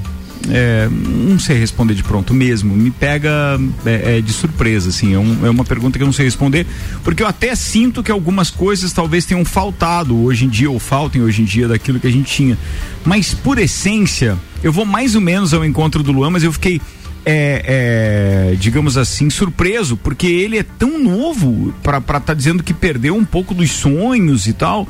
É, 0.50 0.88
não 0.90 1.38
sei 1.40 1.58
responder 1.58 1.94
de 1.94 2.04
pronto 2.04 2.34
mesmo. 2.34 2.76
Me 2.76 2.92
pega 2.92 3.60
é, 3.86 4.18
é, 4.18 4.22
de 4.22 4.32
surpresa, 4.32 4.90
assim. 4.90 5.14
É, 5.14 5.20
um- 5.20 5.46
é 5.46 5.50
uma 5.50 5.64
pergunta 5.66 5.98
que 5.98 6.04
eu 6.04 6.08
não 6.08 6.14
sei 6.14 6.26
responder, 6.26 6.66
porque 7.04 7.22
eu 7.24 7.28
até 7.28 7.54
sinto 7.56 8.02
que 8.04 8.12
algumas 8.12 8.50
coisas 8.50 8.92
talvez 8.94 9.26
tenham 9.26 9.44
faltado 9.46 10.18
hoje 10.24 10.46
em 10.46 10.50
dia, 10.50 10.70
ou 10.70 10.80
faltem 10.80 11.22
hoje 11.22 11.42
em 11.42 11.46
dia 11.46 11.68
daquilo 11.68 12.00
que 12.00 12.08
a 12.08 12.12
gente 12.12 12.32
tinha. 12.32 12.58
Mas 13.06 13.34
por 13.34 13.58
essência, 13.58 14.38
eu 14.64 14.72
vou 14.72 14.86
mais 14.86 15.16
ou 15.16 15.22
menos 15.22 15.54
ao 15.54 15.64
encontro 15.66 16.02
do 16.04 16.12
Luan, 16.12 16.30
mas 16.30 16.44
eu 16.44 16.52
fiquei. 16.54 16.82
é, 17.30 18.52
é, 18.54 18.56
digamos 18.56 18.98
assim, 18.98 19.30
surpreso, 19.30 19.98
porque 19.98 20.28
ele 20.28 20.58
é 20.58 20.64
tão 20.64 20.98
novo 21.04 21.74
para 21.84 21.98
estar 21.98 22.22
tá 22.22 22.34
dizendo 22.34 22.64
que 22.64 22.74
perdeu 22.74 23.16
um 23.18 23.26
pouco 23.26 23.54
dos 23.54 23.70
sonhos 23.72 24.48
e 24.48 24.54
tal. 24.54 24.88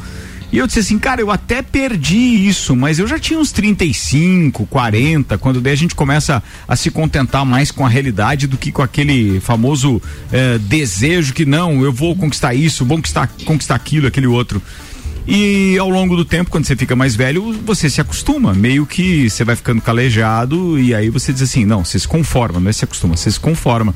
E 0.52 0.58
eu 0.60 0.66
disse 0.66 0.80
assim, 0.80 0.98
cara, 0.98 1.20
eu 1.20 1.30
até 1.30 1.62
perdi 1.62 2.48
isso, 2.48 2.76
mas 2.76 3.00
eu 3.00 3.08
já 3.08 3.20
tinha 3.20 3.38
uns 3.38 3.52
35, 3.52 4.66
40, 4.68 5.38
quando 5.38 5.60
daí 5.60 5.74
a 5.74 5.78
gente 5.78 5.94
começa 5.94 6.42
a 6.66 6.76
se 6.76 6.90
contentar 6.90 7.46
mais 7.46 7.70
com 7.70 7.86
a 7.86 7.90
realidade 7.90 8.48
do 8.48 8.58
que 8.58 8.72
com 8.72 8.82
aquele 8.82 9.42
famoso 9.42 10.02
eh, 10.32 10.58
desejo 10.60 11.34
que 11.34 11.46
não, 11.46 11.84
eu 11.84 11.92
vou 11.92 12.16
conquistar 12.16 12.54
isso, 12.54 12.86
vou 12.86 12.98
conquistar, 12.98 13.30
conquistar 13.46 13.76
aquilo, 13.76 14.08
aquele 14.08 14.28
outro. 14.28 14.62
E 15.28 15.78
ao 15.78 15.90
longo 15.90 16.16
do 16.16 16.24
tempo, 16.24 16.50
quando 16.50 16.64
você 16.66 16.78
fica 16.78 16.96
mais 16.96 17.14
velho, 17.14 17.52
você 17.66 17.90
se 17.90 18.00
acostuma, 18.00 18.54
meio 18.54 18.86
que 18.86 19.30
você 19.30 19.44
vai 19.44 19.58
ficando 19.58 19.82
calejado 19.82 20.80
e 20.80 20.96
aí 20.96 21.10
você 21.10 21.34
diz 21.34 21.42
assim, 21.42 21.66
não, 21.66 21.84
você 21.84 22.00
se 22.00 22.08
conforma, 22.08 22.62
não 22.62 22.70
é 22.70 22.74
se 22.74 22.86
acostuma, 22.86 23.18
você 23.18 23.30
se 23.30 23.40
conforma. 23.40 23.94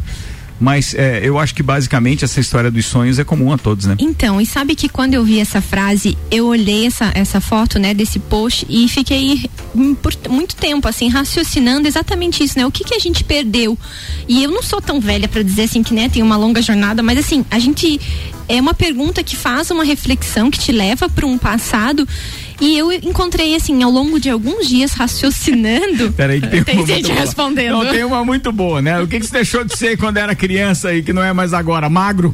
Mas 0.61 0.93
eh, 0.93 1.21
eu 1.23 1.39
acho 1.39 1.55
que 1.55 1.63
basicamente 1.63 2.23
essa 2.23 2.39
história 2.39 2.69
dos 2.69 2.85
sonhos 2.85 3.17
é 3.17 3.23
comum 3.23 3.51
a 3.51 3.57
todos, 3.57 3.87
né? 3.87 3.95
Então, 3.97 4.39
e 4.39 4.45
sabe 4.45 4.75
que 4.75 4.87
quando 4.87 5.15
eu 5.15 5.23
vi 5.23 5.39
essa 5.39 5.59
frase, 5.59 6.15
eu 6.29 6.45
olhei 6.45 6.85
essa, 6.85 7.11
essa 7.15 7.41
foto, 7.41 7.79
né, 7.79 7.95
desse 7.95 8.19
post 8.19 8.67
e 8.69 8.87
fiquei 8.87 9.49
por 10.03 10.13
muito 10.29 10.55
tempo, 10.55 10.87
assim, 10.87 11.09
raciocinando 11.09 11.87
exatamente 11.87 12.43
isso, 12.43 12.59
né? 12.59 12.65
O 12.65 12.71
que 12.71 12.83
que 12.83 12.93
a 12.93 12.99
gente 12.99 13.23
perdeu? 13.23 13.75
E 14.27 14.43
eu 14.43 14.51
não 14.51 14.61
sou 14.61 14.79
tão 14.79 15.01
velha 15.01 15.27
pra 15.27 15.41
dizer 15.41 15.63
assim 15.63 15.81
que, 15.81 15.95
né, 15.95 16.07
tem 16.07 16.21
uma 16.21 16.37
longa 16.37 16.61
jornada, 16.61 17.01
mas 17.01 17.17
assim, 17.17 17.43
a 17.49 17.57
gente 17.57 17.99
é 18.47 18.59
uma 18.59 18.73
pergunta 18.73 19.23
que 19.23 19.35
faz 19.35 19.71
uma 19.71 19.83
reflexão 19.83 20.51
que 20.51 20.59
te 20.59 20.71
leva 20.71 21.09
para 21.09 21.25
um 21.25 21.37
passado 21.37 22.07
e 22.61 22.77
eu 22.77 22.91
encontrei 22.91 23.55
assim 23.55 23.81
ao 23.83 23.91
longo 23.91 24.19
de 24.19 24.29
alguns 24.29 24.67
dias 24.67 24.93
raciocinando. 24.93 26.11
Peraí, 26.15 26.39
que 26.39 26.47
tem, 26.47 26.63
Tem 26.63 26.75
uma 26.77 26.85
gente 26.87 26.95
muito 27.01 27.07
boa. 27.09 27.19
respondendo. 27.21 27.71
Não, 27.83 27.91
tem 27.91 28.03
uma 28.05 28.23
muito 28.23 28.51
boa, 28.51 28.81
né? 28.81 28.99
O 29.01 29.07
que, 29.07 29.19
que 29.19 29.25
você 29.25 29.33
deixou 29.33 29.63
de 29.65 29.75
ser 29.77 29.97
quando 29.97 30.17
era 30.17 30.33
criança 30.35 30.93
e 30.93 31.01
que 31.03 31.11
não 31.11 31.23
é 31.23 31.33
mais 31.33 31.53
agora? 31.53 31.89
Magro? 31.89 32.33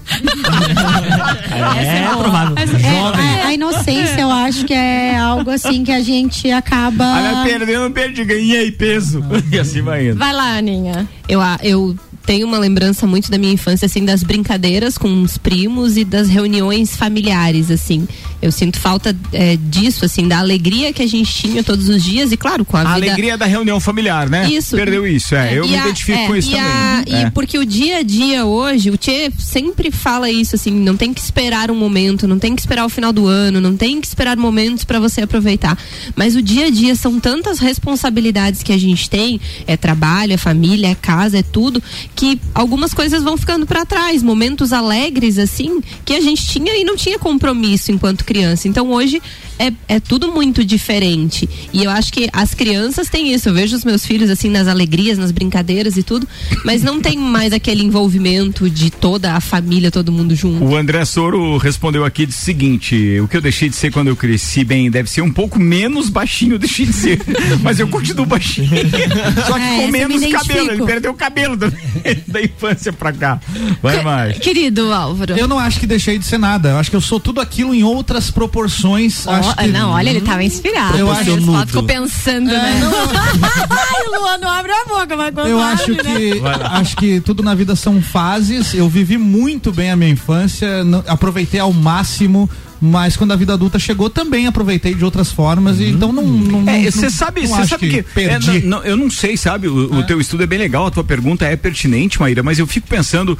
É, 1.79 2.07
provável. 2.17 2.55
É, 2.57 3.43
a, 3.43 3.47
a 3.47 3.53
inocência, 3.53 4.21
eu 4.21 4.31
acho 4.31 4.65
que 4.65 4.73
é 4.73 5.17
algo 5.17 5.49
assim 5.49 5.83
que 5.83 5.91
a 5.91 6.01
gente 6.01 6.49
acaba. 6.51 7.05
Vai 7.05 7.43
perdendo, 7.49 7.89
perdi, 7.91 8.23
ganhei 8.23 8.71
peso. 8.71 9.23
E 9.51 9.59
assim 9.59 9.81
vai 9.81 10.09
indo. 10.09 10.17
Vai 10.17 10.33
lá, 10.33 10.57
Aninha. 10.57 11.07
Eu, 11.27 11.39
a- 11.39 11.57
eu 11.63 11.95
tenho 12.27 12.45
uma 12.45 12.59
lembrança 12.59 13.07
muito 13.07 13.31
da 13.31 13.37
minha 13.37 13.53
infância, 13.53 13.85
assim, 13.85 14.03
das 14.05 14.21
brincadeiras 14.21 14.97
com 14.97 15.21
os 15.23 15.37
primos 15.37 15.95
e 15.97 16.03
das 16.03 16.27
reuniões 16.27 16.95
familiares, 16.95 17.71
assim. 17.71 18.05
Eu 18.41 18.51
sinto 18.51 18.77
falta 18.79 19.15
é, 19.33 19.55
disso, 19.57 20.03
assim, 20.05 20.27
da 20.27 20.37
alegria 20.37 20.91
que 20.93 21.01
a 21.01 21.07
gente 21.07 21.33
tinha 21.33 21.63
todos 21.63 21.87
os 21.89 22.03
dias 22.03 22.31
e, 22.31 22.37
claro, 22.37 22.63
com 22.65 22.75
a, 22.77 22.81
A 22.81 22.95
vida... 22.95 23.07
alegria 23.07 23.37
da 23.37 23.45
reunião 23.45 23.79
familiar, 23.79 24.29
né? 24.29 24.47
Isso. 24.51 24.75
Perdeu 24.75 25.07
isso, 25.07 25.33
é. 25.33 25.57
Eu 25.57 25.63
E 25.65 25.69
me 25.69 25.77
a- 25.77 25.81
identifico 25.81 26.19
é, 26.19 26.27
com 26.27 26.35
isso 26.35 26.49
e 26.49 26.51
também. 26.51 26.67
a- 26.67 27.03
e 27.07 27.13
É. 27.27 27.29
porque 27.31 27.57
o 27.57 27.65
dia 27.65 27.99
a 27.99 28.03
dia 28.03 28.45
hoje, 28.45 28.91
o 28.91 28.97
Tchê 28.97 29.31
sempre 29.39 29.89
fala 29.89 30.29
isso, 30.29 30.53
assim, 30.55 30.69
não 30.71 30.95
tem 30.97 31.13
que 31.13 31.21
esperar 31.21 31.71
um 31.71 31.75
momento, 31.75 32.27
não 32.27 32.37
tem 32.37 32.53
que 32.53 32.61
esperar 32.61 32.85
o 32.85 32.89
final 32.89 33.13
do 33.13 33.25
ano, 33.25 33.61
não 33.61 33.75
tem 33.77 33.99
que 34.01 34.05
esperar 34.07 34.35
momentos 34.37 34.83
para 34.83 34.99
você 34.99 35.21
aproveitar. 35.21 35.77
Mas 36.15 36.35
o 36.35 36.41
dia 36.41 36.65
a 36.67 36.69
dia 36.69 36.93
são 36.93 37.19
tantas 37.21 37.57
responsabilidades 37.59 38.61
que 38.61 38.73
a 38.73 38.77
gente 38.77 39.09
tem, 39.09 39.39
é 39.65 39.77
trabalho, 39.77 40.33
é 40.33 40.37
família, 40.37 40.87
é 40.89 40.95
casa, 40.95 41.39
é 41.39 41.43
tudo, 41.43 41.81
que 42.17 42.39
algumas 42.53 42.95
coisas 42.95 43.21
vão 43.21 43.37
ficando 43.37 43.67
para 43.67 43.85
trás, 43.85 44.23
momentos 44.23 44.73
alegres, 44.73 45.37
assim, 45.37 45.79
que 46.03 46.15
a 46.15 46.19
gente 46.19 46.47
tinha 46.47 46.75
e 46.75 46.83
não 46.83 46.95
tinha 46.95 47.19
compromisso 47.19 47.91
enquanto 47.91 48.25
criança. 48.25 48.67
Então 48.67 48.91
hoje 48.91 49.21
é, 49.59 49.71
é 49.87 49.99
tudo 49.99 50.31
muito 50.31 50.65
diferente. 50.65 51.47
E 51.71 51.83
eu 51.83 51.91
acho 51.91 52.11
que 52.11 52.27
as 52.33 52.55
crianças 52.55 53.07
têm 53.07 53.33
isso. 53.33 53.49
Eu 53.49 53.53
vejo 53.53 53.75
os 53.75 53.85
meus 53.85 54.03
filhos 54.03 54.31
assim 54.31 54.49
nas 54.49 54.67
alegrias, 54.67 55.19
nas 55.19 55.31
brincadeiras 55.31 55.95
e 55.95 56.01
tudo, 56.01 56.27
mas 56.65 56.81
não 56.81 56.99
tem 56.99 57.17
mais 57.17 57.53
aquele 57.53 57.83
envolvimento 57.83 58.67
de 58.67 58.89
toda 58.89 59.33
a 59.33 59.39
família, 59.39 59.91
todo 59.91 60.11
mundo 60.11 60.33
junto. 60.33 60.63
O 60.63 60.75
André 60.75 61.05
Soro 61.05 61.57
respondeu 61.57 62.03
aqui 62.03 62.23
o 62.23 62.31
seguinte: 62.31 63.19
o 63.19 63.27
que 63.27 63.37
eu 63.37 63.41
deixei 63.41 63.69
de 63.69 63.75
ser 63.75 63.91
quando 63.91 64.07
eu 64.07 64.15
cresci, 64.15 64.63
bem, 64.63 64.89
deve 64.89 65.07
ser 65.07 65.21
um 65.21 65.31
pouco 65.31 65.59
menos 65.59 66.09
baixinho, 66.09 66.55
eu 66.55 66.59
deixei 66.59 66.87
de 66.87 66.93
ser. 66.93 67.21
Mas 67.61 67.79
eu 67.79 67.87
continuo 67.87 68.25
baixinho. 68.25 68.69
Só 69.45 69.53
que 69.53 69.61
É, 69.61 69.81
com 69.81 69.91
menos 69.91 70.25
cabelo. 70.31 70.71
Ele 70.71 70.85
perdeu 70.85 71.11
o 71.11 71.15
cabelo 71.15 71.55
da, 71.55 71.71
da 72.27 72.41
infância 72.41 72.91
pra 72.93 73.11
cá. 73.11 73.39
Vai 73.81 74.01
mais. 74.03 74.37
Querido 74.39 74.93
Álvaro. 74.93 75.35
Eu 75.37 75.47
não 75.47 75.59
acho 75.59 75.79
que 75.79 75.87
deixei 75.87 76.17
de 76.17 76.25
ser 76.25 76.37
nada. 76.37 76.69
Eu 76.69 76.77
acho 76.77 76.89
que 76.89 76.95
eu 76.95 77.01
sou 77.01 77.19
tudo 77.19 77.39
aquilo 77.41 77.73
em 77.73 77.83
outras 77.83 78.29
proporções. 78.31 79.25
Ó, 79.27 79.31
acho 79.31 79.55
que... 79.55 79.67
Não, 79.67 79.91
olha, 79.91 80.09
ele 80.09 80.21
tava 80.21 80.43
inspirado. 80.43 80.97
Eu 80.97 81.11
acho 81.11 81.37
nudo. 81.37 81.67
ficou 81.67 81.83
pensando, 81.83 82.47
né? 82.47 82.81
Ai, 83.69 84.19
Luan, 84.19 84.37
não 84.37 84.49
abre 84.49 84.71
a 84.71 84.85
boca, 84.85 85.15
vai 85.15 85.31
quando 85.31 85.47
Eu 85.47 85.59
abre, 85.61 85.73
acho 85.83 85.91
né? 85.91 86.03
que 86.03 86.41
acho 86.71 86.95
que 86.97 87.21
tudo 87.21 87.43
na 87.43 87.53
vida 87.55 87.75
são 87.75 88.01
fases. 88.01 88.73
Eu 88.73 88.87
vivi 88.89 89.17
muito 89.17 89.71
bem 89.71 89.91
a 89.91 89.95
minha 89.95 90.11
infância, 90.11 90.83
não- 90.83 91.03
aproveitei 91.07 91.59
ao 91.59 91.71
máximo, 91.73 92.49
mas 92.79 93.15
quando 93.17 93.31
a 93.31 93.35
vida 93.35 93.53
adulta 93.53 93.79
chegou 93.79 94.09
também 94.09 94.47
aproveitei 94.47 94.93
de 94.93 95.03
outras 95.03 95.31
formas. 95.31 95.79
E, 95.79 95.85
então 95.89 96.11
não. 96.11 96.23
não 96.25 96.69
É, 96.71 96.89
você 96.89 97.09
sabe, 97.09 97.47
você 97.47 97.65
sabe 97.67 97.89
que, 97.89 98.03
perdi. 98.03 98.49
é, 98.57 98.59
não- 98.61 98.77
não, 98.79 98.85
eu 98.85 98.95
não 98.97 99.09
sei, 99.09 99.35
sabe? 99.37 99.67
O, 99.67 99.95
o 99.99 100.03
teu 100.03 100.19
estudo 100.21 100.43
é 100.43 100.47
bem 100.47 100.59
legal, 100.59 100.85
a 100.87 100.91
tua 100.91 101.03
pergunta 101.03 101.45
é 101.45 101.55
pertinente, 101.55 102.19
Maíra, 102.19 102.43
mas 102.43 102.59
eu 102.59 102.67
fico 102.67 102.87
pensando 102.87 103.37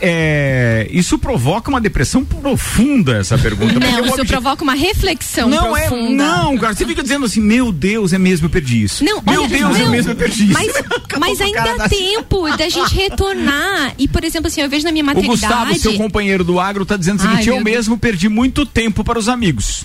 é, 0.00 0.86
isso 0.90 1.18
provoca 1.18 1.68
uma 1.68 1.80
depressão 1.80 2.24
profunda, 2.24 3.18
essa 3.18 3.36
pergunta. 3.36 3.78
Não, 3.78 4.02
o 4.02 4.06
isso 4.06 4.14
obje- 4.20 4.26
provoca 4.32 4.62
uma 4.62 4.74
reflexão 4.74 5.48
Não 5.48 5.72
profunda. 5.72 6.22
é, 6.24 6.26
não, 6.26 6.56
cara, 6.58 6.74
você 6.74 6.86
fica 6.86 7.02
dizendo 7.02 7.26
assim, 7.26 7.40
meu 7.40 7.72
Deus, 7.72 8.12
é 8.12 8.18
mesmo, 8.18 8.46
eu 8.46 8.50
perdi 8.50 8.82
isso. 8.84 9.04
Não, 9.04 9.22
meu 9.26 9.42
olha, 9.42 9.48
Deus, 9.48 9.76
é 9.76 9.82
não, 9.82 9.90
mesmo, 9.90 10.12
eu 10.12 10.16
perdi 10.16 10.44
isso. 10.50 10.52
Mas, 10.52 10.72
o 11.38 11.42
ainda 11.42 11.84
há 11.84 11.88
tempo 11.88 12.56
da 12.56 12.68
gente 12.68 12.94
retornar. 12.94 13.94
E, 13.98 14.06
por 14.08 14.24
exemplo, 14.24 14.46
assim, 14.48 14.60
eu 14.60 14.68
vejo 14.68 14.84
na 14.84 14.92
minha 14.92 15.04
O 15.04 15.06
maternidade. 15.06 15.40
Gustavo, 15.40 15.74
seu 15.78 15.94
companheiro 15.94 16.44
do 16.44 16.58
agro, 16.60 16.84
tá 16.86 16.96
dizendo 16.96 17.18
o 17.18 17.22
seguinte: 17.22 17.48
Ai, 17.50 17.56
eu 17.58 17.62
Deus. 17.62 17.64
mesmo 17.64 17.98
perdi 17.98 18.28
muito 18.28 18.64
tempo 18.64 19.02
para 19.04 19.18
os 19.18 19.28
amigos. 19.28 19.84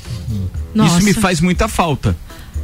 Nossa. 0.74 0.98
Isso 0.98 1.06
me 1.06 1.14
faz 1.14 1.42
muita 1.42 1.68
falta. 1.68 2.16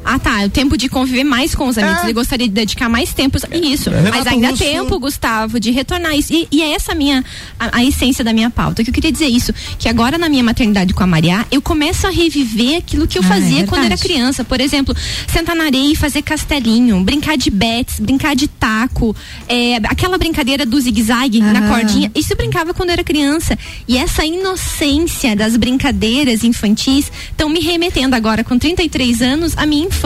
Ah, 0.10 0.20
tá. 0.20 0.44
O 0.46 0.50
tempo 0.50 0.78
de 0.78 0.88
conviver 0.88 1.24
mais 1.24 1.54
com 1.54 1.68
os 1.68 1.78
amigos. 1.78 2.00
É. 2.02 2.06
Ele 2.06 2.14
gostaria 2.14 2.48
de 2.48 2.54
dedicar 2.54 2.88
mais 2.88 3.14
tempo. 3.14 3.38
Isso. 3.52 3.90
Renato 3.90 4.18
Mas 4.18 4.28
ainda 4.28 4.48
há 4.48 4.52
Russo- 4.52 4.64
tempo, 4.64 5.00
Gustavo, 5.00 5.60
de 5.60 5.70
retornar 5.72 6.16
isso. 6.16 6.34
E, 6.34 6.48
e 6.52 6.62
é 6.62 6.72
essa 6.72 6.94
a 6.94 6.96
minha 6.96 7.24
a, 7.60 7.78
a 7.80 7.84
essência 7.84 8.24
da 8.24 8.32
minha 8.32 8.50
pauta. 8.50 8.84
Que 8.84 8.90
eu 8.90 8.94
queria 8.94 9.12
dizer 9.12 9.28
isso. 9.28 9.54
Que 9.78 9.90
agora 9.90 10.18
na 10.18 10.30
minha 10.30 10.44
maternidade 10.44 10.94
com 10.94 11.04
a 11.04 11.08
Maria, 11.08 11.46
eu 11.52 11.62
começo 11.62 12.08
a 12.08 12.10
reviver 12.10 12.78
aquilo 12.78 13.06
que 13.08 13.18
eu 13.18 13.22
Ah, 13.24 13.26
é 13.26 13.30
fazia 13.30 13.68
quando 13.68 13.84
era 13.84 13.98
criança. 13.98 14.44
Por 14.46 14.62
exemplo, 14.62 14.96
sentar 15.28 15.56
na 15.56 15.66
areia 15.66 15.92
e 15.92 15.96
fazer 15.96 16.22
castelinho, 16.22 17.04
brincar 17.04 17.38
de 17.38 17.50
bets, 17.50 18.00
brincar 18.00 18.36
de 18.36 18.48
taco, 18.48 19.16
é, 19.48 19.76
aquela 19.84 20.18
brincadeira 20.18 20.66
do 20.66 20.80
zigue-zague 20.80 21.40
na 21.42 21.60
Aham. 21.60 21.68
cordinha. 21.70 22.12
Isso 22.16 22.32
eu 22.32 22.38
brincava 22.38 22.74
quando 22.74 22.90
eu 22.90 22.94
era 22.94 23.04
criança. 23.04 23.58
E 23.88 23.98
essa 23.98 24.26
inocência 24.26 25.36
das 25.36 25.58
brincadeiras 25.58 26.44
infantis 26.44 27.12
estão 27.30 27.50
me 27.50 27.60
remetendo 27.60 28.16
agora, 28.16 28.44
com 28.44 28.58
33 28.58 29.22
anos, 29.22 29.54
à 29.58 29.66
minha 29.66 29.86
infância. 29.86 29.97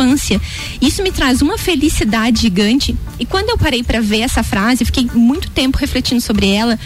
Isso 0.82 1.04
me 1.04 1.12
traz 1.12 1.42
uma 1.42 1.58
felicidade 1.58 2.42
gigante. 2.42 2.96
E 3.20 3.26
quando 3.26 3.50
eu 3.50 3.58
parei 3.58 3.84
para 3.84 4.02
ver 4.02 4.22
essa 4.22 4.44
frase, 4.44 4.86
fiquei 4.86 5.10
muito 5.14 5.50
tempo 5.52 5.78
refletindo 5.78 6.22
sobre 6.22 6.50
ela. 6.50 6.80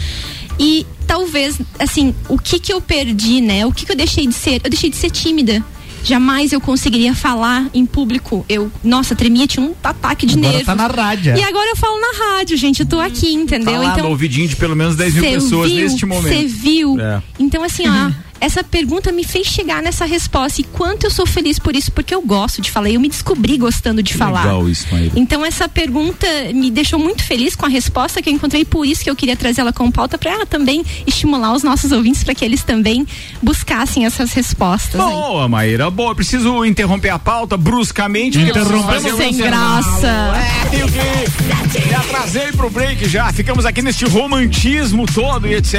E 0.58 0.86
talvez, 1.06 1.58
assim, 1.78 2.14
o 2.28 2.38
que 2.38 2.58
que 2.58 2.72
eu 2.72 2.80
perdi, 2.80 3.40
né? 3.40 3.64
O 3.66 3.72
que 3.72 3.86
que 3.86 3.92
eu 3.92 3.96
deixei 3.96 4.26
de 4.26 4.34
ser? 4.34 4.60
Eu 4.64 4.70
deixei 4.70 4.90
de 4.90 4.96
ser 4.96 5.10
tímida. 5.10 5.64
Jamais 6.06 6.52
eu 6.52 6.60
conseguiria 6.60 7.16
falar 7.16 7.68
em 7.74 7.84
público. 7.84 8.46
Eu, 8.48 8.70
nossa, 8.84 9.16
tremia, 9.16 9.44
tinha 9.46 9.66
um 9.66 9.74
ataque 9.82 10.24
de 10.24 10.34
Agora 10.34 10.48
nervos. 10.50 10.66
tá 10.66 10.74
na 10.76 10.86
rádio. 10.86 11.36
E 11.36 11.42
agora 11.42 11.68
eu 11.68 11.76
falo 11.76 12.00
na 12.00 12.36
rádio, 12.36 12.56
gente. 12.56 12.80
Eu 12.80 12.86
tô 12.86 13.00
aqui, 13.00 13.32
entendeu? 13.32 13.72
Tá 13.72 13.78
lá 13.78 13.92
então, 13.92 14.04
no 14.04 14.10
ouvidinho 14.10 14.46
de 14.46 14.54
pelo 14.54 14.76
menos 14.76 14.94
10 14.94 15.14
mil 15.14 15.22
pessoas 15.24 15.72
viu, 15.72 15.82
neste 15.82 16.06
momento. 16.06 16.32
Você 16.32 16.46
viu? 16.46 17.00
É. 17.00 17.20
Então, 17.40 17.64
assim, 17.64 17.88
ó, 17.88 18.12
essa 18.40 18.62
pergunta 18.62 19.12
me 19.12 19.24
fez 19.24 19.46
chegar 19.46 19.82
nessa 19.82 20.04
resposta. 20.04 20.60
E 20.60 20.64
quanto 20.64 21.04
eu 21.04 21.10
sou 21.10 21.26
feliz 21.26 21.58
por 21.58 21.74
isso, 21.74 21.90
porque 21.92 22.14
eu 22.14 22.22
gosto 22.22 22.60
de 22.60 22.70
falar. 22.70 22.90
Eu 22.90 23.00
me 23.00 23.08
descobri 23.08 23.56
gostando 23.56 24.02
de 24.02 24.14
falar. 24.14 24.44
Legal 24.44 24.68
isso, 24.68 24.86
Maíra. 24.90 25.12
Então, 25.16 25.44
essa 25.44 25.68
pergunta 25.68 26.26
me 26.54 26.70
deixou 26.70 26.98
muito 26.98 27.24
feliz 27.24 27.56
com 27.56 27.66
a 27.66 27.68
resposta 27.68 28.20
que 28.22 28.28
eu 28.28 28.34
encontrei. 28.34 28.64
Por 28.64 28.86
isso 28.86 29.02
que 29.02 29.10
eu 29.10 29.16
queria 29.16 29.36
trazer 29.36 29.60
ela 29.60 29.72
como 29.72 29.90
pauta 29.90 30.18
para 30.18 30.46
também 30.46 30.84
estimular 31.06 31.52
os 31.52 31.62
nossos 31.62 31.92
ouvintes 31.92 32.22
para 32.22 32.34
que 32.34 32.44
eles 32.44 32.62
também 32.62 33.06
buscassem 33.42 34.04
essas 34.04 34.32
respostas. 34.32 35.00
aí. 35.00 35.06
Boa, 35.06 35.48
Maíra, 35.48 35.90
boa. 35.90 36.14
Preciso 36.14 36.64
interromper 36.64 37.10
a 37.10 37.18
pauta 37.18 37.56
bruscamente. 37.56 38.38
Interrompemos 38.38 39.16
Sem 39.16 39.36
graça. 39.36 40.06
É, 40.06 40.68
tenho 40.68 40.86
que. 40.86 41.86
Me 41.88 41.94
atrasei 41.94 42.52
pro 42.52 42.70
break 42.70 43.08
já. 43.08 43.32
Ficamos 43.32 43.66
aqui 43.66 43.82
neste 43.82 44.04
romantismo 44.06 45.06
todo 45.06 45.46
e 45.46 45.54
etc. 45.54 45.74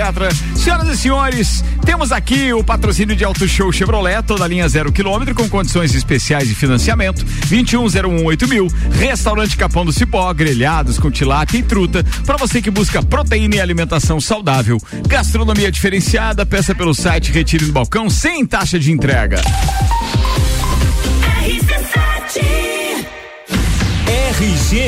Senhoras 0.56 0.88
e 0.90 0.98
senhores, 0.98 1.64
temos 1.86 2.12
aqui 2.12 2.47
o 2.54 2.64
patrocínio 2.64 3.16
de 3.16 3.24
Auto 3.24 3.48
Show 3.48 3.72
Chevrolet, 3.72 4.22
toda 4.24 4.48
linha 4.48 4.68
zero 4.70 4.92
quilômetro, 4.92 5.34
com 5.34 5.50
condições 5.50 5.94
especiais 5.94 6.48
de 6.48 6.56
financiamento. 6.56 7.26
21018000 7.50 8.48
mil. 8.48 8.68
Restaurante 8.92 9.58
Capão 9.58 9.86
do 9.86 9.92
Cipó, 9.92 10.34
grelhados 10.34 11.00
com 11.00 11.12
tilápia 11.12 11.58
e 11.60 11.64
truta. 11.64 12.04
Para 12.26 12.38
você 12.38 12.62
que 12.62 12.72
busca 12.72 13.02
proteína 13.04 13.56
e 13.56 13.60
alimentação 13.60 14.22
saudável. 14.22 14.78
Gastronomia 15.08 15.72
diferenciada, 15.72 16.46
peça 16.46 16.76
pelo 16.76 16.94
site 16.94 17.32
Retire 17.32 17.66
no 17.66 17.74
Balcão 17.74 18.10
sem 18.10 18.46
taxa 18.46 18.80
de 18.80 18.92
entrega. 18.92 19.42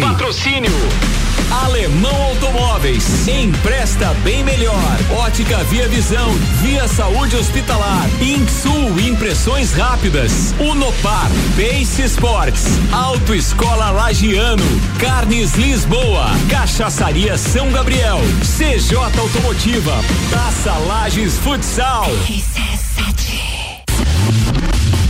Patrocínio 0.00 0.72
Alemão 1.62 2.14
Automóveis. 2.30 3.28
Empresta 3.28 4.12
bem 4.24 4.42
melhor. 4.42 4.98
Ótica 5.18 5.58
Via 5.64 5.88
Visão. 5.88 6.32
Via 6.60 6.88
Saúde 6.88 7.36
Hospitalar. 7.36 8.08
Insul 8.20 8.98
Impressões 9.00 9.72
Rápidas. 9.72 10.54
Unopar. 10.58 11.30
Pace 11.56 12.02
Sports. 12.02 12.64
Autoescola 12.92 13.90
Lagiano. 13.90 14.64
Carnes 14.98 15.54
Lisboa. 15.54 16.26
Cachaçaria 16.48 17.38
São 17.38 17.70
Gabriel. 17.70 18.20
CJ 18.42 18.96
Automotiva. 18.96 19.94
Taça 20.30 20.72
Lages 20.72 21.38
Futsal. 21.38 22.08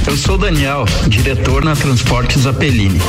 Eu 0.07 0.19
sou 0.19 0.37
Daniel, 0.37 0.85
diretor 1.09 1.65
na 1.65 1.75
Transportes 1.75 2.47
Apelini. 2.47 3.01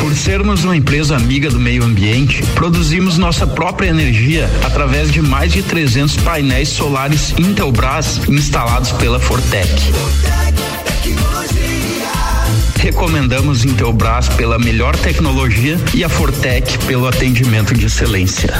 Por 0.00 0.16
sermos 0.16 0.64
uma 0.64 0.74
empresa 0.74 1.14
amiga 1.14 1.50
do 1.50 1.60
meio 1.60 1.84
ambiente, 1.84 2.42
produzimos 2.54 3.18
nossa 3.18 3.46
própria 3.46 3.88
energia 3.88 4.50
através 4.64 5.12
de 5.12 5.20
mais 5.20 5.52
de 5.52 5.62
300 5.62 6.16
painéis 6.16 6.70
solares 6.70 7.34
Intelbras 7.38 8.20
instalados 8.26 8.92
pela 8.92 9.20
Fortec. 9.20 9.68
Recomendamos 12.76 13.66
Intelbras 13.66 14.30
pela 14.30 14.58
melhor 14.58 14.96
tecnologia 14.96 15.78
e 15.94 16.02
a 16.02 16.08
Fortec 16.08 16.78
pelo 16.86 17.06
atendimento 17.06 17.74
de 17.74 17.84
excelência. 17.84 18.54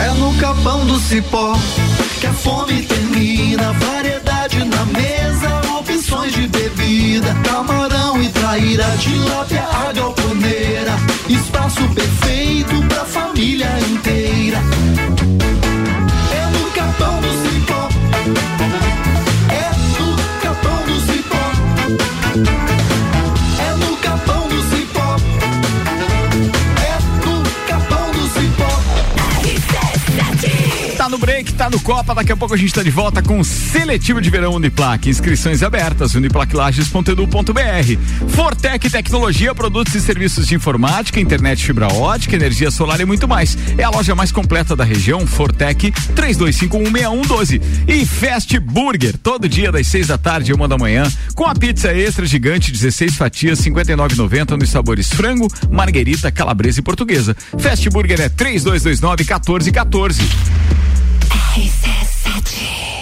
É 0.00 0.08
no 0.18 0.34
capão 0.38 0.86
do 0.86 0.98
cipó 0.98 1.54
que 2.18 2.26
a 2.26 2.32
fome 2.32 2.82
termina. 2.82 3.72
Variedade 3.72 4.01
bebida. 7.12 7.34
Camarão 7.44 8.22
e 8.22 8.28
traíra, 8.28 8.84
tilápia, 8.98 9.62
a 9.64 9.92
galponeira. 9.92 10.92
Espaço 11.28 11.86
perfeito 11.94 12.82
pra 12.88 13.04
família 13.04 13.68
inteira. 13.90 14.58
Tá 31.02 31.08
no 31.08 31.18
break, 31.18 31.54
tá 31.54 31.68
no 31.68 31.80
Copa, 31.80 32.14
daqui 32.14 32.30
a 32.30 32.36
pouco 32.36 32.54
a 32.54 32.56
gente 32.56 32.72
tá 32.72 32.80
de 32.80 32.90
volta 32.90 33.20
com 33.20 33.40
o 33.40 33.44
Seletivo 33.44 34.20
de 34.20 34.30
Verão 34.30 34.52
Uniplac. 34.52 35.10
Inscrições 35.10 35.60
abertas, 35.60 36.14
uniplaclages.edu.br. 36.14 38.28
Fortec 38.28 38.88
Tecnologia, 38.88 39.52
produtos 39.52 39.96
e 39.96 40.00
serviços 40.00 40.46
de 40.46 40.54
informática, 40.54 41.18
internet 41.18 41.66
fibra 41.66 41.92
ótica, 41.92 42.36
energia 42.36 42.70
solar 42.70 43.00
e 43.00 43.04
muito 43.04 43.26
mais. 43.26 43.58
É 43.76 43.82
a 43.82 43.90
loja 43.90 44.14
mais 44.14 44.30
completa 44.30 44.76
da 44.76 44.84
região, 44.84 45.26
Fortec 45.26 45.90
32516112. 45.90 47.60
E 47.88 48.06
Fast 48.06 48.56
Burger, 48.60 49.18
todo 49.18 49.48
dia 49.48 49.72
das 49.72 49.88
seis 49.88 50.06
da 50.06 50.16
tarde 50.16 50.52
e 50.52 50.54
uma 50.54 50.68
da 50.68 50.78
manhã, 50.78 51.02
com 51.34 51.44
a 51.44 51.52
pizza 51.52 51.92
extra 51.92 52.24
gigante, 52.26 52.70
16 52.70 53.16
fatias, 53.16 53.60
59,90 53.60 54.56
nos 54.56 54.70
sabores 54.70 55.12
frango, 55.12 55.48
marguerita, 55.68 56.30
calabresa 56.30 56.78
e 56.78 56.82
portuguesa. 56.84 57.36
Fast 57.58 57.90
Burger 57.90 58.20
é 58.20 58.28
3229 58.28 59.24
1414. 59.24 60.91
RCC 61.32 63.01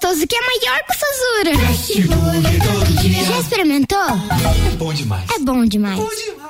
Gostoso 0.00 0.26
que 0.26 0.34
é 0.34 0.40
maior 0.40 0.80
que 0.84 0.92
o 0.92 0.98
Sazura. 0.98 1.52
Já 3.24 3.38
experimentou? 3.38 3.98
É 3.98 4.76
bom 4.76 4.94
demais. 4.94 5.30
É 5.30 5.38
bom 5.40 5.64
demais. 5.66 6.00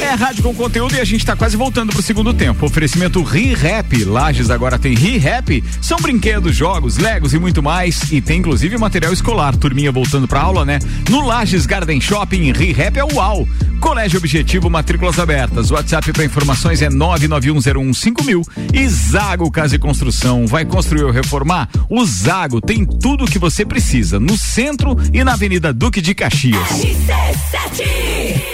É 0.00 0.16
rádio 0.16 0.44
com 0.44 0.54
conteúdo 0.54 0.94
e 0.94 1.00
a 1.00 1.04
gente 1.04 1.26
tá 1.26 1.34
quase 1.34 1.56
voltando 1.56 1.92
pro 1.92 2.00
segundo 2.00 2.32
tempo. 2.32 2.64
Oferecimento 2.64 3.20
ReHap. 3.20 4.04
Lages 4.04 4.48
agora 4.48 4.78
tem 4.78 4.94
ReHap. 4.94 5.64
São 5.80 5.98
brinquedos, 5.98 6.54
jogos, 6.54 6.98
legos 6.98 7.34
e 7.34 7.38
muito 7.40 7.60
mais. 7.60 8.12
E 8.12 8.20
tem 8.20 8.38
inclusive 8.38 8.78
material 8.78 9.12
escolar. 9.12 9.56
Turminha 9.56 9.90
voltando 9.90 10.28
pra 10.28 10.40
aula, 10.40 10.64
né? 10.64 10.78
No 11.10 11.26
Lages 11.26 11.66
Garden 11.66 12.00
Shopping, 12.00 12.52
ReHap 12.52 12.96
é 12.96 13.04
uau. 13.04 13.48
Colégio 13.84 14.18
Objetivo, 14.18 14.70
matrículas 14.70 15.18
abertas. 15.18 15.70
WhatsApp 15.70 16.10
para 16.10 16.24
informações 16.24 16.80
é 16.80 16.88
991015000. 16.88 18.42
E 18.72 18.88
Zago 18.88 19.50
Casa 19.50 19.76
e 19.76 19.78
Construção. 19.78 20.46
Vai 20.46 20.64
construir 20.64 21.04
ou 21.04 21.10
reformar? 21.10 21.68
O 21.90 22.02
Zago 22.06 22.62
tem 22.62 22.86
tudo 22.86 23.26
o 23.26 23.30
que 23.30 23.38
você 23.38 23.62
precisa 23.62 24.18
no 24.18 24.38
centro 24.38 24.96
e 25.12 25.22
na 25.22 25.34
Avenida 25.34 25.70
Duque 25.70 26.00
de 26.00 26.14
Caxias. 26.14 26.66
RC7. 26.70 28.53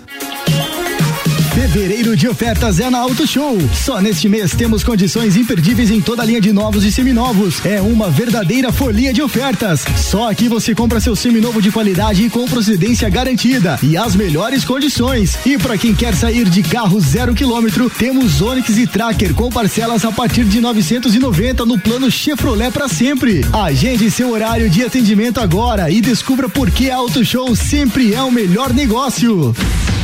Fevereiro 1.61 2.17
de 2.17 2.27
ofertas 2.27 2.79
é 2.79 2.89
na 2.89 2.97
Auto 2.97 3.27
Show. 3.27 3.55
Só 3.71 4.01
neste 4.01 4.27
mês 4.27 4.49
temos 4.55 4.83
condições 4.83 5.37
imperdíveis 5.37 5.91
em 5.91 6.01
toda 6.01 6.23
a 6.23 6.25
linha 6.25 6.41
de 6.41 6.51
novos 6.51 6.83
e 6.83 6.91
seminovos. 6.91 7.63
É 7.63 7.79
uma 7.79 8.09
verdadeira 8.09 8.71
folia 8.71 9.13
de 9.13 9.21
ofertas. 9.21 9.85
Só 9.95 10.31
aqui 10.31 10.49
você 10.49 10.73
compra 10.73 10.99
seu 10.99 11.15
seminovo 11.15 11.61
de 11.61 11.71
qualidade 11.71 12.25
e 12.25 12.31
com 12.31 12.47
procedência 12.47 13.07
garantida 13.09 13.77
e 13.83 13.95
as 13.95 14.15
melhores 14.15 14.65
condições. 14.65 15.37
E 15.45 15.55
para 15.55 15.77
quem 15.77 15.93
quer 15.93 16.15
sair 16.15 16.49
de 16.49 16.63
carro 16.63 16.99
zero 16.99 17.35
quilômetro, 17.35 17.91
temos 17.91 18.41
Onix 18.41 18.75
e 18.79 18.87
Tracker 18.87 19.35
com 19.35 19.51
parcelas 19.51 20.03
a 20.03 20.11
partir 20.11 20.45
de 20.45 20.59
990 20.59 21.63
no 21.63 21.77
plano 21.79 22.09
Chevrolet 22.09 22.71
para 22.71 22.89
sempre. 22.89 23.45
Agende 23.53 24.09
seu 24.09 24.31
horário 24.31 24.67
de 24.67 24.83
atendimento 24.83 25.39
agora 25.39 25.91
e 25.91 26.01
descubra 26.01 26.49
por 26.49 26.71
que 26.71 26.89
Auto 26.89 27.23
Show 27.23 27.55
sempre 27.55 28.15
é 28.15 28.23
o 28.23 28.31
melhor 28.31 28.73
negócio. 28.73 29.53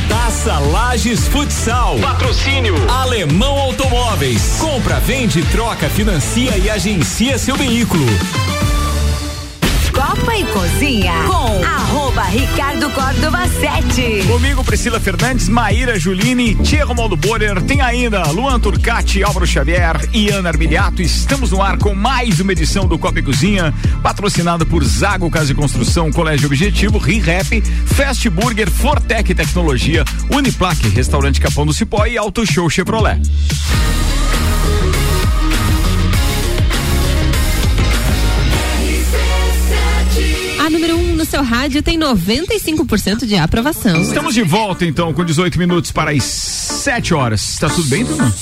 Taça 0.08 0.58
Lages 0.58 1.28
Futsal. 1.28 1.98
Patrocínio 1.98 2.74
Alemão 2.90 3.58
Automóveis. 3.58 4.58
Compra, 4.58 4.98
vende, 5.00 5.42
troca, 5.46 5.88
financia 5.90 6.56
e 6.56 6.70
agencia 6.70 7.38
seu 7.38 7.56
veículo. 7.56 8.06
E 10.34 10.44
Cozinha 10.44 11.12
com 11.26 11.64
arroba 11.64 12.22
Ricardo 12.24 12.88
Córdova 12.90 13.48
7. 13.48 14.24
Comigo, 14.26 14.62
Priscila 14.62 15.00
Fernandes, 15.00 15.48
Maíra 15.48 15.98
Juline, 15.98 16.54
Tia 16.56 16.84
Romualdo 16.84 17.16
Borer, 17.16 17.60
tem 17.62 17.80
ainda 17.80 18.22
Luan 18.30 18.60
Turcati, 18.60 19.22
Álvaro 19.22 19.46
Xavier 19.46 20.08
e 20.12 20.28
Ana 20.28 20.50
Armiliato. 20.50 21.02
Estamos 21.02 21.50
no 21.50 21.60
ar 21.60 21.78
com 21.78 21.94
mais 21.94 22.38
uma 22.38 22.52
edição 22.52 22.86
do 22.86 22.98
Copa 22.98 23.18
e 23.18 23.22
Cozinha, 23.22 23.74
patrocinado 24.02 24.64
por 24.64 24.84
Zago 24.84 25.30
Casa 25.30 25.52
e 25.52 25.54
Construção, 25.54 26.12
Colégio 26.12 26.46
Objetivo, 26.46 26.98
ReHap, 26.98 27.60
Fast 27.86 28.28
Burger, 28.30 28.70
Fortec 28.70 29.34
Tecnologia, 29.34 30.04
Uniplaque, 30.30 30.88
Restaurante 30.88 31.40
Capão 31.40 31.66
do 31.66 31.72
Cipó 31.72 32.06
e 32.06 32.16
Auto 32.16 32.46
Show 32.46 32.70
Chevrolet. 32.70 33.20
Seu 41.28 41.42
rádio 41.42 41.82
tem 41.82 41.98
95% 41.98 43.26
de 43.26 43.36
aprovação. 43.36 44.00
Estamos 44.00 44.34
de 44.34 44.42
volta 44.42 44.84
então 44.86 45.12
com 45.12 45.24
18 45.24 45.58
minutos 45.58 45.92
para 45.92 46.10
as 46.10 46.24
7 46.24 47.12
horas. 47.12 47.56
Tá 47.58 47.68
tudo 47.68 47.88
bem, 47.88 48.04
turma? 48.04 48.32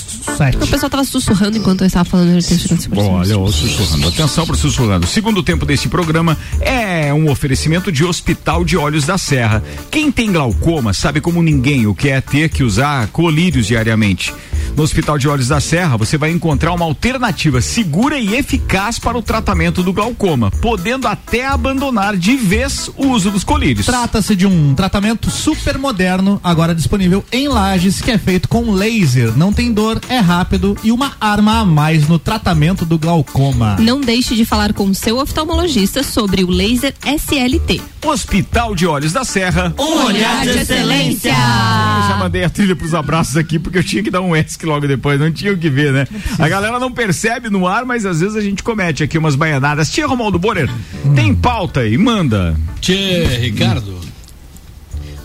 O 0.63 0.67
pessoal 0.67 0.91
tava 0.91 1.05
sussurrando 1.05 1.57
enquanto 1.57 1.81
eu 1.81 1.87
estava 1.87 2.05
falando 2.05 2.39
de 2.39 2.99
Olha, 2.99 3.39
o 3.39 3.51
sussurrando. 3.51 4.09
Atenção 4.09 4.47
para 4.47 4.55
o 4.55 4.59
sussurrando. 4.59 5.07
O 5.07 5.09
segundo 5.09 5.43
tempo 5.43 5.67
desse 5.67 5.89
programa 5.89 6.37
é 6.61 7.13
um 7.13 7.31
oferecimento 7.31 7.91
de 7.91 8.05
Hospital 8.05 8.65
de 8.65 8.77
Olhos 8.77 9.05
da 9.05 9.19
Serra. 9.19 9.63
Quem 9.91 10.13
tem 10.13 10.33
glaucoma 10.33 10.93
sabe 10.93 11.21
como 11.21 11.43
ninguém 11.43 11.87
o 11.87 11.95
que 11.95 12.09
é 12.11 12.21
ter 12.21 12.49
que 12.49 12.63
usar 12.63 13.09
colírios 13.09 13.67
diariamente. 13.67 14.33
No 14.77 14.83
Hospital 14.83 15.17
de 15.17 15.27
Olhos 15.27 15.49
da 15.49 15.59
Serra, 15.59 15.97
você 15.97 16.19
vai 16.19 16.31
encontrar 16.31 16.71
uma 16.75 16.85
alternativa 16.85 17.63
segura 17.63 18.19
e 18.19 18.35
eficaz 18.35 18.99
para 18.99 19.17
o 19.17 19.23
tratamento 19.23 19.83
do 19.83 19.91
glaucoma, 19.91 20.51
podendo 20.51 21.09
até 21.09 21.47
abandonar 21.47 22.15
de 22.15 22.37
vez 22.37 22.91
o 22.95 23.07
uso 23.07 23.31
dos 23.31 23.43
colírios. 23.43 23.87
Trata-se 23.87 24.37
de 24.37 24.47
um 24.47 24.75
tratamento 24.75 25.31
super 25.31 25.79
moderno, 25.79 26.39
agora 26.45 26.75
disponível 26.75 27.25
em 27.33 27.49
Lages, 27.49 28.03
que 28.03 28.11
é 28.11 28.19
feito 28.19 28.51
com 28.51 28.71
laser. 28.71 29.33
Não 29.35 29.51
tem 29.51 29.73
dor, 29.73 29.99
é 30.11 30.19
rápido 30.19 30.77
e 30.85 30.93
uma 30.93 31.13
arma 31.19 31.61
a 31.61 31.65
mais 31.65 32.07
no 32.07 32.19
tratamento 32.19 32.85
do 32.85 32.99
glaucoma. 32.99 33.77
Não 33.81 33.99
deixe 33.99 34.37
de 34.37 34.45
falar 34.45 34.75
com 34.75 34.85
o 34.85 34.95
seu 34.95 35.17
oftalmologista 35.17 36.03
sobre 36.03 36.45
o 36.45 36.51
laser 36.51 36.93
SLT. 37.03 37.81
Hospital 38.05 38.75
de 38.75 38.87
Olhos 38.87 39.15
da 39.15 39.25
Serra. 39.25 39.75
Um 39.79 40.05
olhar 40.05 40.43
de 40.43 40.51
excelência. 40.51 41.31
Eu 41.31 42.09
já 42.09 42.17
mandei 42.19 42.45
a 42.45 42.51
trilha 42.51 42.77
pros 42.77 42.95
abraços 42.95 43.39
aqui 43.39 43.59
porque 43.59 43.79
eu 43.79 43.83
tinha 43.83 44.03
que 44.03 44.11
dar 44.11 44.21
um 44.21 44.37
ESC 44.37 44.66
logo 44.67 44.87
depois, 44.87 45.19
não 45.19 45.33
tinha 45.33 45.53
o 45.53 45.59
que 45.59 45.71
ver, 45.71 45.93
né? 45.93 46.07
A 46.39 46.49
galera 46.49 46.79
não 46.79 46.93
percebe 46.93 47.49
no 47.49 47.67
ar, 47.67 47.85
mas 47.85 48.05
às 48.05 48.21
vezes 48.21 48.37
a 48.37 48.41
gente 48.41 48.63
comete 48.63 49.03
aqui 49.03 49.17
umas 49.17 49.35
baianadas. 49.35 49.91
Tia 49.91 50.07
Romualdo 50.07 50.39
Borer, 50.39 50.69
tem 51.15 51.35
pauta 51.35 51.81
aí, 51.81 51.97
manda. 51.97 52.55
Tchê, 52.81 53.25
Ricardo. 53.41 53.97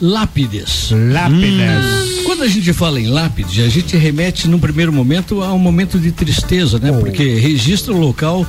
Lápides. 0.01 0.89
Lápides. 0.91 2.23
Quando 2.25 2.43
a 2.43 2.47
gente 2.47 2.73
fala 2.73 2.99
em 2.99 3.07
lápides, 3.07 3.63
a 3.63 3.69
gente 3.69 3.95
remete 3.95 4.47
num 4.47 4.57
primeiro 4.57 4.91
momento 4.91 5.43
a 5.43 5.53
um 5.53 5.59
momento 5.59 5.99
de 5.99 6.11
tristeza, 6.11 6.79
né? 6.79 6.91
Porque 6.91 7.35
registra 7.35 7.93
o 7.93 7.99
local 7.99 8.45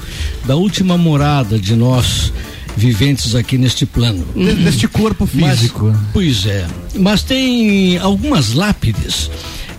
da 0.47 0.57
última 0.57 0.97
morada 0.97 1.59
de 1.59 1.77
nós 1.77 2.33
viventes 2.75 3.35
aqui 3.35 3.59
neste 3.59 3.85
plano. 3.85 4.25
Deste 4.35 4.89
corpo 4.89 5.27
físico. 5.27 5.87
Mas, 5.87 6.01
pois 6.13 6.47
é. 6.47 6.67
Mas 6.99 7.23
tem 7.23 7.99
algumas 7.99 8.55
lápides. 8.55 9.31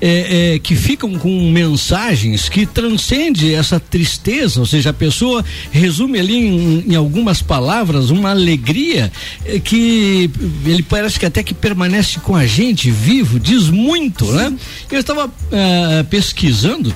É, 0.06 0.56
é, 0.56 0.60
que 0.60 0.76
ficam 0.76 1.18
com 1.18 1.50
mensagens 1.50 2.50
que 2.50 2.66
transcende 2.66 3.54
essa 3.54 3.80
tristeza, 3.80 4.60
ou 4.60 4.66
seja, 4.66 4.90
a 4.90 4.94
pessoa 4.94 5.46
resume 5.72 6.20
ali 6.20 6.36
em, 6.36 6.92
em 6.92 6.96
algumas 6.96 7.42
palavras 7.42 8.10
uma 8.10 8.32
alegria 8.32 9.10
é, 9.46 9.60
que 9.60 10.30
ele 10.66 10.84
parece 10.84 11.18
que 11.18 11.26
até 11.26 11.42
que 11.42 11.54
permanece 11.54 12.20
com 12.20 12.36
a 12.36 12.46
gente 12.46 12.92
vivo, 12.92 13.40
diz 13.40 13.70
muito, 13.70 14.30
né? 14.34 14.54
Eu 14.92 15.00
estava 15.00 15.32
ah, 15.52 16.06
pesquisando 16.10 16.94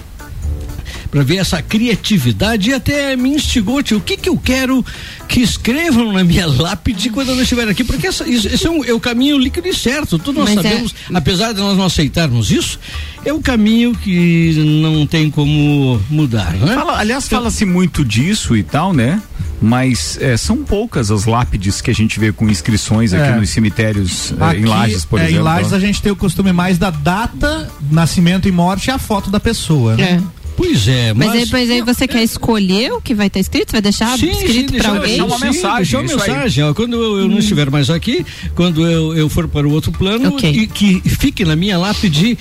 para 1.10 1.24
ver 1.24 1.38
essa 1.38 1.62
criatividade 1.62 2.70
e 2.70 2.74
até 2.74 3.16
me 3.16 3.30
instigou, 3.30 3.82
tio, 3.82 3.97
o 3.97 4.01
que 4.01 4.18
que 4.18 4.30
eu 4.30 4.38
quero 4.38 4.86
que 5.28 5.41
escrevam 5.41 6.12
na 6.14 6.24
minha 6.24 6.45
lápide 6.47 7.10
quando 7.10 7.30
eu 7.30 7.36
não 7.36 7.43
estiver 7.43 7.68
aqui, 7.68 7.84
porque 7.84 8.08
essa, 8.08 8.28
isso, 8.28 8.47
esse 8.47 8.66
é, 8.68 8.70
um, 8.70 8.84
é 8.84 8.93
o 8.93 8.99
caminho 8.99 9.38
líquido 9.38 9.68
e 9.68 9.74
certo, 9.74 10.18
todos 10.20 10.43
nós 10.43 10.53
Mas 10.55 10.66
é- 10.66 10.70
sabemos, 10.70 10.95
apesar 11.14 11.53
de 11.53 11.60
nós 11.60 11.78
não 11.78 11.86
aceitarmos 11.86 12.51
isso, 12.51 12.80
é 13.26 13.34
o 13.34 13.41
caminho 13.41 13.93
que 13.95 14.53
não 14.84 15.05
tem 15.05 15.30
como 15.30 16.01
mudar, 16.10 16.53
né? 16.53 16.74
Fala- 16.76 16.97
aliás, 16.99 17.28
fala-se 17.28 17.66
muito 17.66 18.03
disso 18.05 18.55
e 18.55 18.64
tal, 18.64 18.93
né? 18.93 19.22
Mas 19.60 20.20
é, 20.22 20.38
são 20.38 20.58
poucas 20.64 21.10
as 21.10 21.26
lápides 21.26 21.82
que 21.82 21.89
a 21.89 21.93
gente 21.93 22.20
vê 22.20 22.32
com 22.32 22.47
inscrições 22.47 23.12
aqui 23.12 23.30
É. 23.32 23.36
nos 23.36 23.49
cemitérios 23.49 24.32
é, 24.39 24.43
Aqui, 24.43 24.60
em 24.62 24.66
Lages, 24.66 25.03
por 25.03 25.20
é, 25.20 25.24
exemplo. 25.24 25.39
Em 25.39 25.43
Lages 25.43 25.74
a 25.74 25.80
gente 25.80 25.99
tem 25.99 26.12
o 26.12 26.16
costume 26.16 26.53
mais 26.53 26.78
da 26.78 26.91
data, 26.91 27.68
nascimento 27.91 28.47
e 28.47 28.51
morte 28.51 28.88
e 28.88 28.91
a 28.91 28.99
foto 28.99 29.32
da 29.32 29.39
pessoa. 29.39 29.95
Né? 29.95 30.22
Pois 30.58 30.88
é, 30.88 31.14
Mas, 31.14 31.28
mas, 31.30 31.36
aí, 31.43 31.49
mas 31.51 31.70
aí 31.70 31.82
você 31.84 32.08
quer 32.08 32.24
escolher 32.24 32.91
o 32.91 32.99
que 32.99 33.14
vai 33.14 33.28
estar 33.28 33.39
escrito? 33.39 33.72
Vai 33.72 33.82
deixar 33.82 34.18
Sim, 34.18 34.32
escrito 34.32 34.51
sim, 34.51 34.64
pra 34.66 34.72
deixar, 34.72 34.89
alguém? 34.89 35.08
deixar 35.10 35.26
uma 35.26 35.39
mensagem. 35.39 35.78
Deixar 35.78 35.97
uma 35.99 36.03
mensagem. 36.26 36.64
ó, 36.64 36.74
quando 36.74 36.95
eu, 36.95 37.20
eu 37.20 37.28
não 37.28 37.38
estiver 37.38 37.70
mais 37.70 37.89
aqui, 37.91 38.26
quando 38.55 38.86
eu, 38.86 39.16
eu 39.16 39.30
for 39.30 39.47
para 39.47 39.68
o 39.68 39.72
outro 39.72 39.91
plano, 39.91 40.30
Ok. 40.30 40.51
que, 40.68 40.99
que 41.01 41.10
fique 41.10 41.45
na 41.45 41.55
minha 41.55 41.78
lápide 41.78 42.38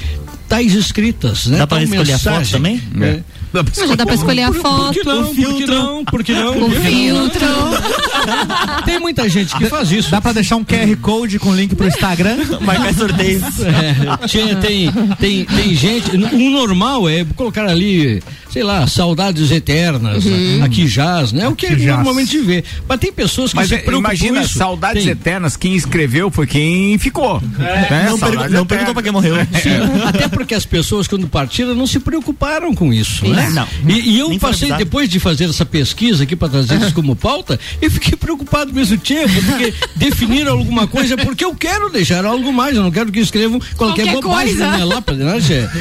tais 0.49 0.75
escritas, 0.75 1.47
né? 1.47 1.59
Dá 1.59 1.67
pra 1.67 1.77
Tal 1.79 1.85
escolher 1.85 2.11
a 2.13 2.15
mensagem. 2.15 2.45
foto 2.45 2.53
também? 2.53 2.83
É. 3.03 3.21
Mas 3.77 3.89
já 3.89 3.95
dá 3.95 4.05
pra 4.07 4.15
escolher 4.15 4.43
a 4.43 4.53
Por- 4.53 4.61
Por 4.63 4.93
que 4.93 5.05
foto. 5.05 5.17
não? 5.17 5.35
Por 5.35 5.55
que 5.57 5.67
não? 5.67 6.05
Por 6.05 6.25
que 6.25 6.33
não? 6.33 6.55
Com 6.55 6.71
filtro. 6.71 7.47
Tem 8.85 8.99
muita 9.01 9.29
gente 9.29 9.57
que 9.57 9.67
faz 9.67 9.91
isso. 9.93 10.11
Dá 10.11 10.21
pra 10.21 10.33
deixar 10.33 10.57
um 10.57 10.65
QR 10.65 10.97
Code 11.01 11.39
com 11.39 11.55
link 11.55 11.75
pro 11.75 11.87
Instagram? 11.87 12.37
Marcar 12.63 12.95
sorteios. 12.95 13.43
É, 13.61 14.27
tinha- 14.27 14.57
tem, 14.57 14.91
tem, 15.21 15.45
tem 15.45 15.75
gente. 15.75 16.11
O 16.17 16.51
normal 16.51 17.09
é 17.09 17.25
colocar 17.37 17.67
ali, 17.67 18.23
sei 18.57 18.63
lá, 18.63 18.87
saudades 18.87 19.51
eternas, 19.51 20.25
Uhum. 20.25 20.65
aqui 20.65 20.89
jaz, 20.89 21.31
né? 21.31 21.47
O 21.47 21.55
que 21.55 21.67
Aqui 21.67 21.85
jaz. 21.85 21.97
normalmente 21.97 22.31
se 22.31 22.39
vê. 22.41 22.65
Mas 22.89 22.99
tem 22.99 23.13
pessoas 23.13 23.51
que 23.51 23.57
Mas 23.57 23.69
se 23.69 23.75
é, 23.75 23.79
preocupam 23.81 24.09
imagina, 24.15 24.39
com 24.41 24.47
isso. 24.47 24.55
saudades 24.59 25.03
Tem. 25.03 25.13
eternas, 25.13 25.59
quem 25.59 25.75
escreveu 25.75 26.31
foi 26.31 26.47
quem 26.47 26.97
ficou. 26.97 27.39
né? 27.59 28.07
Não, 28.09 28.19
pergu- 28.19 28.49
não 28.49 28.65
perguntou 28.65 28.95
pra 28.95 29.03
quem 29.03 29.13
morreu. 29.13 29.35
Sim, 29.63 30.07
até 30.07 30.27
porque 30.27 30.55
as 30.55 30.65
pessoas, 30.65 31.07
quando 31.07 31.29
partiram, 31.29 31.75
não 31.75 31.87
se 31.87 31.99
preocuparam 32.01 32.75
com 32.75 32.95
isso, 32.95 33.29
né? 33.29 33.51
Não. 33.53 33.69
E, 33.87 34.13
e 34.15 34.19
eu 34.21 34.31
Nem 34.31 34.39
passei, 34.39 34.73
depois 34.73 35.07
de 35.11 35.21
fazer 35.21 35.45
essa 35.51 35.67
pesquisa 35.67 36.23
aqui 36.23 36.35
para 36.35 36.49
trazer 36.49 36.81
isso 36.81 36.95
como 36.95 37.15
pauta, 37.15 37.61
eu 37.83 37.91
fiquei 37.91 38.17
preocupado 38.17 38.73
mesmo, 38.73 38.97
Tchê, 38.97 39.27
porque 39.45 39.75
definiram 39.97 40.53
alguma 40.55 40.87
coisa, 40.87 41.15
porque 41.19 41.45
eu 41.45 41.55
quero 41.55 41.91
deixar 41.91 42.25
algo 42.25 42.51
mais, 42.55 42.75
eu 42.75 42.83
não 42.83 42.91
quero 42.91 43.13
que 43.13 43.21
escrevam 43.21 43.61
qualquer, 43.77 44.05
Qualquer 44.07 44.23
bobagem 44.23 44.55
coisa. 44.57 44.65
na 44.67 44.73
minha 44.77 44.87
lápide, 44.87 45.19
né, 45.25 45.39
Tchê? 45.43 45.67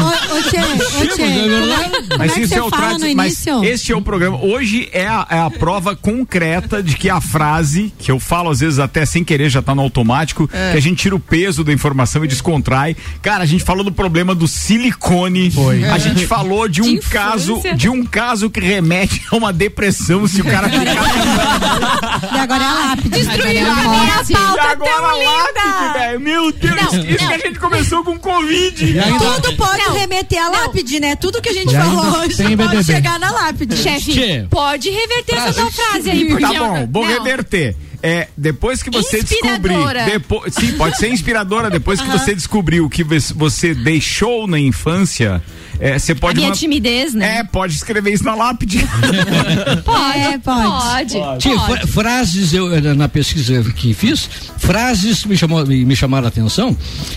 Ô, 0.00 0.36
ô, 0.36 0.42
Tchê, 0.42 0.58
ô, 0.58 1.06
Tchê, 1.06 1.14
Sim, 1.14 1.22
mas 1.22 1.29
é 1.30 1.78
como 1.84 1.89
é, 2.24 2.28
como 2.28 2.28
Mas 2.28 2.30
é 2.30 2.34
que 2.34 2.40
isso 2.40 2.54
você 2.54 2.60
é 2.60 2.62
o 2.62 2.70
fala 2.70 2.98
no 2.98 3.14
mas 3.16 3.32
início? 3.32 3.64
este 3.64 3.92
é 3.92 3.96
o 3.96 4.02
programa. 4.02 4.38
Hoje 4.42 4.88
é 4.92 5.06
a, 5.06 5.26
é 5.30 5.38
a 5.38 5.50
prova 5.50 5.94
concreta 5.96 6.82
de 6.82 6.96
que 6.96 7.08
a 7.10 7.20
frase, 7.20 7.92
que 7.98 8.10
eu 8.10 8.18
falo 8.20 8.50
às 8.50 8.60
vezes 8.60 8.78
até 8.78 9.04
sem 9.04 9.22
querer, 9.24 9.48
já 9.50 9.62
tá 9.62 9.74
no 9.74 9.82
automático, 9.82 10.48
É. 10.52 10.72
que 10.72 10.78
a 10.78 10.80
gente 10.80 10.98
tira 10.98 11.14
o 11.14 11.20
peso 11.20 11.62
da 11.64 11.72
informação 11.72 12.24
e 12.24 12.28
descontrai. 12.28 12.96
Cara, 13.22 13.42
a 13.44 13.46
gente 13.46 13.64
falou 13.64 13.82
do 13.84 13.92
problema 13.92 14.34
do 14.34 14.46
silicone. 14.48 15.50
Foi. 15.50 15.84
A 15.84 15.98
gente 15.98 16.26
falou 16.26 16.68
de 16.68 16.82
um 16.82 16.94
De 16.94 17.00
caso, 17.00 17.60
de 17.76 17.88
um 17.88 18.04
caso 18.04 18.50
que 18.50 18.60
remete 18.60 19.22
a 19.30 19.36
uma 19.36 19.52
depressão 19.52 20.26
se 20.26 20.40
o 20.40 20.44
cara 20.44 20.68
ficar 20.68 22.34
E 22.34 22.38
agora 22.38 22.64
é 22.64 22.66
a 22.66 22.74
lápide. 22.74 23.20
É 23.20 23.60
a 23.62 23.64
minha 23.84 24.24
pauta 24.24 24.32
E 24.32 24.34
agora 24.60 24.90
tão 24.90 25.04
a 25.06 25.12
lápide, 25.14 25.98
velho. 25.98 26.20
Meu 26.20 26.52
Deus, 26.52 26.74
Não, 26.74 27.00
isso 27.04 27.16
que 27.18 27.24
não. 27.24 27.32
a 27.32 27.38
gente 27.38 27.58
começou 27.58 28.04
com 28.04 28.18
Covid. 28.18 28.94
Tudo 29.18 29.56
pode 29.56 29.98
remeter 29.98 30.42
à 30.44 30.48
lápide, 30.48 31.00
né? 31.00 31.16
Tudo 31.16 31.40
que 31.40 31.48
a 31.48 31.52
gente 31.52 31.72
falou 31.74 32.09
hoje 32.18 32.36
tem 32.36 32.56
pode 32.56 32.84
chegar 32.84 33.18
na 33.18 33.30
lápide. 33.30 33.76
Chefe, 33.76 34.12
Tchê. 34.12 34.46
pode 34.50 34.90
reverter 34.90 35.34
essa 35.36 35.52
tua 35.54 35.70
frase 35.70 36.10
aí, 36.10 36.26
porque 36.28 36.42
Tá 36.42 36.52
bom, 36.52 36.88
vou 36.90 37.04
Não. 37.06 37.12
reverter. 37.12 37.76
É, 38.02 38.28
depois 38.34 38.82
que 38.82 38.88
você 38.90 39.22
descobrir. 39.22 39.50
Inspiradora. 39.74 40.04
Depois, 40.06 40.54
sim, 40.54 40.72
pode 40.72 40.96
ser 40.96 41.08
inspiradora. 41.12 41.68
Depois 41.70 42.00
que 42.00 42.08
você 42.08 42.34
descobriu 42.34 42.86
o 42.86 42.88
que 42.88 43.04
você 43.04 43.74
deixou 43.74 44.46
na 44.46 44.58
infância, 44.58 45.42
é, 45.78 45.98
você 45.98 46.12
A 46.12 46.16
pode. 46.16 46.36
minha 46.38 46.48
man- 46.48 46.54
timidez, 46.54 47.12
né? 47.12 47.40
É, 47.40 47.44
pode 47.44 47.74
escrever 47.74 48.10
isso 48.14 48.24
na 48.24 48.34
lápide. 48.34 48.78
Pode, 49.84 50.18
É, 50.18 50.38
pode. 50.38 51.18
pode. 51.18 51.86
Frases, 51.88 52.52
eu, 52.54 52.68
na 52.94 53.06
pesquisa 53.08 53.62
que 53.72 53.92
fiz, 53.92 54.28
frases 54.56 55.24
me, 55.26 55.36
chamou, 55.36 55.66
me, 55.66 55.84
me 55.84 55.94
chamaram 55.96 56.24
a 56.24 56.28
atenção, 56.28 56.74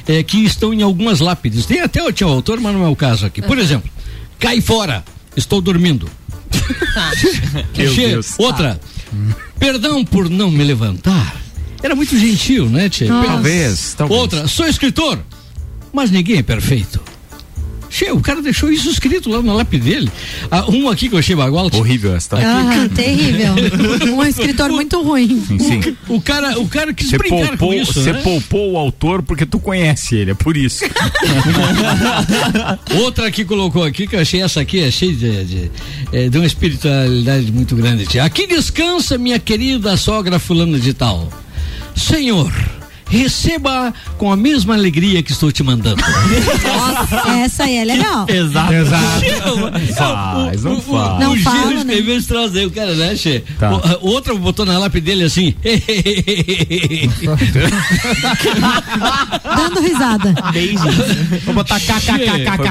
é, 0.07 0.21
que 0.21 0.43
estão 0.43 0.73
em 0.73 0.81
algumas 0.81 1.19
lápides. 1.21 1.65
Tem 1.65 1.79
até 1.79 2.03
o 2.03 2.11
tinha 2.11 2.27
o 2.27 2.31
autor, 2.31 2.59
mas 2.59 2.73
não 2.73 2.83
é 2.85 2.89
o 2.89 2.95
caso 2.95 3.25
aqui. 3.25 3.41
Por 3.41 3.57
exemplo, 3.57 3.89
cai 4.43 4.59
fora, 4.59 5.05
estou 5.37 5.61
dormindo. 5.61 6.09
Deus. 7.73 8.35
Outra, 8.37 8.77
perdão 9.57 10.03
por 10.03 10.29
não 10.29 10.51
me 10.51 10.65
levantar. 10.65 11.41
Era 11.81 11.95
muito 11.95 12.17
gentil, 12.17 12.69
né, 12.69 12.89
Tchê? 12.89 13.07
Talvez, 13.07 13.93
talvez. 13.97 14.19
Outra, 14.19 14.45
sou 14.49 14.67
escritor, 14.67 15.17
mas 15.93 16.11
ninguém 16.11 16.39
é 16.39 16.43
perfeito. 16.43 17.01
Che, 17.93 18.11
o 18.11 18.19
cara 18.19 18.41
deixou 18.41 18.71
isso 18.71 18.89
escrito 18.89 19.29
lá 19.29 19.39
na 19.43 19.53
lápide 19.53 19.87
dele. 19.87 20.11
Ah, 20.49 20.65
um 20.67 20.89
aqui 20.89 21.07
que 21.07 21.13
eu 21.13 21.19
achei 21.19 21.35
bagual. 21.35 21.69
Horrível 21.71 22.15
essa. 22.15 22.37
Aham, 22.37 22.87
terrível. 22.95 23.53
Um 24.11 24.21
escritor 24.25 24.71
muito 24.71 24.99
ruim. 25.03 25.39
Sim, 25.47 25.59
sim. 25.59 25.97
O 26.07 26.19
cara, 26.19 26.59
o 26.59 26.67
cara 26.67 26.91
quis 26.91 27.11
Você 27.11 27.19
brincar 27.19 27.49
poupou, 27.49 27.67
com 27.67 27.73
isso, 27.75 27.93
você 27.93 28.11
né? 28.11 28.21
poupou 28.23 28.71
o 28.71 28.77
autor 28.79 29.21
porque 29.21 29.45
tu 29.45 29.59
conhece 29.59 30.15
ele, 30.15 30.31
é 30.31 30.33
por 30.33 30.57
isso. 30.57 30.83
Outra 32.99 33.29
que 33.29 33.45
colocou 33.45 33.83
aqui, 33.83 34.07
que 34.07 34.15
eu 34.15 34.21
achei 34.21 34.41
essa 34.41 34.61
aqui, 34.61 34.83
achei 34.83 35.13
de, 35.13 35.45
de, 35.45 35.71
eh, 36.11 36.29
de 36.29 36.37
uma 36.39 36.47
espiritualidade 36.47 37.51
muito 37.51 37.75
grande. 37.75 38.19
Aqui 38.19 38.47
descansa 38.47 39.19
minha 39.19 39.37
querida 39.37 39.95
sogra 39.97 40.39
fulana 40.39 40.79
de 40.79 40.95
tal. 40.95 41.29
Senhor, 41.95 42.51
receba 43.17 43.93
com 44.17 44.31
a 44.31 44.35
mesma 44.35 44.73
alegria 44.73 45.21
que 45.23 45.31
estou 45.31 45.51
te 45.51 45.61
mandando. 45.63 46.01
Nossa, 46.01 47.29
essa 47.39 47.63
aí 47.65 47.77
é 47.77 47.85
legal. 47.85 48.25
Exato. 48.29 48.73
Faz, 49.95 50.63
não 50.63 50.73
o, 50.77 50.81
faz. 50.81 51.19
Não 51.19 51.33
o 51.33 51.37
fala, 51.39 51.57
Giro 51.57 51.69
né? 51.71 51.79
escreveu 51.93 52.17
esse 52.17 52.27
troço 52.27 52.57
aí, 52.57 52.65
o 52.65 52.71
cara, 52.71 52.93
né, 52.95 53.15
Che? 53.15 53.43
Tá. 53.59 53.71
O- 53.73 54.07
Outra 54.13 54.33
botou 54.35 54.65
na 54.65 54.77
lápide 54.77 55.05
dele 55.05 55.23
assim. 55.23 55.53
Dando 59.55 59.81
risada. 59.81 60.33
Beijinhos. 60.51 60.95
Vou 61.45 61.53
botar 61.55 61.79
Foi 61.79 62.17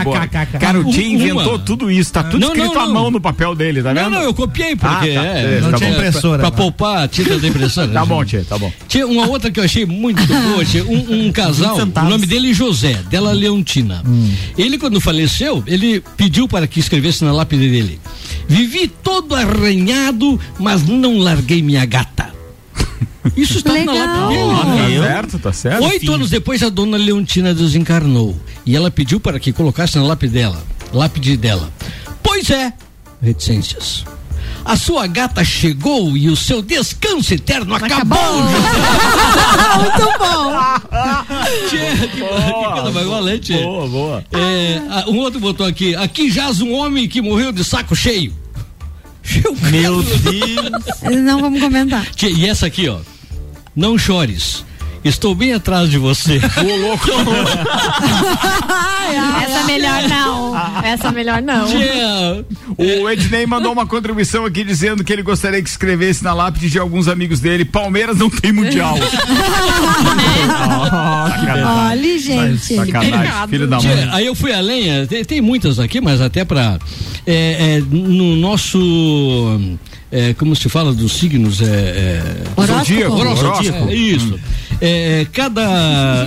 boa. 0.04 0.20
kkkkkk. 0.26 0.58
Cara, 0.58 0.80
o 0.80 0.90
Tia 0.90 1.06
inventou 1.06 1.58
tudo 1.58 1.90
isso, 1.90 2.12
tá 2.12 2.22
tudo 2.24 2.40
Não, 2.40 2.48
escrito 2.48 2.74
não, 2.74 2.80
à 2.82 2.86
não. 2.86 2.92
mão 2.94 3.10
no 3.10 3.20
papel 3.20 3.54
dele, 3.54 3.82
tá 3.82 3.92
não, 3.94 4.04
vendo? 4.04 4.12
não, 4.14 4.22
eu 4.22 4.34
copiei, 4.34 4.76
porque 4.76 5.10
Ah, 5.10 5.14
tá. 5.22 5.26
é, 5.26 5.60
Não 5.60 5.70
tá 5.70 5.78
tinha 5.78 5.90
impressora. 5.90 6.38
pra 6.40 6.50
né? 6.50 6.56
poupar 6.56 7.04
a 7.04 7.08
tinta 7.08 7.38
da 7.38 7.48
impressora. 7.48 7.88
Tá 7.88 8.00
né? 8.00 8.06
bom, 8.06 8.24
Tia, 8.24 8.44
tá 8.48 8.58
bom. 8.58 8.72
Tinha 8.88 9.06
uma 9.06 9.26
outra 9.26 9.50
que 9.50 9.60
eu 9.60 9.64
achei 9.64 9.84
muito 9.86 10.24
tia. 10.64 10.84
Um, 10.84 11.26
um 11.26 11.32
casal, 11.32 11.76
o 11.76 12.08
nome 12.08 12.26
dele 12.26 12.50
é 12.50 12.54
José, 12.54 12.94
dela 13.10 13.32
Leontina. 13.32 14.02
Ele, 14.56 14.78
quando 14.78 15.00
faleceu, 15.00 15.62
ele 15.66 16.02
pediu 16.16 16.48
para 16.48 16.66
que 16.66 16.80
escrevesse 16.80 17.24
na 17.24 17.32
lápide 17.32 17.70
dele: 17.70 18.00
Vivi 18.48 18.88
todo 18.88 19.34
arranhado, 19.34 20.38
mas 20.58 20.86
não 20.86 21.18
larguei 21.18 21.62
minha 21.62 21.84
gata. 21.84 22.32
Isso 23.36 23.58
está 23.58 23.72
na 23.84 23.92
lápide 23.92 24.28
dele. 24.28 25.00
Tá 25.00 25.06
certo, 25.06 25.38
tá 25.38 25.52
certo. 25.52 25.84
Oito 25.84 26.12
anos 26.12 26.30
depois, 26.30 26.62
a 26.62 26.68
dona 26.68 26.96
Leontina 26.96 27.54
desencarnou. 27.54 28.38
E 28.64 28.76
ela 28.76 28.90
pediu 28.90 29.18
para 29.18 29.40
que 29.40 29.52
colocasse 29.52 29.96
na 29.96 30.04
lápide 30.04 30.34
dela. 30.34 30.62
Lápide 30.92 31.36
dela. 31.36 31.72
Pois 32.22 32.50
é, 32.50 32.72
reticências. 33.20 34.04
A 34.64 34.76
sua 34.76 35.06
gata 35.06 35.44
chegou 35.44 36.16
e 36.16 36.28
o 36.28 36.36
seu 36.36 36.62
descanso 36.62 37.34
eterno 37.34 37.74
acabou. 37.74 38.18
Muito 39.78 40.18
bom. 40.18 40.52
Tchê, 41.68 42.08
que, 42.08 42.20
que 42.20 42.72
coisa 42.72 42.90
mais 42.90 43.06
boa, 43.06 43.38
tchê. 43.38 43.62
Boa, 43.62 43.88
boa. 43.88 44.24
É, 44.32 44.80
ah, 44.88 45.04
um 45.08 45.18
outro 45.18 45.40
botou 45.40 45.66
aqui. 45.66 45.94
Aqui 45.96 46.30
jaz 46.30 46.60
um 46.60 46.72
homem 46.72 47.08
que 47.08 47.20
morreu 47.20 47.52
de 47.52 47.64
saco 47.64 47.96
cheio. 47.96 48.32
Meu 49.70 50.02
Deus. 50.02 51.22
Não 51.22 51.40
vamos 51.40 51.60
comentar. 51.60 52.06
Tchê, 52.14 52.30
e 52.30 52.48
essa 52.48 52.66
aqui, 52.66 52.88
ó. 52.88 52.98
Não 53.74 53.98
chores. 53.98 54.64
Estou 55.04 55.34
bem 55.34 55.52
atrás 55.52 55.90
de 55.90 55.98
você. 55.98 56.40
Ô, 56.58 56.76
louco. 56.76 57.08
Essa 59.42 59.64
melhor 59.64 60.08
não. 60.08 60.56
Essa 60.84 61.10
melhor 61.10 61.42
não. 61.42 61.66
O 62.78 63.08
Ednei 63.10 63.44
mandou 63.46 63.72
uma 63.72 63.86
contribuição 63.86 64.44
aqui 64.46 64.62
dizendo 64.64 65.02
que 65.02 65.12
ele 65.12 65.22
gostaria 65.22 65.60
que 65.62 65.68
escrevesse 65.68 66.22
na 66.22 66.32
lápide 66.32 66.70
de 66.70 66.78
alguns 66.78 67.08
amigos 67.08 67.40
dele: 67.40 67.64
Palmeiras 67.64 68.18
não 68.18 68.30
tem 68.30 68.52
mundial. 68.52 68.94
Olha, 71.90 72.18
gente. 72.18 72.76
Sacanagem, 72.76 73.48
filho 73.48 73.66
da 73.66 73.80
mãe. 73.80 74.08
Aí 74.12 74.26
eu 74.26 74.34
fui 74.34 74.52
além, 74.52 74.90
eh, 74.90 75.06
tem, 75.06 75.24
tem 75.24 75.40
muitas 75.40 75.78
aqui, 75.78 76.00
mas 76.00 76.20
até 76.20 76.44
pra. 76.44 76.78
é, 77.26 77.76
é, 77.76 77.80
no 77.80 78.36
nosso. 78.36 78.78
É, 80.12 80.34
como 80.34 80.54
se 80.54 80.68
fala 80.68 80.92
dos 80.92 81.12
signos? 81.14 81.62
É, 81.62 81.64
é, 81.64 82.22
Horóscopo. 82.54 82.78
Zodíaco, 82.84 83.12
Horóscopo. 83.14 83.46
Horóscopo, 83.48 83.88
é, 83.90 83.94
isso. 83.94 84.38
É, 84.84 85.26
cada 85.32 85.62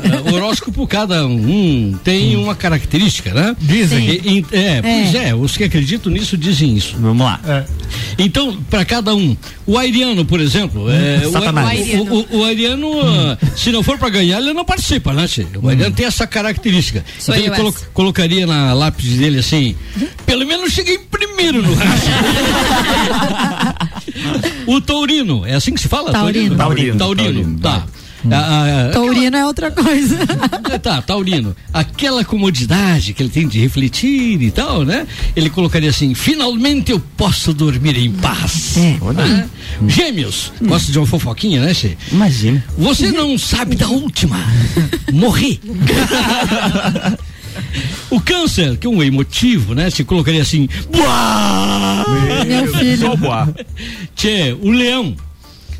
é, 0.01 0.31
horóscopo, 0.33 0.87
cada 0.87 1.27
um 1.27 1.93
tem 2.03 2.35
uma 2.37 2.55
característica, 2.55 3.33
né? 3.33 3.55
Dizem. 3.59 4.07
E- 4.09 4.21
e- 4.39 4.45
é, 4.55 4.81
pois 4.81 5.13
é, 5.15 5.35
os 5.35 5.55
que 5.57 5.63
acreditam 5.65 6.11
nisso 6.11 6.37
dizem 6.37 6.73
isso. 6.75 6.95
Vamos 6.99 7.25
lá. 7.25 7.39
Então, 8.17 8.57
para 8.69 8.85
cada 8.85 9.13
um, 9.13 9.35
o 9.67 9.77
Airiano, 9.77 10.23
por 10.23 10.39
exemplo, 10.39 10.89
é, 10.89 11.27
o, 11.27 11.31
Satanás. 11.31 11.79
o, 11.95 12.37
o, 12.37 12.39
o 12.39 12.43
Airiano, 12.45 12.89
ah, 13.01 13.37
se 13.57 13.71
não 13.73 13.83
for 13.83 13.97
para 13.97 14.07
ganhar, 14.09 14.39
ele 14.39 14.53
não 14.53 14.63
participa, 14.63 15.11
né? 15.13 15.25
O 15.61 15.67
Airiano 15.67 15.93
tem 15.93 16.05
essa 16.05 16.25
característica. 16.25 17.03
Sou 17.19 17.35
então 17.35 17.47
eu 17.47 17.53
ele 17.53 17.61
colo- 17.61 17.75
colocaria 17.93 18.47
na 18.47 18.73
lápide 18.73 19.17
dele 19.17 19.39
assim, 19.39 19.75
pelo 20.25 20.45
menos 20.47 20.71
cheguei 20.71 20.97
primeiro 20.97 21.61
no. 21.61 21.75
o 24.67 24.81
Taurino, 24.81 25.45
é 25.45 25.55
assim 25.55 25.73
que 25.73 25.81
se 25.81 25.87
fala? 25.87 26.11
Taurino. 26.11 26.55
Taurino, 26.55 26.97
Taurino, 26.97 27.59
tá. 27.59 27.85
Ah, 28.31 28.87
ah, 28.87 28.91
Taurino 28.91 29.37
é 29.37 29.45
outra 29.45 29.69
coisa. 29.69 30.17
é, 30.71 30.77
tá, 30.79 31.01
Taurino. 31.01 31.55
Aquela 31.71 32.25
comodidade 32.25 33.13
que 33.13 33.21
ele 33.21 33.29
tem 33.29 33.47
de 33.47 33.59
refletir 33.59 34.41
e 34.41 34.51
tal, 34.51 34.83
né? 34.83 35.05
Ele 35.35 35.49
colocaria 35.49 35.89
assim: 35.89 36.13
finalmente 36.15 36.91
eu 36.91 36.99
posso 36.99 37.53
dormir 37.53 37.97
em 37.97 38.11
paz. 38.11 38.75
Ah, 38.77 39.45
Gêmeos. 39.87 40.51
Gosta 40.61 40.91
de 40.91 40.97
uma 40.97 41.05
fofoquinha, 41.05 41.61
né, 41.61 41.73
Che? 41.73 41.97
Imagina. 42.11 42.63
Você 42.77 43.11
não 43.11 43.37
sabe 43.37 43.75
da 43.75 43.87
última. 43.89 44.37
Morri. 45.11 45.59
O 48.09 48.19
câncer, 48.19 48.77
que 48.77 48.87
é 48.87 48.89
um 48.89 49.01
emotivo, 49.03 49.73
né? 49.73 49.89
Se 49.89 50.03
colocaria 50.03 50.41
assim. 50.41 50.67
Buá! 50.91 52.05
Meu 52.45 52.73
filho. 52.75 53.17
Só. 53.19 53.47
Tchê, 54.15 54.55
o 54.61 54.71
leão. 54.71 55.15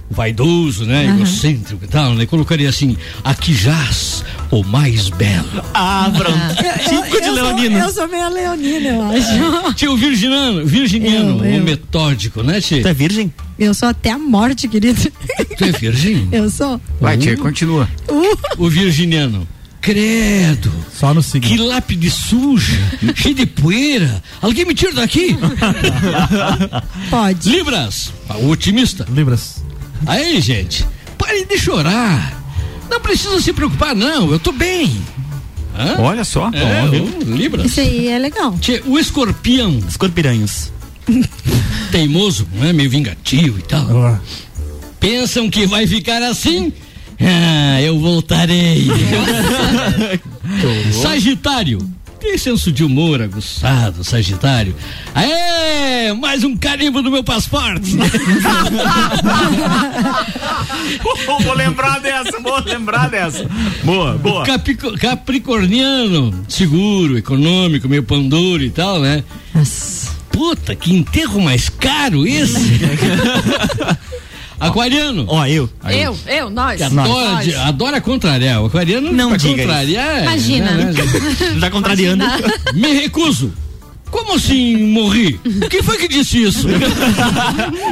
Vaidoso, 0.09 0.85
né? 0.85 1.05
Egocêntrico 1.05 1.83
e 1.83 1.87
tal, 1.87 2.13
né? 2.13 2.27
Colocaria 2.27 2.69
assim: 2.69 2.95
aqui 3.23 3.53
jaz 3.55 4.23
o 4.51 4.63
mais 4.63 5.09
belo. 5.09 5.63
Ah, 5.73 6.11
pronto. 6.15 6.55
Típico 6.87 7.21
de 7.21 7.27
eu, 7.27 7.33
sou, 7.35 7.43
Leonino. 7.43 7.77
eu 7.79 7.91
sou 7.91 8.07
meio 8.07 8.29
leonina, 8.29 8.87
eu 8.89 9.01
acho. 9.03 9.73
Tio, 9.73 9.93
o 9.93 9.97
virginiano, 9.97 10.63
virginiano, 10.65 11.43
Eu, 11.43 11.53
eu. 11.55 11.61
o 11.61 11.63
metódico, 11.63 12.43
né, 12.43 12.61
Tchê? 12.61 12.81
Tu 12.81 12.87
é 12.87 12.93
virgem? 12.93 13.33
Eu 13.57 13.73
sou 13.73 13.89
até 13.89 14.11
a 14.11 14.19
morte, 14.19 14.67
querido. 14.67 15.01
Tu 15.57 15.63
é 15.63 15.71
virgem? 15.71 16.27
Eu 16.31 16.51
sou. 16.51 16.79
Vai, 17.01 17.17
tia, 17.17 17.35
continua. 17.35 17.89
O 18.59 18.69
virginiano. 18.69 19.47
Credo. 19.85 20.71
Só 20.91 21.13
no 21.13 21.21
signo. 21.21 21.47
Que 21.47 21.57
lápide 21.57 22.09
suja, 22.09 22.75
cheia 23.13 23.35
de 23.35 23.45
poeira. 23.45 24.23
Alguém 24.41 24.65
me 24.65 24.73
tira 24.73 24.93
daqui. 24.93 25.37
Pode. 27.11 27.49
Libras, 27.51 28.11
o 28.41 28.49
otimista. 28.49 29.05
Libras. 29.13 29.63
Aí, 30.07 30.41
gente, 30.41 30.83
parem 31.19 31.45
de 31.45 31.55
chorar. 31.59 32.43
Não 32.89 32.99
precisa 32.99 33.39
se 33.39 33.53
preocupar, 33.53 33.95
não. 33.95 34.31
Eu 34.31 34.39
tô 34.39 34.51
bem. 34.51 34.99
Hã? 35.77 35.97
Olha 35.99 36.23
só. 36.23 36.49
É, 36.51 36.89
o 37.29 37.35
Libras. 37.35 37.67
Isso 37.67 37.79
aí 37.79 38.07
é 38.07 38.17
legal. 38.17 38.57
Tchê, 38.59 38.81
o 38.87 38.97
escorpião, 38.97 39.83
Escorpiranhos. 39.87 40.71
teimoso, 41.91 42.47
né? 42.53 42.73
meio 42.73 42.89
vingativo 42.89 43.59
e 43.59 43.61
tal. 43.61 44.19
Pensam 44.99 45.47
que 45.47 45.67
vai 45.67 45.85
ficar 45.85 46.23
assim? 46.23 46.73
Ah, 47.19 47.81
eu 47.81 47.99
voltarei. 47.99 48.87
Sagitário. 51.01 51.79
Tem 52.19 52.37
senso 52.39 52.71
de 52.71 52.83
humor 52.83 53.21
aguçado, 53.21 54.03
Sagitário. 54.03 54.75
Aê, 55.13 56.11
mais 56.13 56.43
um 56.43 56.57
carimbo 56.57 57.03
do 57.03 57.11
meu 57.11 57.23
passaporte. 57.23 57.95
vou 61.43 61.53
lembrar 61.53 61.99
dessa, 61.99 62.39
vou 62.39 62.59
lembrar 62.65 63.09
dessa. 63.09 63.47
Boa, 63.83 64.13
boa. 64.17 64.43
Caprico- 64.43 64.97
Capricorniano, 64.97 66.33
seguro, 66.47 67.15
econômico, 67.17 67.87
meio 67.87 68.01
pão 68.03 68.27
duro 68.27 68.63
e 68.63 68.71
tal, 68.71 68.99
né? 68.99 69.23
Puta, 70.31 70.75
que 70.75 70.93
enterro 70.93 71.39
mais 71.41 71.69
caro 71.69 72.25
esse. 72.25 72.79
Aquariano. 74.59 75.25
Ó, 75.27 75.45
eu. 75.45 75.69
Eu, 75.89 76.17
eu, 76.27 76.49
nós. 76.49 76.81
Adora, 76.81 77.07
nós. 77.09 77.45
de- 77.45 77.55
adora 77.55 78.01
contrariar. 78.01 78.61
O 78.61 78.65
aquariano 78.67 79.11
Não 79.11 79.35
diga 79.35 79.63
contrariar. 79.63 80.21
Imagina. 80.23 80.71
né, 80.71 80.85
né, 80.93 81.59
Já 81.59 81.69
contrariando. 81.69 82.23
Me 82.73 82.93
recuso. 82.93 83.53
Como 84.11 84.35
assim 84.35 84.77
morri? 84.93 85.37
Quem 85.69 85.81
foi 85.83 85.97
que 85.97 86.07
disse 86.07 86.41
isso? 86.43 86.67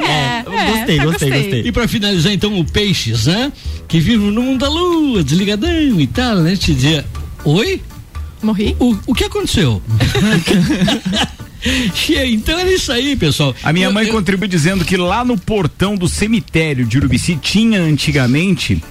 É, 0.08 0.44
Gostei, 0.44 1.00
é, 1.00 1.04
gostei, 1.04 1.30
gostei. 1.32 1.62
E 1.66 1.72
pra 1.72 1.88
finalizar 1.88 2.32
então 2.32 2.58
o 2.60 2.64
Peixes, 2.66 3.26
né? 3.26 3.52
Que 3.88 4.00
vive 4.00 4.18
no 4.18 4.42
mundo 4.42 4.60
da 4.62 4.70
lua, 4.70 5.24
desligadão 5.24 6.00
e 6.00 6.08
tal, 6.08 6.38
né? 6.38 6.56
Te 6.56 6.74
dizia, 6.74 7.06
oi? 7.44 7.82
Morri? 8.42 8.76
O, 8.80 8.96
o 9.08 9.14
que 9.14 9.24
aconteceu? 9.26 9.82
Então 12.28 12.60
era 12.60 12.72
isso 12.72 12.92
aí, 12.92 13.16
pessoal. 13.16 13.56
A 13.64 13.72
minha 13.74 13.88
Eu- 13.88 13.94
mãe 13.94 14.06
eu- 14.08 14.12
contribui 14.14 14.48
dizendo 14.48 14.84
que 14.86 14.98
lá 14.98 15.24
no 15.24 15.38
portão 15.38 15.96
do 15.96 16.08
cemitério 16.08 16.86
de 16.86 16.98
Urubici 16.98 17.36
tinha 17.42 17.82
antigamente 17.82 18.84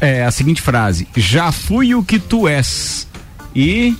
é, 0.00 0.24
a 0.24 0.30
seguinte 0.30 0.60
frase: 0.60 1.08
Já 1.16 1.50
fui 1.52 1.94
o 1.94 2.02
que 2.02 2.18
tu 2.18 2.46
és 2.46 3.06
e 3.54 3.94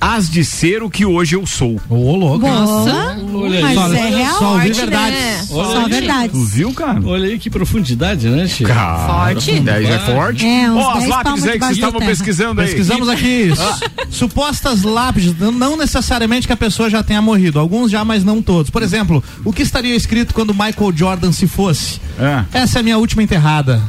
hás 0.00 0.30
de 0.30 0.44
ser 0.44 0.82
o 0.82 0.90
que 0.90 1.04
hoje 1.04 1.34
eu 1.36 1.46
sou. 1.46 1.80
Ô, 1.88 2.16
louco. 2.16 2.46
Nossa. 2.46 3.16
Olha 3.34 3.60
Mas 3.62 3.78
aí. 3.92 3.96
é 3.98 4.08
real. 4.16 4.38
Só 4.38 4.52
ouvi 4.52 4.64
Forte, 4.66 4.80
verdades. 4.80 5.18
né? 5.20 5.42
Só 5.48 5.78
aí. 5.84 5.90
verdades. 5.90 6.32
Tu 6.32 6.44
viu, 6.44 6.72
cara? 6.72 7.00
Olha 7.04 7.26
aí 7.28 7.38
que 7.38 7.50
profundidade, 7.50 8.28
né, 8.28 8.46
Che? 8.46 8.64
Cara, 8.64 9.06
Forte. 9.06 9.60
10 9.60 9.88
é 9.90 9.98
forte. 10.00 10.46
É, 10.46 10.70
uns 10.70 10.76
Ó, 10.84 10.90
as 10.90 10.98
10 11.00 11.08
lápides 11.10 11.44
aí 11.44 11.52
que 11.58 11.64
vocês 11.64 11.76
estavam 11.76 12.00
pesquisando 12.00 12.60
aí. 12.60 12.66
Pesquisamos 12.66 13.08
aqui 13.08 13.50
su- 13.54 14.18
supostas 14.18 14.82
lápides, 14.82 15.34
não 15.38 15.76
necessariamente 15.76 16.46
que 16.46 16.52
a 16.52 16.56
pessoa 16.56 16.88
já 16.90 17.02
tenha 17.02 17.20
morrido, 17.22 17.58
alguns 17.58 17.90
já, 17.90 18.04
mas 18.04 18.24
não 18.24 18.40
todos. 18.42 18.70
Por 18.70 18.82
exemplo, 18.82 19.22
o 19.44 19.52
que 19.52 19.62
estaria 19.62 19.94
escrito 19.94 20.32
quando 20.34 20.52
Michael 20.54 20.92
Jordan 20.94 21.32
se 21.32 21.46
fosse? 21.46 22.00
Ah. 22.20 22.44
Essa 22.52 22.78
é 22.78 22.80
a 22.80 22.82
minha 22.82 22.98
última 22.98 23.22
enterrada. 23.22 23.80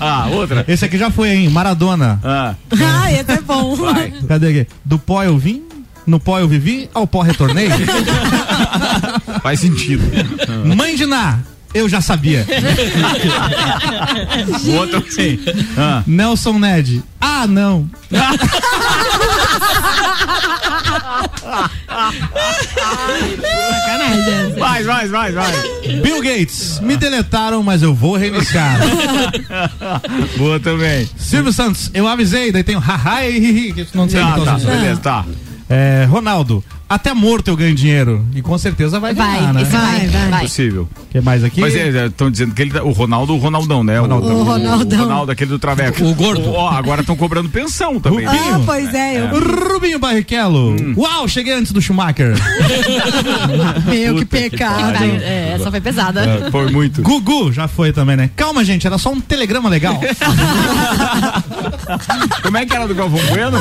ah, 0.00 0.28
outra. 0.32 0.64
Esse 0.66 0.84
aqui 0.84 0.98
já 0.98 1.10
foi, 1.10 1.30
hein? 1.30 1.48
Maradona. 1.50 2.18
Ah, 2.24 2.54
Ah, 2.82 3.12
esse 3.12 3.30
é 3.32 3.40
bom. 3.40 3.74
vai. 3.76 4.12
Cadê 4.26 4.60
aqui? 4.60 4.70
Do 4.84 4.98
pó 4.98 5.22
eu 5.22 5.36
vim, 5.36 5.62
no 6.06 6.18
pó 6.18 6.38
eu 6.38 6.48
vivi, 6.48 6.88
ao 6.94 7.06
pó 7.06 7.20
retornei. 7.22 7.68
Faz 9.42 9.60
sentido. 9.60 10.02
Mãe 10.76 10.96
de 10.96 11.06
Ná, 11.06 11.38
eu 11.76 11.88
já 11.88 12.00
sabia. 12.00 12.46
O 14.66 14.72
outro 14.72 15.04
sim. 15.10 15.38
Ah. 15.76 16.02
Nelson 16.06 16.58
Ned, 16.58 17.02
ah 17.20 17.46
não. 17.46 17.88
Sacanagem. 23.26 24.52
Vai, 24.58 24.82
vai, 24.84 25.08
vai, 25.08 25.32
vai. 25.32 25.52
Bill 26.02 26.22
Gates, 26.22 26.80
me 26.80 26.96
deletaram, 26.96 27.62
mas 27.62 27.82
eu 27.82 27.94
vou 27.94 28.16
reiniciar. 28.16 28.78
Boa 30.36 30.58
também. 30.60 31.08
Silvio 31.16 31.52
Santos, 31.52 31.90
eu 31.94 32.06
avisei, 32.08 32.52
daí 32.52 32.62
tem 32.62 32.76
o 32.76 32.80
haha 32.80 33.26
e 33.26 33.36
hihi, 33.36 33.72
que 33.72 33.86
não 33.96 34.08
sei 34.08 34.20
Tá, 34.20 34.30
então, 34.30 34.44
tá, 34.44 34.58
beleza, 34.58 35.00
tá. 35.00 35.24
É, 35.68 36.06
Ronaldo, 36.08 36.62
até 36.88 37.12
morto 37.12 37.48
eu 37.48 37.56
ganho 37.56 37.74
dinheiro. 37.74 38.24
E 38.34 38.40
com 38.42 38.56
certeza 38.58 39.00
vai 39.00 39.14
Vai, 39.14 39.38
ganhar, 39.38 39.54
né? 39.54 39.62
esse 39.62 39.70
vai, 39.72 40.06
vai. 40.06 40.28
vai. 40.30 40.40
Possível. 40.42 40.88
que 41.10 41.20
mais 41.20 41.42
aqui? 41.44 41.60
Mas 41.60 41.74
estão 41.74 42.30
dizendo 42.30 42.54
que 42.54 42.62
ele, 42.62 42.70
tá- 42.70 42.82
o 42.82 42.92
Ronaldo, 42.92 43.34
o 43.34 43.38
Ronaldão, 43.38 43.82
né? 43.82 43.98
Ronaldão. 43.98 44.36
O 44.40 44.44
Ronaldão. 44.44 44.98
O 44.98 45.02
Ronaldo, 45.02 45.32
aquele 45.32 45.50
do 45.50 45.58
Traveco. 45.58 46.04
O 46.04 46.14
gordo. 46.14 46.50
Ó, 46.52 46.68
agora 46.70 47.00
estão 47.00 47.16
cobrando 47.16 47.48
pensão 47.48 47.98
também. 48.00 48.24
Rubinho. 48.26 48.54
Ah, 48.54 48.60
pois 48.64 48.94
é, 48.94 49.20
eu. 49.20 49.72
Rubinho 49.72 49.98
Barrichello. 49.98 50.76
Hum. 50.80 50.94
Uau, 50.96 51.26
cheguei 51.28 51.54
antes 51.54 51.72
do 51.72 51.80
Schumacher. 51.82 52.34
Meu, 53.86 54.14
que 54.16 54.24
Puta 54.24 54.36
que 54.38 54.50
pecado. 54.50 54.92
pariu. 54.92 55.14
É, 55.16 55.52
essa 55.56 55.70
foi 55.70 55.80
pesada. 55.80 56.24
É, 56.24 56.50
foi 56.50 56.70
muito. 56.70 57.02
Gugu 57.02 57.52
já 57.52 57.66
foi 57.68 57.92
também, 57.92 58.16
né? 58.16 58.30
Calma, 58.36 58.64
gente, 58.64 58.86
era 58.86 58.98
só 58.98 59.10
um 59.12 59.20
telegrama 59.20 59.68
legal. 59.68 60.00
Como 62.42 62.56
é 62.56 62.66
que 62.66 62.74
era 62.74 62.86
do 62.86 62.94
Galvão 62.94 63.20
Bueno? 63.26 63.58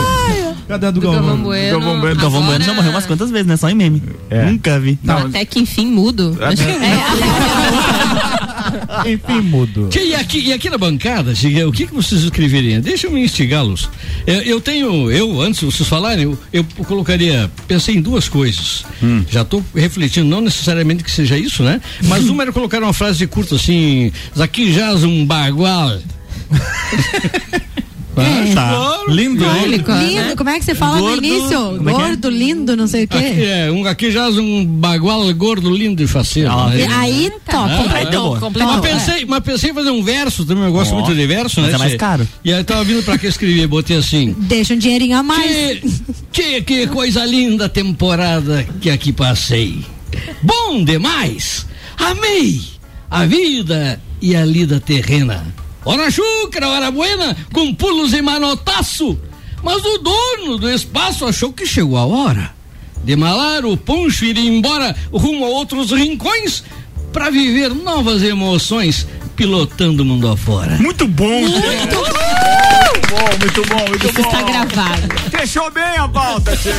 Cadê 0.67 0.87
a 0.87 0.91
do 0.91 1.01
Galvão 1.01 1.21
Galvão? 1.21 1.43
Bueno. 1.43 1.79
Galvão 1.79 1.99
Bueno. 1.99 2.21
Galvão 2.21 2.43
Bueno 2.43 2.63
já 2.63 2.73
morreu 2.73 2.91
umas 2.91 3.05
quantas 3.15 3.31
vezes, 3.31 3.47
né? 3.47 3.57
Só 3.57 3.69
em 3.69 3.75
meme. 3.75 4.01
É. 4.29 4.45
Nunca 4.45 4.79
vi. 4.79 4.99
Não, 5.03 5.17
Até 5.27 5.43
que 5.45 5.59
enfim 5.59 5.87
mudo. 5.87 6.37
É. 6.41 6.45
Acho 6.45 6.63
que- 9.03 9.09
Enfim, 9.11 9.41
mudo. 9.41 9.89
E, 9.95 10.15
aqui, 10.15 10.39
e 10.39 10.53
aqui 10.53 10.69
na 10.69 10.77
bancada, 10.77 11.33
o 11.67 11.71
que, 11.71 11.85
que 11.87 11.93
vocês 11.93 12.21
escreveriam? 12.23 12.81
Deixa 12.81 13.07
eu 13.07 13.11
me 13.11 13.21
instigá-los. 13.23 13.89
Eu, 14.25 14.41
eu 14.41 14.61
tenho, 14.61 15.11
eu, 15.11 15.39
antes 15.41 15.59
de 15.59 15.65
vocês 15.67 15.87
falarem, 15.87 16.23
eu, 16.23 16.37
eu 16.51 16.63
colocaria, 16.85 17.49
pensei 17.67 17.95
em 17.95 18.01
duas 18.01 18.27
coisas. 18.27 18.83
Já 19.29 19.41
estou 19.43 19.63
refletindo, 19.75 20.27
não 20.27 20.41
necessariamente 20.41 21.03
que 21.03 21.11
seja 21.11 21.37
isso, 21.37 21.61
né? 21.63 21.79
Mas 22.05 22.27
uma 22.29 22.43
era 22.43 22.51
colocar 22.51 22.81
uma 22.81 22.93
frase 22.93 23.25
curta 23.27 23.55
assim, 23.55 24.11
aqui 24.39 24.73
jaz 24.73 25.03
um 25.03 25.25
bagual. 25.25 25.99
Ah, 28.21 28.53
tá. 28.53 28.69
Claro. 28.69 29.11
Lindo? 29.11 29.45
Público, 29.45 29.91
né? 29.91 30.03
Lindo, 30.07 30.35
como 30.35 30.49
é 30.49 30.59
que 30.59 30.65
você 30.65 30.75
fala 30.75 30.99
Gordo, 30.99 31.21
no 31.21 31.27
início? 31.27 31.75
é 31.75 31.83
que 31.83 31.89
é? 31.89 31.91
Gordo, 31.91 32.29
lindo, 32.29 32.75
não 32.75 32.87
sei 32.87 33.01
o 33.01 33.03
Aqui, 33.05 33.17
quê. 33.19 33.43
é, 33.43 33.71
um, 33.71 33.85
aqui 33.85 34.11
jaz 34.11 34.37
um 34.37 34.65
bagual 34.65 35.31
gordo, 35.33 35.69
lindo 35.69 36.01
e 36.01 36.07
faceiro. 36.07 36.49
Ah, 36.51 36.69
né? 36.69 36.87
Aí, 36.91 37.31
top. 37.49 37.71
Ah, 37.71 37.77
Completou, 37.83 38.37
é. 38.37 38.39
completou. 38.39 38.71
Mas 38.73 38.81
pensei, 38.81 39.25
mas 39.25 39.39
pensei 39.43 39.71
em 39.71 39.73
fazer 39.73 39.89
um 39.91 40.03
verso 40.03 40.45
também, 40.45 40.63
eu 40.65 40.71
gosto 40.71 40.91
Ó, 40.93 40.95
muito 40.95 41.13
de 41.15 41.27
verso, 41.27 41.61
mas 41.61 41.69
né? 41.71 41.75
é 41.75 41.77
mais 41.79 41.95
caro. 41.95 42.27
E 42.43 42.51
aí 42.53 42.63
tava 42.63 42.83
vindo 42.83 43.03
pra 43.03 43.17
cá 43.17 43.27
escrever, 43.27 43.67
botei 43.67 43.97
assim. 43.97 44.35
Deixa 44.39 44.73
um 44.73 44.77
dinheirinho 44.77 45.17
a 45.17 45.23
mais. 45.23 45.81
Que, 46.31 46.61
que, 46.61 46.61
que 46.61 46.87
coisa 46.87 47.25
linda 47.25 47.67
temporada 47.69 48.65
que 48.81 48.89
aqui 48.89 49.11
passei. 49.13 49.79
Bom 50.41 50.83
demais! 50.83 51.65
Amei 51.97 52.61
a 53.09 53.25
vida 53.25 54.01
e 54.21 54.35
a 54.35 54.43
lida 54.45 54.79
terrena. 54.79 55.45
Hora 55.85 56.09
chucra, 56.09 56.67
hora 56.67 56.89
buena, 56.91 57.37
com 57.53 57.73
pulos 57.73 58.13
e 58.13 58.21
manotaço. 58.21 59.17
Mas 59.63 59.83
o 59.85 59.97
dono 59.99 60.57
do 60.57 60.69
espaço 60.69 61.25
achou 61.25 61.53
que 61.53 61.65
chegou 61.65 61.97
a 61.97 62.05
hora 62.05 62.53
de 63.03 63.15
malar 63.15 63.65
o 63.65 63.77
poncho 63.77 64.25
e 64.25 64.29
ir 64.29 64.37
embora 64.37 64.95
rumo 65.13 65.45
a 65.45 65.49
outros 65.49 65.91
rincões 65.91 66.63
para 67.13 67.29
viver 67.29 67.73
novas 67.73 68.23
emoções 68.23 69.07
pilotando 69.35 70.03
o 70.03 70.05
mundo 70.05 70.27
afora. 70.29 70.77
Muito 70.77 71.07
bom, 71.07 71.27
Muito 71.41 71.55
bom, 73.09 73.37
muito 73.39 73.65
bom, 73.69 73.87
muito 73.89 74.05
Isso 74.07 74.21
bom. 74.21 74.29
está 74.29 74.41
gravado. 74.41 75.01
Fechou 75.29 75.71
bem 75.71 75.83
a 75.83 76.07
pauta, 76.07 76.55
Tchê. 76.57 76.71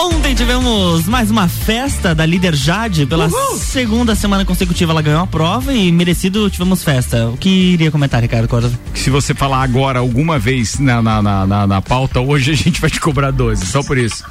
Ontem 0.00 0.32
tivemos 0.32 1.06
mais 1.06 1.28
uma 1.28 1.48
festa 1.48 2.14
da 2.14 2.24
líder 2.24 2.54
Jade. 2.54 3.04
Pela 3.04 3.28
segunda 3.56 4.14
semana 4.14 4.44
consecutiva 4.44 4.92
ela 4.92 5.02
ganhou 5.02 5.20
a 5.22 5.26
prova 5.26 5.74
e 5.74 5.90
merecido 5.90 6.48
tivemos 6.48 6.84
festa. 6.84 7.26
O 7.30 7.36
que 7.36 7.48
iria 7.48 7.90
comentar, 7.90 8.22
Ricardo 8.22 8.46
Corda? 8.46 8.70
Se 8.94 9.10
você 9.10 9.34
falar 9.34 9.60
agora 9.62 9.98
alguma 9.98 10.38
vez 10.38 10.78
na, 10.78 11.02
na, 11.02 11.20
na, 11.20 11.46
na, 11.46 11.66
na 11.66 11.82
pauta, 11.82 12.20
hoje 12.20 12.52
a 12.52 12.54
gente 12.54 12.80
vai 12.80 12.88
te 12.88 13.00
cobrar 13.00 13.32
12, 13.32 13.66
só 13.66 13.82
por 13.82 13.98
isso. 13.98 14.24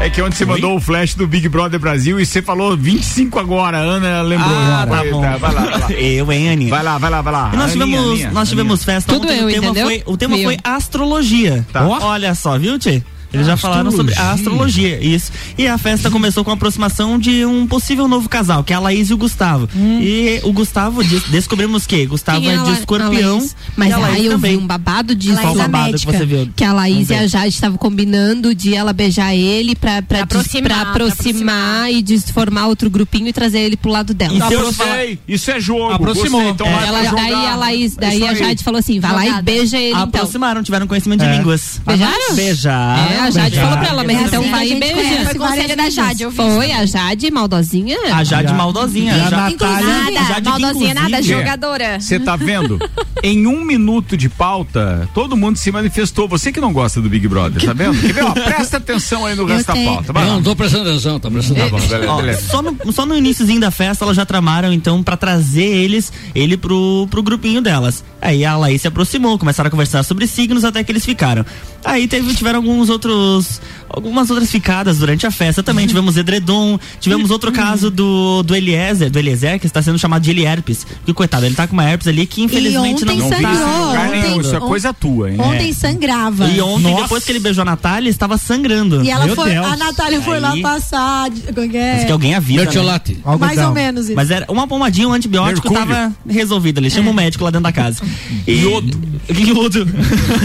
É 0.00 0.10
que 0.10 0.20
onde 0.20 0.36
você 0.36 0.44
mandou 0.44 0.76
o 0.76 0.80
flash 0.80 1.14
do 1.14 1.26
Big 1.26 1.48
Brother 1.48 1.80
Brasil 1.80 2.20
e 2.20 2.26
você 2.26 2.42
falou 2.42 2.76
25 2.76 3.38
agora, 3.38 3.78
a 3.78 3.80
Ana 3.80 4.20
lembrou. 4.22 4.50
Ah, 4.54 4.66
já. 4.80 4.86
tá 4.86 4.96
Vai, 4.96 5.10
bom. 5.10 5.20
vai 5.20 5.30
lá, 5.30 5.36
vai 5.38 5.80
lá. 5.80 5.92
Eu, 5.98 6.30
hein, 6.30 6.50
Aninha? 6.50 6.70
Vai 6.70 6.82
lá, 6.84 6.98
vai 6.98 7.10
lá, 7.10 7.22
vai 7.22 7.32
lá. 7.32 7.50
E 7.52 7.56
nós 7.56 7.72
Aninha, 7.72 7.86
tivemos, 7.86 8.10
Aninha, 8.12 8.30
nós 8.32 8.48
tivemos 8.50 8.72
Aninha. 8.74 8.84
festa 9.00 9.12
Tudo 9.14 9.24
ontem. 9.24 9.38
eu, 9.38 9.46
o 9.46 9.50
tema 9.50 9.64
entendeu? 9.66 9.86
foi, 9.86 10.02
o 10.06 10.16
tema 10.16 10.36
foi 10.38 10.56
astrologia. 10.62 11.66
Tá. 11.72 11.84
Olha 11.86 12.34
só, 12.34 12.56
viu, 12.58 12.78
Tchê? 12.78 13.02
Eles 13.32 13.46
já 13.46 13.56
falaram 13.56 13.90
sobre 13.90 14.14
a 14.14 14.32
astrologia, 14.32 14.98
isso. 15.04 15.30
E 15.56 15.66
a 15.66 15.76
festa 15.76 16.10
começou 16.10 16.42
com 16.44 16.50
a 16.50 16.54
aproximação 16.54 17.18
de 17.18 17.44
um 17.44 17.66
possível 17.66 18.08
novo 18.08 18.28
casal, 18.28 18.64
que 18.64 18.72
é 18.72 18.76
a 18.76 18.80
Laís 18.80 19.10
e 19.10 19.14
o 19.14 19.18
Gustavo. 19.18 19.68
E 19.76 20.40
o 20.44 20.52
Gustavo, 20.52 21.04
des- 21.04 21.24
descobrimos 21.24 21.86
que 21.86 22.06
Gustavo 22.06 22.40
Quem 22.40 22.50
é 22.50 22.58
a 22.58 22.62
de 22.62 22.72
escorpião. 22.72 23.36
a 23.36 23.38
Laís? 23.40 23.56
Mas 23.76 23.88
e 23.90 23.92
a 23.92 23.98
Laís 23.98 24.16
aí 24.16 24.26
eu 24.26 24.32
também. 24.32 24.56
vi 24.56 24.62
um 24.62 24.66
babado 24.66 25.14
disso. 25.14 25.40
Qual 25.40 25.54
babado 25.54 25.98
que 25.98 26.06
você 26.06 26.24
viu? 26.24 26.48
Que 26.56 26.64
a 26.64 26.72
Laís 26.72 27.10
e 27.10 27.14
a. 27.14 27.26
Jade 27.26 27.48
estavam 27.54 27.76
combinando 27.76 28.54
de 28.54 28.74
ela 28.74 28.92
beijar 28.92 29.34
ele 29.34 29.76
pra, 29.76 30.00
pra, 30.02 30.24
Pra 30.24 30.24
des- 30.24 30.36
aproximar, 30.48 30.70
pra 30.70 30.90
aproximar 30.90 31.92
e 31.92 32.00
de 32.02 32.18
formar 32.32 32.66
outro 32.68 32.88
grupinho 32.88 33.28
e 33.28 33.32
trazer 33.32 33.58
ele 33.60 33.76
pro 33.76 33.90
lado 33.90 34.14
dela. 34.14 34.34
E 34.34 34.38
Tá, 34.38 34.48
se 34.48 34.54
eu 34.54 34.62
gostei. 34.64 35.18
Isso 35.28 35.50
é 35.50 35.60
jogo. 35.60 35.92
Aproximou. 35.92 36.40
Gostei, 36.40 36.50
então 36.50 36.66
É. 36.66 36.86
Ela, 36.86 37.02
daí 37.12 37.32
a 37.46 37.56
Laís, 37.56 37.94
daí 37.96 38.16
Isso 38.18 38.26
a. 38.26 38.34
Jade 38.34 38.64
falou 38.64 38.78
assim: 38.78 38.98
vai 39.00 39.12
lá 39.12 39.38
e 39.38 39.42
beija 39.42 39.76
ele 39.76 39.90
então. 39.90 40.02
Aproximaram, 40.04 40.62
tiveram 40.62 40.86
conhecimento 40.86 41.20
de 41.20 41.26
É. 41.26 41.36
línguas. 41.36 41.80
Beijaram? 41.86 42.34
Beijaram. 42.34 43.17
É, 43.18 43.20
a 43.22 43.30
Jade 43.30 43.56
falou 43.56 43.78
pra 43.78 43.88
ela, 43.88 44.04
mas 44.04 44.16
É 44.18 44.22
então 44.24 44.44
a 44.44 44.48
vai 44.50 44.68
e 44.70 44.74
beija. 44.80 45.24
Foi 45.26 45.34
conselho 45.34 45.76
da. 45.76 45.90
Jade, 45.90 46.22
eu 46.22 46.30
vi. 46.30 46.36
Foi 46.36 46.72
a 46.72 46.86
Jade, 46.86 47.30
maldosinha. 47.30 47.96
A 48.14 48.24
Jade 48.24 48.52
maldosinha. 48.54 49.14
A 49.14 49.30
Natália- 49.30 50.24
Jade, 50.28 50.44
Nada, 50.44 50.50
maldosinha 50.50 50.94
nada, 50.94 51.08
inclusive, 51.08 51.34
jogadora. 51.38 52.00
Você 52.00 52.18
tá 52.20 52.36
vendo? 52.36 52.78
em 53.22 53.46
um 53.48 53.64
minuto 53.64 54.16
de 54.16 54.28
pauta, 54.28 55.08
todo 55.12 55.36
mundo 55.36 55.56
se 55.56 55.72
manifestou. 55.72 56.28
Você 56.28 56.52
que 56.52 56.60
não 56.60 56.72
gosta 56.72 57.00
do 57.00 57.08
Big 57.08 57.26
Brother, 57.26 57.64
tá 57.64 57.72
vendo? 57.72 58.00
Quer 58.00 58.12
ver? 58.12 58.24
Ó, 58.24 58.30
presta 58.32 58.76
atenção 58.76 59.26
aí 59.26 59.34
no 59.34 59.44
resto 59.44 59.66
da 59.66 59.74
pauta. 59.74 60.12
Vai 60.12 60.22
Não, 60.24 60.30
lá. 60.30 60.36
não 60.36 60.42
tô 60.42 60.54
prestando 60.54 60.88
atenção, 60.88 61.18
tô 61.18 61.28
prestando 61.30 61.58
Tá 61.58 61.66
atenção. 61.66 61.80
bom, 61.88 61.88
beleza, 61.88 62.12
Ó, 62.12 62.16
beleza. 62.20 62.48
só, 62.48 62.62
no, 62.62 62.92
só 62.92 63.04
no 63.06 63.16
iníciozinho 63.16 63.60
da 63.60 63.70
festa 63.72 64.04
elas 64.04 64.16
já 64.16 64.24
tramaram 64.24 64.72
então 64.72 65.02
pra 65.02 65.16
trazer 65.16 65.64
eles, 65.64 66.12
ele 66.34 66.56
pro, 66.56 67.08
pro 67.10 67.22
grupinho 67.22 67.60
delas. 67.60 68.04
Aí 68.22 68.44
a 68.44 68.56
Laís 68.56 68.82
se 68.82 68.88
aproximou, 68.88 69.36
começaram 69.38 69.66
a 69.68 69.70
conversar 69.70 70.02
sobre 70.04 70.26
signos 70.26 70.64
até 70.64 70.84
que 70.84 70.92
eles 70.92 71.04
ficaram. 71.04 71.44
Aí 71.84 72.06
teve, 72.06 72.32
tiveram 72.34 72.58
alguns 72.58 72.88
outros, 72.88 73.07
outros 73.08 73.60
algumas 73.88 74.30
outras 74.30 74.50
ficadas 74.50 74.98
durante 74.98 75.26
a 75.26 75.30
festa 75.30 75.62
também. 75.62 75.86
tivemos 75.88 76.16
edredom, 76.16 76.78
tivemos 77.00 77.30
outro 77.30 77.50
caso 77.52 77.90
do, 77.90 78.42
do 78.42 78.54
Eliezer, 78.54 79.10
do 79.10 79.18
Eliezer, 79.18 79.58
que 79.58 79.66
está 79.66 79.80
sendo 79.82 79.98
chamado 79.98 80.22
de 80.22 80.30
Elierpes. 80.30 80.86
Que 81.04 81.12
coitado, 81.12 81.46
ele 81.46 81.54
tá 81.54 81.66
com 81.66 81.72
uma 81.72 81.84
herpes 81.88 82.06
ali 82.08 82.26
que 82.26 82.42
infelizmente 82.42 83.04
ontem 83.04 83.16
não 83.18 83.28
sangrou, 83.28 83.86
lugar 83.86 84.08
nenhum. 84.10 84.28
ontem- 84.36 84.40
Isso 84.40 84.56
é 84.56 84.60
coisa 84.60 84.92
tua, 84.92 85.30
hein? 85.30 85.40
Ontem 85.40 85.72
sangrava. 85.72 86.48
E 86.48 86.60
ontem, 86.60 86.90
Nossa. 86.90 87.02
depois 87.04 87.24
que 87.24 87.32
ele 87.32 87.38
beijou 87.40 87.62
a 87.62 87.64
Natália, 87.64 88.08
estava 88.10 88.36
sangrando. 88.38 89.02
E 89.04 89.10
ela 89.10 89.26
Meu 89.26 89.34
foi, 89.34 89.50
Deus. 89.50 89.66
a 89.66 89.76
Natália 89.76 90.20
foi 90.20 90.40
lá 90.40 90.52
Aí- 90.52 90.62
passar. 90.62 91.30
de- 91.30 91.40
como 91.52 91.66
é 91.66 91.68
que 91.68 91.76
é? 91.76 92.10
Alguém 92.12 92.34
avisa. 92.34 92.64
né? 92.64 93.10
Mais 93.38 93.58
ou 93.58 93.72
menos 93.72 94.06
isso. 94.06 94.14
Mas 94.16 94.30
era 94.30 94.46
uma 94.50 94.66
pomadinha, 94.66 95.08
um 95.08 95.12
antibiótico 95.12 95.70
Mercúrio. 95.70 95.94
tava 95.94 96.14
resolvido 96.28 96.78
ali. 96.78 96.90
Chama 96.90 97.10
o 97.10 97.14
médico 97.14 97.44
lá 97.44 97.50
dentro 97.50 97.64
da 97.64 97.72
casa. 97.72 98.02
E... 98.46 98.52
Iodo. 98.60 98.98
Iodo. 99.34 99.86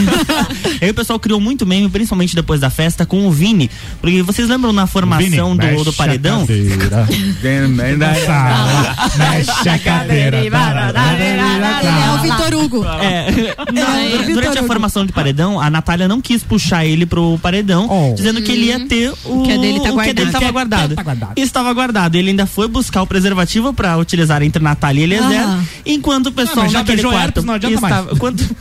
Aí 0.81 0.89
o 0.89 0.93
pessoal 0.93 1.19
criou 1.19 1.39
muito 1.39 1.65
meme, 1.65 1.89
principalmente 1.89 2.35
depois 2.35 2.59
da 2.59 2.69
festa, 2.69 3.05
com 3.05 3.27
o 3.27 3.31
Vini. 3.33 3.69
Porque 3.99 4.21
vocês 4.21 4.47
lembram 4.47 4.71
na 4.71 4.87
formação 4.87 5.23
Vini, 5.25 5.37
do, 5.37 5.55
mexe 5.55 5.83
do 5.83 5.93
paredão? 5.93 6.43
a 6.47 6.47
cadeira. 6.47 8.15
Sala, 8.25 8.95
mexe 9.17 9.69
a 9.69 9.79
cadeira. 9.79 10.37
É 10.37 12.11
o 12.13 12.21
Vitor 12.21 12.53
Hugo. 12.63 12.85
É, 12.85 13.55
Não, 13.73 14.33
durante 14.33 14.59
a 14.59 14.63
formação 14.63 15.05
de 15.05 15.11
paredão, 15.11 15.59
a 15.59 15.69
Natália 15.69 16.07
não 16.07 16.21
quis 16.21 16.43
puxar 16.43 16.85
ele 16.85 17.05
pro 17.05 17.37
paredão, 17.41 17.87
Oh. 17.89 18.13
dizendo 18.15 18.41
que 18.41 18.51
ele 18.51 18.65
ia 18.65 18.79
ter 18.87 19.11
o, 19.25 19.43
Que 19.43 19.57
dele 19.57 19.79
tá 19.79 19.91
o 19.91 19.99
que 19.99 20.09
a 20.09 20.13
dele 20.13 20.31
guardado. 20.31 20.31
tava 20.31 20.51
guardado. 20.51 20.95
Tá 20.95 21.03
guardado. 21.03 21.33
Estava 21.37 21.73
guardado. 21.73 22.15
Ele 22.15 22.29
ainda 22.29 22.45
foi 22.45 22.67
buscar 22.67 23.01
o 23.01 23.07
preservativo 23.07 23.73
pra 23.73 23.97
utilizar 23.97 24.41
entre 24.43 24.61
Natália 24.63 25.01
e 25.01 25.03
Eliezer, 25.03 25.41
Ah. 25.41 25.61
enquanto 25.85 26.27
o 26.27 26.31
pessoal 26.31 26.63
mas 26.63 26.71
já 26.71 26.79
naquele 26.79 27.01
quarto 27.01 27.17
herpes, 27.23 27.43
não 27.43 27.53
adianta 27.55 27.81
mais. 27.81 27.93
estava, 27.95 28.15
enquanto, 28.15 28.55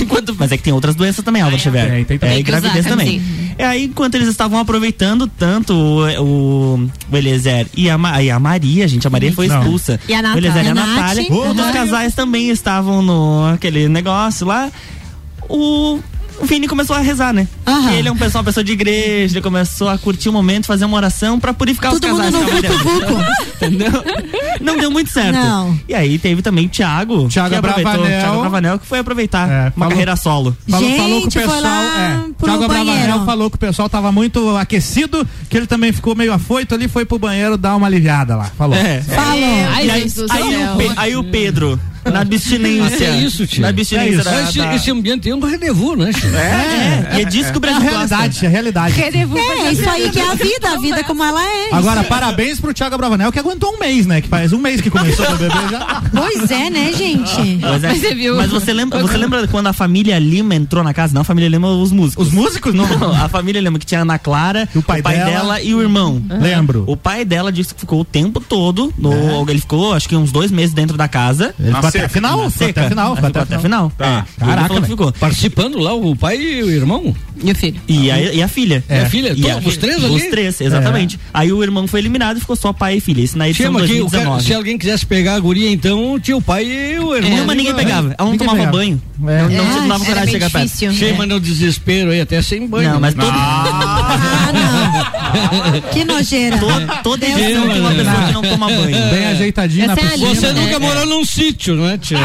enquanto, 0.00 0.36
mas 0.38 0.52
é 0.52 0.56
que 0.56 0.62
tem 0.62 0.72
outras 0.72 0.94
doenças 0.94 1.24
também, 1.24 1.42
Álvaro 1.42 1.60
Xavier. 1.62 1.90
Tem, 1.90 2.04
tem 2.04 2.18
também. 2.18 2.36
É, 2.36 2.40
e 2.40 2.42
gravidez 2.42 2.72
Tem 2.74 2.82
que 2.82 2.88
usar 2.88 2.96
também. 2.96 3.22
É 3.58 3.66
aí, 3.66 3.88
enquanto 4.00 4.14
eles 4.14 4.28
estavam 4.28 4.58
aproveitando 4.58 5.26
tanto 5.26 5.74
o, 5.74 6.00
o, 6.22 6.90
o 7.12 7.16
Eliezer 7.16 7.66
e 7.76 7.90
a, 7.90 7.98
Ma- 7.98 8.22
e 8.22 8.30
a 8.30 8.38
Maria, 8.40 8.88
gente, 8.88 9.06
a 9.06 9.10
Maria 9.10 9.30
foi 9.32 9.46
Não. 9.46 9.60
expulsa. 9.60 10.00
E 10.08 10.14
a 10.14 10.20
O 10.34 10.38
Eliezer 10.38 10.64
e 10.64 10.68
a 10.68 10.74
Natália. 10.74 11.22
Natália. 11.22 11.32
Outros 11.34 11.70
casais 11.70 12.14
também 12.14 12.48
estavam 12.48 13.02
no 13.02 13.46
aquele 13.52 13.88
negócio 13.88 14.46
lá. 14.46 14.70
O 15.48 15.98
o 16.40 16.46
Vini 16.46 16.66
começou 16.66 16.96
a 16.96 17.00
rezar, 17.00 17.32
né? 17.32 17.46
Aham. 17.66 17.92
Ele 17.92 18.08
é 18.08 18.12
um 18.12 18.16
pessoal, 18.16 18.40
uma 18.40 18.46
pessoa 18.46 18.64
de 18.64 18.72
igreja, 18.72 19.34
ele 19.34 19.42
começou 19.42 19.88
a 19.88 19.98
curtir 19.98 20.28
o 20.28 20.32
momento, 20.32 20.66
fazer 20.66 20.84
uma 20.84 20.96
oração 20.96 21.38
pra 21.38 21.52
purificar 21.52 21.92
Todo 21.92 22.02
os 22.04 22.10
mundo 22.10 22.22
casais. 22.22 22.32
no 22.32 22.40
com 22.40 22.50
a 22.50 22.54
mulher. 22.54 22.72
vucu-vucu. 22.72 23.24
Entendeu? 23.56 23.92
Não 24.60 24.76
deu 24.76 24.90
muito 24.90 25.10
certo. 25.10 25.34
Não. 25.36 25.78
E 25.88 25.94
aí 25.94 26.18
teve 26.18 26.40
também 26.42 26.66
o 26.66 26.68
Thiago. 26.68 27.28
Thiago 27.28 27.50
que 27.50 27.54
aproveitou, 27.56 27.92
Bravanel. 27.92 28.20
Thiago 28.20 28.40
Bravanel, 28.40 28.78
que 28.78 28.86
foi 28.86 28.98
aproveitar 28.98 29.48
É, 29.48 29.62
uma 29.64 29.70
falou- 29.72 29.88
carreira 29.90 30.16
solo. 30.16 30.56
Falou, 30.68 30.88
Gente, 30.88 30.98
falou 31.00 31.20
que 31.22 31.28
o 31.28 31.30
foi 31.32 31.42
pessoal. 31.42 31.60
lá 31.62 32.00
é, 32.00 32.18
pro 32.38 32.46
Thiago 32.46 32.68
banheiro. 32.68 32.84
Bravanel 32.94 33.24
falou 33.26 33.50
que 33.50 33.56
o 33.56 33.60
pessoal 33.60 33.88
tava 33.88 34.10
muito 34.12 34.56
aquecido, 34.56 35.26
que 35.48 35.56
ele 35.56 35.66
também 35.66 35.92
ficou 35.92 36.14
meio 36.14 36.32
afoito 36.32 36.74
ali, 36.74 36.88
foi 36.88 37.04
pro 37.04 37.18
banheiro 37.18 37.56
dar 37.58 37.76
uma 37.76 37.86
aliviada 37.86 38.34
lá. 38.36 38.44
Falou. 38.56 38.76
É. 38.76 39.00
Falou. 39.02 39.30
Ai, 39.30 39.90
aí, 39.90 39.90
aí 39.90 40.90
aí 40.96 41.16
o 41.16 41.24
Pedro, 41.24 41.78
na 42.10 42.20
abstinência. 42.20 42.96
Até 43.10 43.18
isso, 43.18 43.46
tio. 43.46 43.62
Na 43.62 43.68
É 43.68 43.70
abstinência 43.70 44.10
isso. 44.14 44.24
da, 44.24 44.42
Esse, 44.42 44.58
da- 44.58 44.74
esse 44.74 44.90
ambiente 44.90 45.28
é 45.28 45.34
um 45.34 45.40
rendezvous, 45.40 45.96
né? 45.98 46.12
tio? 46.12 46.30
É, 46.36 47.18
e 47.18 47.22
é 47.22 47.24
disso 47.24 47.52
que 47.52 47.58
o 47.58 47.64
É 47.64 47.68
a 47.68 47.72
Brasil 47.72 47.80
realidade, 47.90 48.26
gosta. 48.32 48.44
é 48.44 48.48
a 48.48 48.50
realidade. 48.50 49.02
É, 49.02 49.72
isso 49.72 49.88
aí 49.90 50.10
que 50.10 50.18
é 50.18 50.28
a 50.30 50.34
vida, 50.34 50.68
a 50.70 50.76
vida 50.78 51.04
como 51.04 51.22
ela 51.22 51.42
é. 51.44 51.68
Agora, 51.72 52.04
parabéns 52.04 52.60
pro 52.60 52.72
Thiago 52.74 52.96
Bravanel 52.96 53.30
que 53.32 53.38
aguentou 53.38 53.74
um 53.74 53.78
mês, 53.78 54.06
né? 54.06 54.20
Que 54.20 54.28
faz 54.28 54.52
um 54.52 54.58
mês 54.58 54.80
que 54.80 54.90
começou 54.90 55.26
o 55.26 55.36
bebê 55.36 55.54
já. 55.70 56.02
Pois 56.12 56.50
é, 56.50 56.70
né, 56.70 56.92
gente? 56.92 57.58
Pois 57.60 57.84
é. 57.84 57.88
Mas 57.88 58.00
você 58.00 58.14
viu? 58.14 58.36
Mas 58.36 58.50
você 58.50 58.72
lembra, 58.72 59.00
você 59.00 59.16
lembra 59.16 59.46
quando 59.48 59.66
a 59.66 59.72
família 59.72 60.18
Lima 60.18 60.54
entrou 60.54 60.82
na 60.84 60.92
casa? 60.94 61.12
Não, 61.14 61.22
a 61.22 61.24
família 61.24 61.48
Lima, 61.48 61.68
os 61.68 61.92
músicos. 61.92 62.26
Os 62.28 62.32
músicos? 62.32 62.74
Não. 62.74 62.86
Não, 62.98 63.12
a 63.24 63.28
família 63.28 63.60
Lima 63.60 63.78
que 63.78 63.86
tinha 63.86 64.00
a 64.00 64.02
Ana 64.02 64.18
Clara, 64.18 64.68
E 64.74 64.78
o 64.78 64.82
pai 64.82 65.00
dela. 65.02 65.24
dela 65.24 65.62
e 65.62 65.74
o 65.74 65.80
irmão. 65.80 66.22
Lembro. 66.40 66.84
O 66.86 66.96
pai 66.96 67.24
dela 67.24 67.50
disse 67.52 67.74
que 67.74 67.80
ficou 67.80 68.00
o 68.00 68.04
tempo 68.04 68.40
todo. 68.40 68.92
No, 68.98 69.12
É. 69.12 69.50
Ele 69.50 69.60
ficou, 69.60 69.92
acho 69.94 70.08
que 70.08 70.14
uns 70.16 70.30
dois 70.30 70.50
meses 70.50 70.72
dentro 70.74 70.96
da 70.96 71.08
casa. 71.08 71.54
Ele 71.58 71.74
ficou 71.74 71.89
até 71.98 72.04
a 72.04 72.08
final, 72.08 72.50
ficou 72.50 72.68
até 72.68 72.80
a 72.80 72.88
final. 72.88 73.16
Ficou 73.16 73.28
até 73.42 73.54
a 73.54 73.58
final. 73.58 73.92
Tá. 73.96 74.26
É. 74.40 74.44
Caraca, 74.44 74.82
ficou. 74.82 75.12
Participando 75.12 75.78
lá, 75.78 75.92
o 75.94 76.16
pai 76.16 76.36
e 76.38 76.62
o 76.62 76.70
irmão. 76.70 77.14
E 77.42 77.50
o 77.50 77.54
filho? 77.54 77.80
E 77.88 78.10
a, 78.10 78.20
e 78.20 78.42
a 78.42 78.48
filha. 78.48 78.84
E 78.88 78.94
a 78.94 79.06
filha? 79.08 79.32
E 79.34 79.50
a 79.50 79.54
Todos, 79.54 79.68
os 79.68 79.76
três 79.78 79.96
Os 79.98 80.04
ali? 80.04 80.30
três, 80.30 80.60
exatamente. 80.60 81.18
Aí 81.32 81.50
o 81.52 81.62
irmão 81.62 81.86
foi 81.86 82.00
eliminado 82.00 82.36
e 82.36 82.40
ficou 82.40 82.54
só 82.56 82.70
pai 82.72 82.96
e 82.96 83.00
filha. 83.00 83.22
Isso 83.22 83.38
na 83.38 83.48
edição 83.48 83.66
Chama 83.66 83.80
que 83.86 84.00
o 84.00 84.10
cara- 84.10 84.24
2019. 84.24 84.44
se 84.44 84.54
alguém 84.54 84.76
quisesse 84.78 85.06
pegar 85.06 85.36
a 85.36 85.40
guria, 85.40 85.70
então 85.70 86.18
tinha 86.20 86.36
o 86.36 86.42
pai 86.42 86.64
e 86.66 86.98
o 86.98 87.14
irmão. 87.16 87.38
Não, 87.38 87.46
mas 87.46 87.56
ninguém 87.56 87.74
pegava. 87.74 88.14
Ela 88.18 88.28
não 88.30 88.36
tomava 88.36 88.58
pegava. 88.58 88.76
banho. 88.76 89.00
É. 89.26 89.42
Não, 89.42 89.48
não, 89.48 89.64
Ah, 89.64 89.80
não 89.80 89.88
dava 89.88 90.04
era 90.04 90.12
coragem 90.14 90.26
de 90.26 90.30
chegar 90.32 90.50
perto. 90.50 90.64
difícil. 90.66 90.92
Chama 90.94 91.26
no 91.26 91.40
desespero 91.40 92.10
aí, 92.10 92.20
até 92.20 92.40
sem 92.42 92.66
banho. 92.66 92.90
Não, 92.92 93.00
mas 93.00 93.14
todo, 93.14 93.30
Ah, 93.30 94.50
não. 94.52 95.80
Que 95.92 96.04
nojeira. 96.04 96.58
todo, 96.58 96.86
toda 97.02 97.26
edição 97.26 97.68
tem 97.68 97.80
uma 97.80 97.90
pessoa 97.94 98.26
que 98.26 98.32
não 98.32 98.42
toma 98.42 98.66
banho. 98.68 99.10
Bem 99.10 99.26
ajeitadinho 99.26 99.86
na 99.86 99.92
é 99.92 99.96
a 99.96 99.96
piscina. 99.96 100.28
Você 100.34 100.46
Lima, 100.48 100.60
nunca 100.60 100.78
né? 100.78 100.86
morou 100.86 101.06
num 101.06 101.24
sítio, 101.24 101.74
não 101.80 101.88
é, 101.88 101.98
tia? 101.98 102.18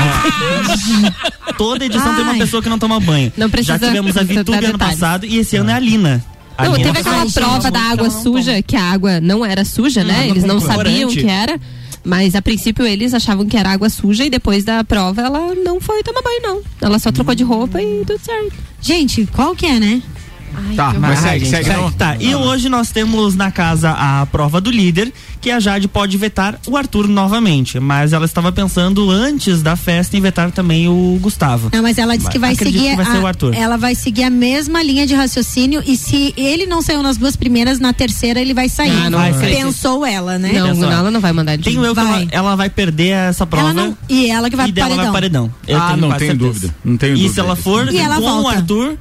Toda 1.58 1.86
edição 1.86 2.14
tem 2.16 2.24
uma 2.24 2.34
Ai. 2.34 2.40
pessoa 2.40 2.62
que 2.62 2.70
não 2.70 2.78
toma 2.80 3.00
banho. 3.00 3.32
Não 3.38 3.50
precisa 3.50 3.78
Já 3.78 3.88
tivemos 3.88 4.16
a 4.18 4.24
Vitube 4.24 4.58
ano 4.58 4.74
detalhes. 4.74 5.00
passado 5.00 5.26
e 5.26 5.38
esse 5.38 5.56
ano 5.56 5.70
é 5.70 5.74
a 5.74 5.80
Lina. 5.80 6.24
A 6.58 6.66
Não, 6.66 6.76
teve 6.76 6.90
uma 6.90 7.00
aquela 7.00 7.32
prova 7.32 7.72
da 7.72 7.80
água 7.80 8.08
não 8.08 8.24
suja, 8.24 8.62
que 8.62 8.76
a 8.76 8.84
água 8.84 9.20
não 9.20 9.46
era 9.46 9.66
suja, 9.66 10.04
né? 10.04 10.22
água 10.22 10.26
Eles 10.28 10.44
não 10.44 10.60
sabiam 10.60 11.10
que 11.10 11.28
era. 11.28 11.60
Mas 12.04 12.36
a 12.36 12.42
princípio 12.42 12.86
eles 12.86 13.14
achavam 13.16 13.48
que 13.48 13.58
era 13.58 13.72
água 13.72 13.90
suja 13.90 14.24
e 14.24 14.30
depois 14.30 14.64
da 14.64 14.84
prova 14.84 15.24
ela 15.24 15.56
não 15.56 15.82
foi 15.82 16.04
tomar 16.04 16.22
banho, 16.22 16.42
não. 16.44 16.62
Ela 16.80 17.00
só 17.00 17.12
trocou 17.12 17.34
de 17.34 17.44
roupa 17.44 17.82
e 17.82 18.04
tudo 18.06 18.20
certo. 18.24 18.54
Gente, 18.80 19.28
qual 19.34 19.56
que 19.56 19.66
é, 19.66 19.80
né? 19.80 20.02
Tá, 20.76 20.94
toma. 20.94 21.08
mas 21.08 21.24
Ai, 21.24 21.32
segue, 21.32 21.40
gente, 21.46 21.50
segue. 21.52 21.66
segue. 21.66 21.82
não. 21.82 21.92
Tá, 21.92 22.16
e 22.20 22.36
hoje 22.36 22.70
nós 22.70 22.92
temos 22.92 23.36
na 23.36 23.52
casa 23.52 23.92
a 23.92 24.26
prova 24.26 24.60
do 24.60 24.70
líder, 24.72 25.12
que 25.42 25.52
a 25.52 25.60
Jade 25.60 25.88
pode 25.88 26.18
vetar 26.18 26.60
o 26.68 26.76
Arthur 26.76 27.08
novamente. 27.08 27.80
Mas 27.80 28.14
ela 28.14 28.26
estava 28.26 28.52
pensando 28.52 29.10
antes 29.12 29.62
da 29.62 29.76
festa 29.76 30.18
em 30.18 30.22
vetar 30.22 30.52
também 30.52 30.88
o 30.88 31.18
Gustavo. 31.22 31.70
Não, 31.74 31.82
mas 31.84 31.98
ela 31.98 32.18
disse 32.18 32.30
que 32.30 32.40
vai 32.40 32.54
Acredito 32.54 32.80
seguir 32.82 32.90
que 32.92 32.96
vai 32.96 33.06
ser 33.06 33.20
o 33.22 33.26
a, 33.26 33.30
Arthur. 33.30 33.54
ela 33.56 33.78
vai 33.78 33.96
seguir 33.96 34.24
a 34.24 34.30
mesma 34.30 34.82
linha 34.84 35.06
de 35.06 35.14
raciocínio 35.14 35.84
e 35.86 35.96
se 35.98 36.34
ele 36.36 36.66
não 36.66 36.82
saiu 36.82 37.02
nas 37.04 37.18
duas 37.18 37.36
primeiras, 37.36 37.80
na 37.80 37.94
terceira 37.94 38.40
ele 38.40 38.54
vai 38.54 38.68
sair. 38.70 38.92
Ah, 39.06 39.10
não 39.10 39.20
vai. 39.20 39.34
Pensou 39.34 40.06
ela, 40.06 40.38
né? 40.40 40.54
Não, 40.54 40.92
ela 40.92 41.12
não 41.12 41.20
vai 41.20 41.32
mandar 41.34 41.54
ele 41.54 41.64
de 41.64 41.70
Tenho 41.70 41.84
eu 41.86 41.94
que 41.96 42.02
Vai. 42.02 42.22
ela, 42.24 42.28
ela 42.32 42.56
vai 42.56 42.70
perder 42.70 43.10
essa 43.10 43.46
prova. 43.46 43.70
Ela 43.70 43.74
não, 43.74 43.98
e 44.10 44.30
ela 44.30 44.50
que 44.50 44.56
vai 44.56 44.68
e 44.70 44.72
pro 44.72 44.76
dela 44.76 44.96
vai 44.96 45.12
paredão. 45.12 45.50
paredão. 45.50 45.52
Eu 45.68 45.78
Ah, 45.78 45.88
tenho 45.90 45.98
não 46.02 46.08
tenho 46.10 46.20
certeza. 46.32 46.36
dúvida. 46.38 46.76
Não 46.84 46.98
tenho 46.98 47.14
E 47.14 47.16
dúvida 47.18 47.34
se 47.34 47.40
ela 47.40 47.56
for 47.56 47.92
E 47.92 47.98
ela 47.98 48.16
com 48.16 48.22
o 48.22 48.42
volta. 48.42 48.58
Arthur, 48.58 48.98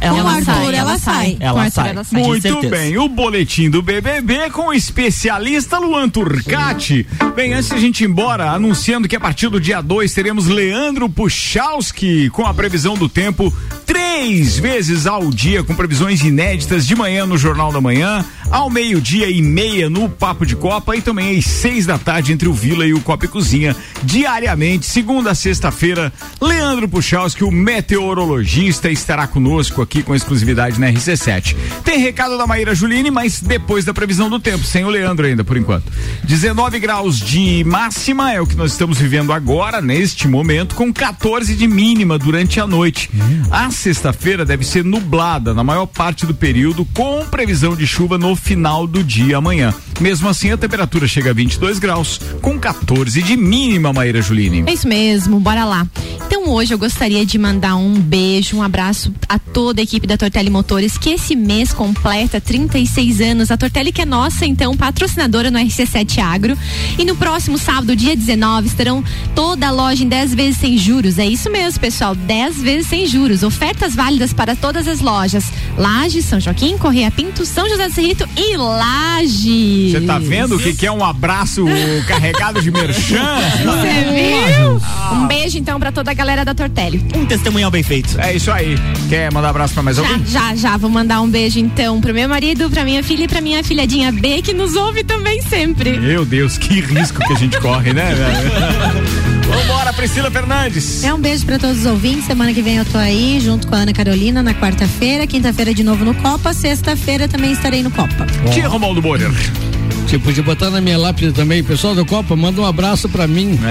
Com 0.00 0.06
ela 0.06 0.22
o 0.22 0.26
Arthur, 0.28 0.44
sai. 0.44 0.74
ela 0.74 0.98
sai. 0.98 1.36
Ela 1.40 1.52
Com 1.52 1.58
o 1.58 1.62
Arthur, 1.62 1.74
sai. 1.74 1.90
ela 1.90 2.04
sai. 2.04 2.22
Muito 2.22 2.68
bem, 2.68 2.98
o 2.98 3.08
boletim 3.08 3.70
do 3.70 3.82
BBB 3.82 4.50
com 4.50 4.68
o 4.68 4.72
especialista 4.72 5.78
Luan 5.78 6.08
Turcati. 6.08 7.06
Bem, 7.34 7.52
antes 7.54 7.68
de 7.70 7.74
a 7.74 7.78
gente 7.78 8.02
ir 8.04 8.08
embora, 8.08 8.50
anunciando 8.50 9.08
que 9.08 9.16
a 9.16 9.20
partir 9.20 9.48
do 9.48 9.60
dia 9.60 9.80
2 9.80 10.12
teremos 10.12 10.46
Leandro 10.46 11.08
Puchalski 11.08 12.30
com 12.30 12.46
a 12.46 12.54
previsão 12.54 12.94
do 12.94 13.08
tempo 13.08 13.52
três 13.84 14.58
vezes 14.58 15.06
ao 15.06 15.30
dia, 15.30 15.62
com 15.62 15.74
previsões 15.74 16.22
inéditas 16.22 16.86
de 16.86 16.94
manhã 16.94 17.24
no 17.26 17.38
Jornal 17.38 17.72
da 17.72 17.80
Manhã, 17.80 18.24
ao 18.50 18.70
meio-dia 18.70 19.28
e 19.28 19.42
meia 19.42 19.90
no 19.90 20.08
Papo 20.08 20.46
de 20.46 20.54
Copa 20.54 20.96
e 20.96 21.02
também 21.02 21.36
às 21.36 21.44
seis 21.44 21.86
da 21.86 21.98
tarde 21.98 22.32
entre 22.32 22.48
o 22.48 22.52
Vila 22.52 22.86
e 22.86 22.94
o 22.94 23.00
Copa 23.00 23.24
e 23.24 23.28
Cozinha, 23.28 23.74
diariamente, 24.02 24.86
segunda 24.86 25.32
a 25.32 25.34
sexta-feira. 25.34 26.12
Leandro 26.40 26.88
Puchalski, 26.88 27.44
o 27.44 27.50
meteorologista, 27.50 28.90
estará 28.90 29.26
conosco 29.26 29.82
aqui 29.82 30.02
com 30.02 30.14
exclusividade 30.14 30.78
na 30.78 30.90
RC7. 30.90 31.56
Tem 31.84 31.98
recado 31.98 32.38
da 32.38 32.46
Maíra 32.46 32.74
Juline, 32.74 33.10
mas 33.10 33.40
depois 33.40 33.84
da 33.84 33.92
previsão 33.92 34.30
do 34.30 34.38
tempo, 34.38 34.64
sem 34.64 34.84
o 34.84 34.90
Leandro 34.90 35.26
ainda, 35.26 35.42
por 35.42 35.56
enquanto. 35.56 35.90
19 36.24 36.78
graus 36.78 37.18
de 37.18 37.64
máxima 37.64 38.32
é 38.32 38.40
o 38.40 38.46
que 38.46 38.56
nós 38.56 38.72
estamos 38.72 38.98
vivendo 38.98 39.32
agora, 39.32 39.80
neste 39.80 40.28
momento, 40.28 40.74
com 40.74 40.92
14 40.92 41.54
de 41.54 41.66
mínima 41.66 42.18
durante 42.18 42.60
a 42.60 42.66
noite. 42.66 43.10
A 43.50 43.70
sexta-feira 43.70 44.44
deve 44.44 44.64
ser 44.64 44.84
nublada 44.84 45.52
na 45.52 45.64
maior 45.64 45.86
parte 45.86 46.26
do 46.26 46.34
período, 46.34 46.84
com 46.94 47.24
previsão 47.26 47.74
de 47.74 47.86
chuva 47.86 48.16
no 48.16 48.35
final 48.36 48.86
do 48.86 49.02
dia 49.02 49.38
amanhã. 49.38 49.74
Mesmo 50.00 50.28
assim, 50.28 50.50
a 50.50 50.58
temperatura 50.58 51.08
chega 51.08 51.30
a 51.30 51.32
22 51.32 51.78
graus, 51.78 52.20
com 52.42 52.58
14 52.58 53.22
de 53.22 53.36
mínima, 53.36 53.92
Maíra 53.92 54.20
Juline. 54.20 54.64
É 54.66 54.72
isso 54.72 54.86
mesmo, 54.86 55.40
bora 55.40 55.64
lá. 55.64 55.86
Então 56.26 56.50
hoje 56.50 56.74
eu 56.74 56.78
gostaria 56.78 57.24
de 57.24 57.38
mandar 57.38 57.76
um 57.76 57.94
beijo, 57.94 58.56
um 58.56 58.62
abraço 58.62 59.12
a 59.28 59.38
toda 59.38 59.80
a 59.80 59.84
equipe 59.84 60.06
da 60.06 60.16
Tortelli 60.16 60.50
Motores, 60.50 60.98
que 60.98 61.10
esse 61.10 61.34
mês 61.34 61.72
completa 61.72 62.40
36 62.40 63.20
anos. 63.20 63.50
A 63.50 63.56
Tortelli 63.56 63.90
que 63.90 64.02
é 64.02 64.04
nossa, 64.04 64.44
então, 64.44 64.76
patrocinadora 64.76 65.50
no 65.50 65.58
RC7 65.58 66.18
Agro. 66.18 66.58
E 66.98 67.04
no 67.04 67.16
próximo 67.16 67.56
sábado, 67.56 67.96
dia 67.96 68.14
19, 68.14 68.66
estarão 68.66 69.02
toda 69.34 69.68
a 69.68 69.70
loja 69.70 70.04
em 70.04 70.08
10 70.08 70.34
vezes 70.34 70.60
sem 70.60 70.76
juros. 70.76 71.18
É 71.18 71.26
isso 71.26 71.50
mesmo, 71.50 71.80
pessoal, 71.80 72.14
10 72.14 72.60
vezes 72.60 72.86
sem 72.86 73.06
juros. 73.06 73.42
Ofertas 73.42 73.94
válidas 73.94 74.32
para 74.32 74.54
todas 74.54 74.86
as 74.86 75.00
lojas. 75.00 75.44
Laje, 75.78 76.22
São 76.22 76.38
Joaquim, 76.38 76.76
Correia 76.76 77.10
Pinto, 77.10 77.46
São 77.46 77.68
José 77.68 77.88
do 77.88 77.94
Cerrito 77.94 78.25
e 78.36 78.56
Laje. 78.56 79.90
Você 79.90 80.00
tá 80.02 80.18
vendo 80.18 80.56
o 80.56 80.58
que, 80.58 80.74
que 80.74 80.86
é 80.86 80.92
um 80.92 81.04
abraço 81.04 81.64
carregado 82.06 82.60
de 82.62 82.70
merchan? 82.70 83.38
Você 83.62 84.52
viu? 84.54 84.80
Um 85.12 85.26
beijo 85.26 85.58
então 85.58 85.78
pra 85.78 85.92
toda 85.92 86.10
a 86.10 86.14
galera 86.14 86.44
da 86.44 86.54
Tortelli. 86.54 87.04
Um 87.14 87.26
testemunhal 87.26 87.70
bem 87.70 87.82
feito. 87.82 88.20
É 88.20 88.34
isso 88.34 88.50
aí. 88.50 88.76
Quer 89.08 89.32
mandar 89.32 89.50
abraço 89.50 89.74
pra 89.74 89.82
mais 89.82 89.96
Já, 89.96 90.02
alguém? 90.02 90.26
já, 90.26 90.54
já. 90.54 90.76
Vou 90.76 90.90
mandar 90.90 91.20
um 91.20 91.28
beijo 91.28 91.58
então 91.58 92.00
pro 92.00 92.12
meu 92.14 92.28
marido, 92.28 92.68
pra 92.70 92.84
minha 92.84 93.02
filha 93.02 93.24
e 93.24 93.28
pra 93.28 93.40
minha 93.40 93.62
filhadinha 93.62 94.10
B, 94.12 94.42
que 94.42 94.52
nos 94.52 94.74
ouve 94.74 95.04
também 95.04 95.40
sempre. 95.42 95.98
Meu 95.98 96.24
Deus, 96.24 96.58
que 96.58 96.80
risco 96.80 97.20
que 97.26 97.32
a 97.32 97.36
gente 97.36 97.58
corre, 97.60 97.92
né, 97.92 98.14
velho? 98.14 99.25
Vambora, 99.48 99.92
Priscila 99.92 100.30
Fernandes. 100.30 101.04
É 101.04 101.12
um 101.14 101.18
beijo 101.18 101.44
pra 101.46 101.58
todos 101.58 101.78
os 101.78 101.86
ouvintes. 101.86 102.24
Semana 102.24 102.52
que 102.52 102.62
vem 102.62 102.76
eu 102.76 102.84
tô 102.84 102.98
aí, 102.98 103.40
junto 103.40 103.66
com 103.66 103.74
a 103.74 103.78
Ana 103.78 103.92
Carolina, 103.92 104.42
na 104.42 104.54
quarta-feira. 104.54 105.26
Quinta-feira 105.26 105.72
de 105.72 105.82
novo 105.82 106.04
no 106.04 106.14
Copa. 106.14 106.52
Sexta-feira 106.52 107.28
também 107.28 107.52
estarei 107.52 107.82
no 107.82 107.90
Copa. 107.90 108.26
Tia 108.52 108.68
Romualdo 108.68 109.00
Borer. 109.00 109.30
Você 110.06 110.18
podia 110.20 110.42
botar 110.42 110.70
na 110.70 110.80
minha 110.80 110.96
lápide 110.96 111.32
também. 111.32 111.64
Pessoal 111.64 111.94
da 111.94 112.04
Copa, 112.04 112.36
manda 112.36 112.60
um 112.60 112.66
abraço 112.66 113.08
pra 113.08 113.26
mim. 113.26 113.58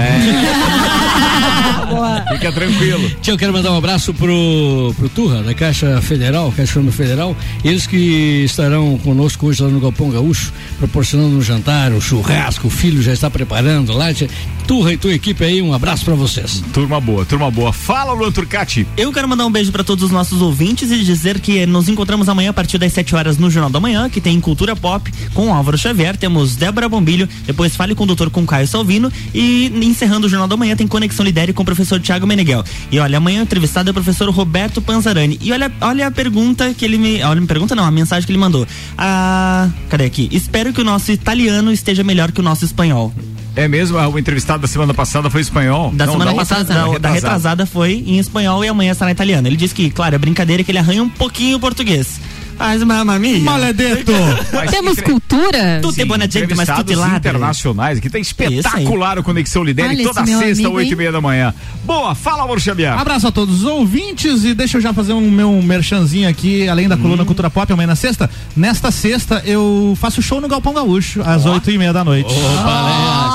Fica 2.32 2.52
tranquilo. 2.52 3.10
Tia, 3.22 3.32
eu 3.32 3.38
quero 3.38 3.52
mandar 3.52 3.72
um 3.72 3.78
abraço 3.78 4.12
pro, 4.12 4.94
pro 4.96 5.08
Turra, 5.08 5.42
da 5.42 5.54
Caixa 5.54 6.00
Federal, 6.02 6.52
Caixa 6.52 6.72
Econômica 6.72 6.96
Federal. 6.96 7.36
Eles 7.64 7.86
que 7.86 8.44
estarão 8.44 8.98
conosco 8.98 9.46
hoje 9.46 9.62
lá 9.62 9.68
no 9.68 9.80
Galpão 9.80 10.10
Gaúcho, 10.10 10.52
proporcionando 10.78 11.36
um 11.36 11.42
jantar, 11.42 11.92
um 11.92 12.00
churrasco, 12.00 12.66
o 12.66 12.70
filho 12.70 13.00
já 13.02 13.12
está 13.12 13.30
preparando 13.30 13.92
lá. 13.92 14.12
Tia. 14.12 14.28
Turra 14.66 14.92
e 14.92 14.96
tua 14.96 15.14
equipe 15.14 15.44
aí, 15.44 15.62
um 15.62 15.72
abraço 15.72 16.04
pra 16.04 16.14
vocês. 16.14 16.60
Turma 16.72 17.00
boa, 17.00 17.24
turma 17.24 17.48
boa. 17.52 17.72
Fala, 17.72 18.12
Luan 18.12 18.32
Turcati. 18.32 18.84
Eu 18.96 19.12
quero 19.12 19.28
mandar 19.28 19.46
um 19.46 19.50
beijo 19.50 19.70
para 19.70 19.84
todos 19.84 20.02
os 20.02 20.10
nossos 20.10 20.42
ouvintes 20.42 20.90
e 20.90 20.98
dizer 21.04 21.38
que 21.38 21.64
nos 21.66 21.88
encontramos 21.88 22.28
amanhã 22.28 22.50
a 22.50 22.52
partir 22.52 22.76
das 22.76 22.92
7 22.92 23.14
horas 23.14 23.38
no 23.38 23.48
Jornal 23.48 23.70
da 23.70 23.78
Manhã, 23.78 24.10
que 24.10 24.20
tem 24.20 24.40
Cultura 24.40 24.74
Pop 24.74 25.12
com 25.32 25.54
Álvaro 25.54 25.78
Xavier, 25.78 26.16
temos 26.16 26.56
Débora 26.56 26.88
Bombilho, 26.88 27.28
depois 27.46 27.76
Fale 27.76 27.94
com 27.94 28.02
o 28.02 28.06
Doutor 28.06 28.28
com 28.28 28.44
Caio 28.44 28.66
Salvino 28.66 29.12
e 29.32 29.66
encerrando 29.84 30.26
o 30.26 30.30
Jornal 30.30 30.48
da 30.48 30.56
Manhã 30.56 30.74
tem 30.74 30.88
Conexão 30.88 31.24
Lidere 31.24 31.52
com 31.52 31.62
o 31.62 31.66
professor 31.66 32.00
Tiago 32.00 32.26
Meneghel. 32.26 32.64
E 32.90 32.98
olha, 32.98 33.18
amanhã 33.18 33.40
o 33.40 33.42
entrevistado 33.44 33.88
é 33.88 33.92
o 33.92 33.94
professor 33.94 34.28
Roberto 34.30 34.82
Panzarani. 34.82 35.38
E 35.40 35.52
olha, 35.52 35.70
olha 35.80 36.08
a 36.08 36.10
pergunta 36.10 36.74
que 36.74 36.84
ele 36.84 36.98
me. 36.98 37.22
Olha, 37.22 37.40
me 37.40 37.46
pergunta 37.46 37.76
não, 37.76 37.84
a 37.84 37.90
mensagem 37.92 38.26
que 38.26 38.32
ele 38.32 38.38
mandou. 38.38 38.66
Ah, 38.98 39.68
cadê 39.88 40.06
aqui? 40.06 40.28
Espero 40.32 40.72
que 40.72 40.80
o 40.80 40.84
nosso 40.84 41.12
italiano 41.12 41.70
esteja 41.70 42.02
melhor 42.02 42.32
que 42.32 42.40
o 42.40 42.42
nosso 42.42 42.64
espanhol. 42.64 43.14
É 43.56 43.66
mesmo? 43.66 43.96
O 43.98 44.18
entrevistado 44.18 44.60
da 44.60 44.68
semana 44.68 44.92
passada 44.92 45.30
foi 45.30 45.40
espanhol? 45.40 45.90
Da 45.92 46.04
Não, 46.04 46.12
semana 46.12 46.32
outra- 46.32 46.46
passada, 46.46 46.74
da, 46.92 46.98
da 46.98 47.10
retrasada 47.10 47.64
foi 47.66 48.04
em 48.06 48.18
espanhol 48.18 48.62
e 48.62 48.68
amanhã 48.68 48.92
está 48.92 49.06
na 49.06 49.12
italiana. 49.12 49.48
Ele 49.48 49.56
disse 49.56 49.74
que, 49.74 49.90
claro, 49.90 50.14
é 50.14 50.18
brincadeira 50.18 50.62
que 50.62 50.70
ele 50.70 50.78
arranha 50.78 51.02
um 51.02 51.08
pouquinho 51.08 51.56
o 51.56 51.60
português. 51.60 52.20
Mas, 52.58 52.82
mamma 52.82 53.18
mia. 53.18 53.38
Maledeto! 53.40 54.12
Mas 54.52 54.70
Temos 54.70 55.00
cultura? 55.00 55.78
Tu 55.82 55.92
tem 55.92 56.06
boa 56.06 56.18
gente, 56.20 56.24
mas 56.24 56.28
tu 56.30 56.32
te 56.32 56.38
Entrevistados 56.44 56.96
ladra. 56.96 57.16
internacionais, 57.18 57.98
aqui 57.98 58.08
tá 58.10 58.18
espetacular 58.18 59.18
o 59.18 59.22
Conexão 59.22 59.62
Lidere, 59.62 60.02
toda 60.02 60.24
sexta, 60.26 60.68
oito 60.68 60.92
e 60.92 60.96
meia 60.96 61.12
da 61.12 61.20
manhã. 61.20 61.52
Boa, 61.84 62.14
fala, 62.14 62.44
amor 62.44 62.60
Xavier. 62.60 62.92
Abraço 62.98 63.26
a 63.28 63.32
todos 63.32 63.58
os 63.58 63.64
ouvintes 63.64 64.44
e 64.44 64.54
deixa 64.54 64.78
eu 64.78 64.80
já 64.80 64.92
fazer 64.92 65.12
um 65.12 65.30
meu 65.30 65.52
merchanzinho 65.62 66.28
aqui, 66.28 66.68
além 66.68 66.88
da 66.88 66.96
coluna 66.96 67.24
Cultura 67.24 67.50
Pop, 67.50 67.70
amanhã 67.72 67.86
na 67.88 67.96
sexta. 67.96 68.28
Nesta 68.56 68.90
sexta 68.90 69.42
eu 69.44 69.96
faço 70.00 70.22
show 70.22 70.40
no 70.40 70.48
Galpão 70.48 70.72
Gaúcho, 70.74 71.20
às 71.24 71.44
oito 71.44 71.70
e 71.70 71.78
meia 71.78 71.92
da 71.92 72.02
noite. 72.04 72.34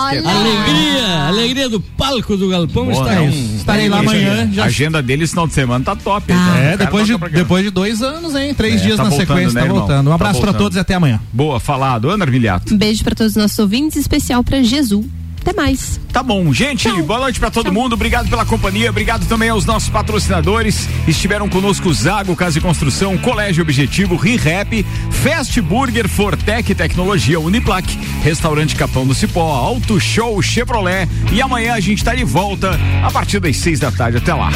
Alegria, 0.09 1.27
alegria 1.27 1.69
do 1.69 1.79
palco 1.79 2.35
do 2.35 2.49
Galpão 2.49 2.85
Boa, 2.85 2.93
está 3.01 3.13
é 3.13 3.17
aí. 3.19 3.27
um- 3.29 3.55
Estarei 3.57 3.87
lá 3.89 3.99
amanhã, 3.99 4.49
A 4.59 4.63
agenda 4.65 5.01
dele 5.01 5.23
esse 5.23 5.31
final 5.31 5.47
de 5.47 5.53
semana 5.53 5.83
tá 5.85 5.95
top. 5.95 6.31
É, 6.61 6.75
depois 6.75 7.05
de, 7.07 7.17
depois 7.17 7.63
de 7.63 7.69
dois 7.69 8.01
anos, 8.01 8.35
hein? 8.35 8.53
Três 8.53 8.81
É, 8.81 8.85
dias 8.85 8.97
tá 8.97 9.03
na 9.03 9.10
voltando, 9.11 9.27
sequência, 9.27 9.53
né, 9.53 9.59
tá 9.61 9.65
irmão? 9.67 9.79
voltando. 9.79 10.07
Um 10.07 10.09
Tá 10.09 10.15
abraço 10.15 10.39
pra 10.39 10.45
voltando. 10.51 10.61
todos 10.63 10.77
e 10.77 10.79
até 10.79 10.93
amanhã. 10.95 11.19
Boa, 11.31 11.59
falado. 11.59 12.09
Ana 12.09 12.25
Armiliato. 12.25 12.73
Um 12.73 12.77
beijo 12.77 13.03
para 13.03 13.15
todos 13.15 13.35
os 13.35 13.41
nossos 13.41 13.59
ouvintes, 13.59 13.97
especial 13.97 14.43
para 14.43 14.61
Jesus. 14.63 15.05
Até 15.41 15.53
mais. 15.53 15.99
Tá 16.13 16.21
bom, 16.21 16.53
gente, 16.53 16.87
boa 17.01 17.19
noite 17.21 17.39
pra 17.39 17.49
todo 17.49 17.73
mundo. 17.73 17.93
Obrigado 17.93 18.29
pela 18.29 18.45
companhia, 18.45 18.91
obrigado 18.91 19.25
também 19.27 19.49
aos 19.49 19.65
nossos 19.65 19.89
patrocinadores. 19.89 20.87
Estiveram 21.07 21.49
conosco 21.49 21.91
Zago 21.91 22.35
Casa 22.35 22.59
e 22.59 22.61
Construção, 22.61 23.17
Colégio 23.17 23.63
Objetivo, 23.63 24.15
ReHap, 24.15 24.85
Fast 25.09 25.59
Burger, 25.61 26.07
Fortec 26.07 26.75
Tecnologia, 26.75 27.39
Uniplac, 27.39 27.91
Restaurante 28.21 28.75
Capão 28.75 29.07
do 29.07 29.15
Cipó, 29.15 29.51
Auto 29.55 29.99
Show 29.99 30.39
Chevrolet. 30.43 31.09
E 31.31 31.41
amanhã 31.41 31.73
a 31.73 31.79
gente 31.79 32.03
tá 32.03 32.13
de 32.13 32.23
volta 32.23 32.79
a 33.03 33.09
partir 33.09 33.39
das 33.39 33.57
seis 33.57 33.79
da 33.79 33.91
tarde. 33.91 34.17
Até 34.17 34.35
lá. 34.35 34.51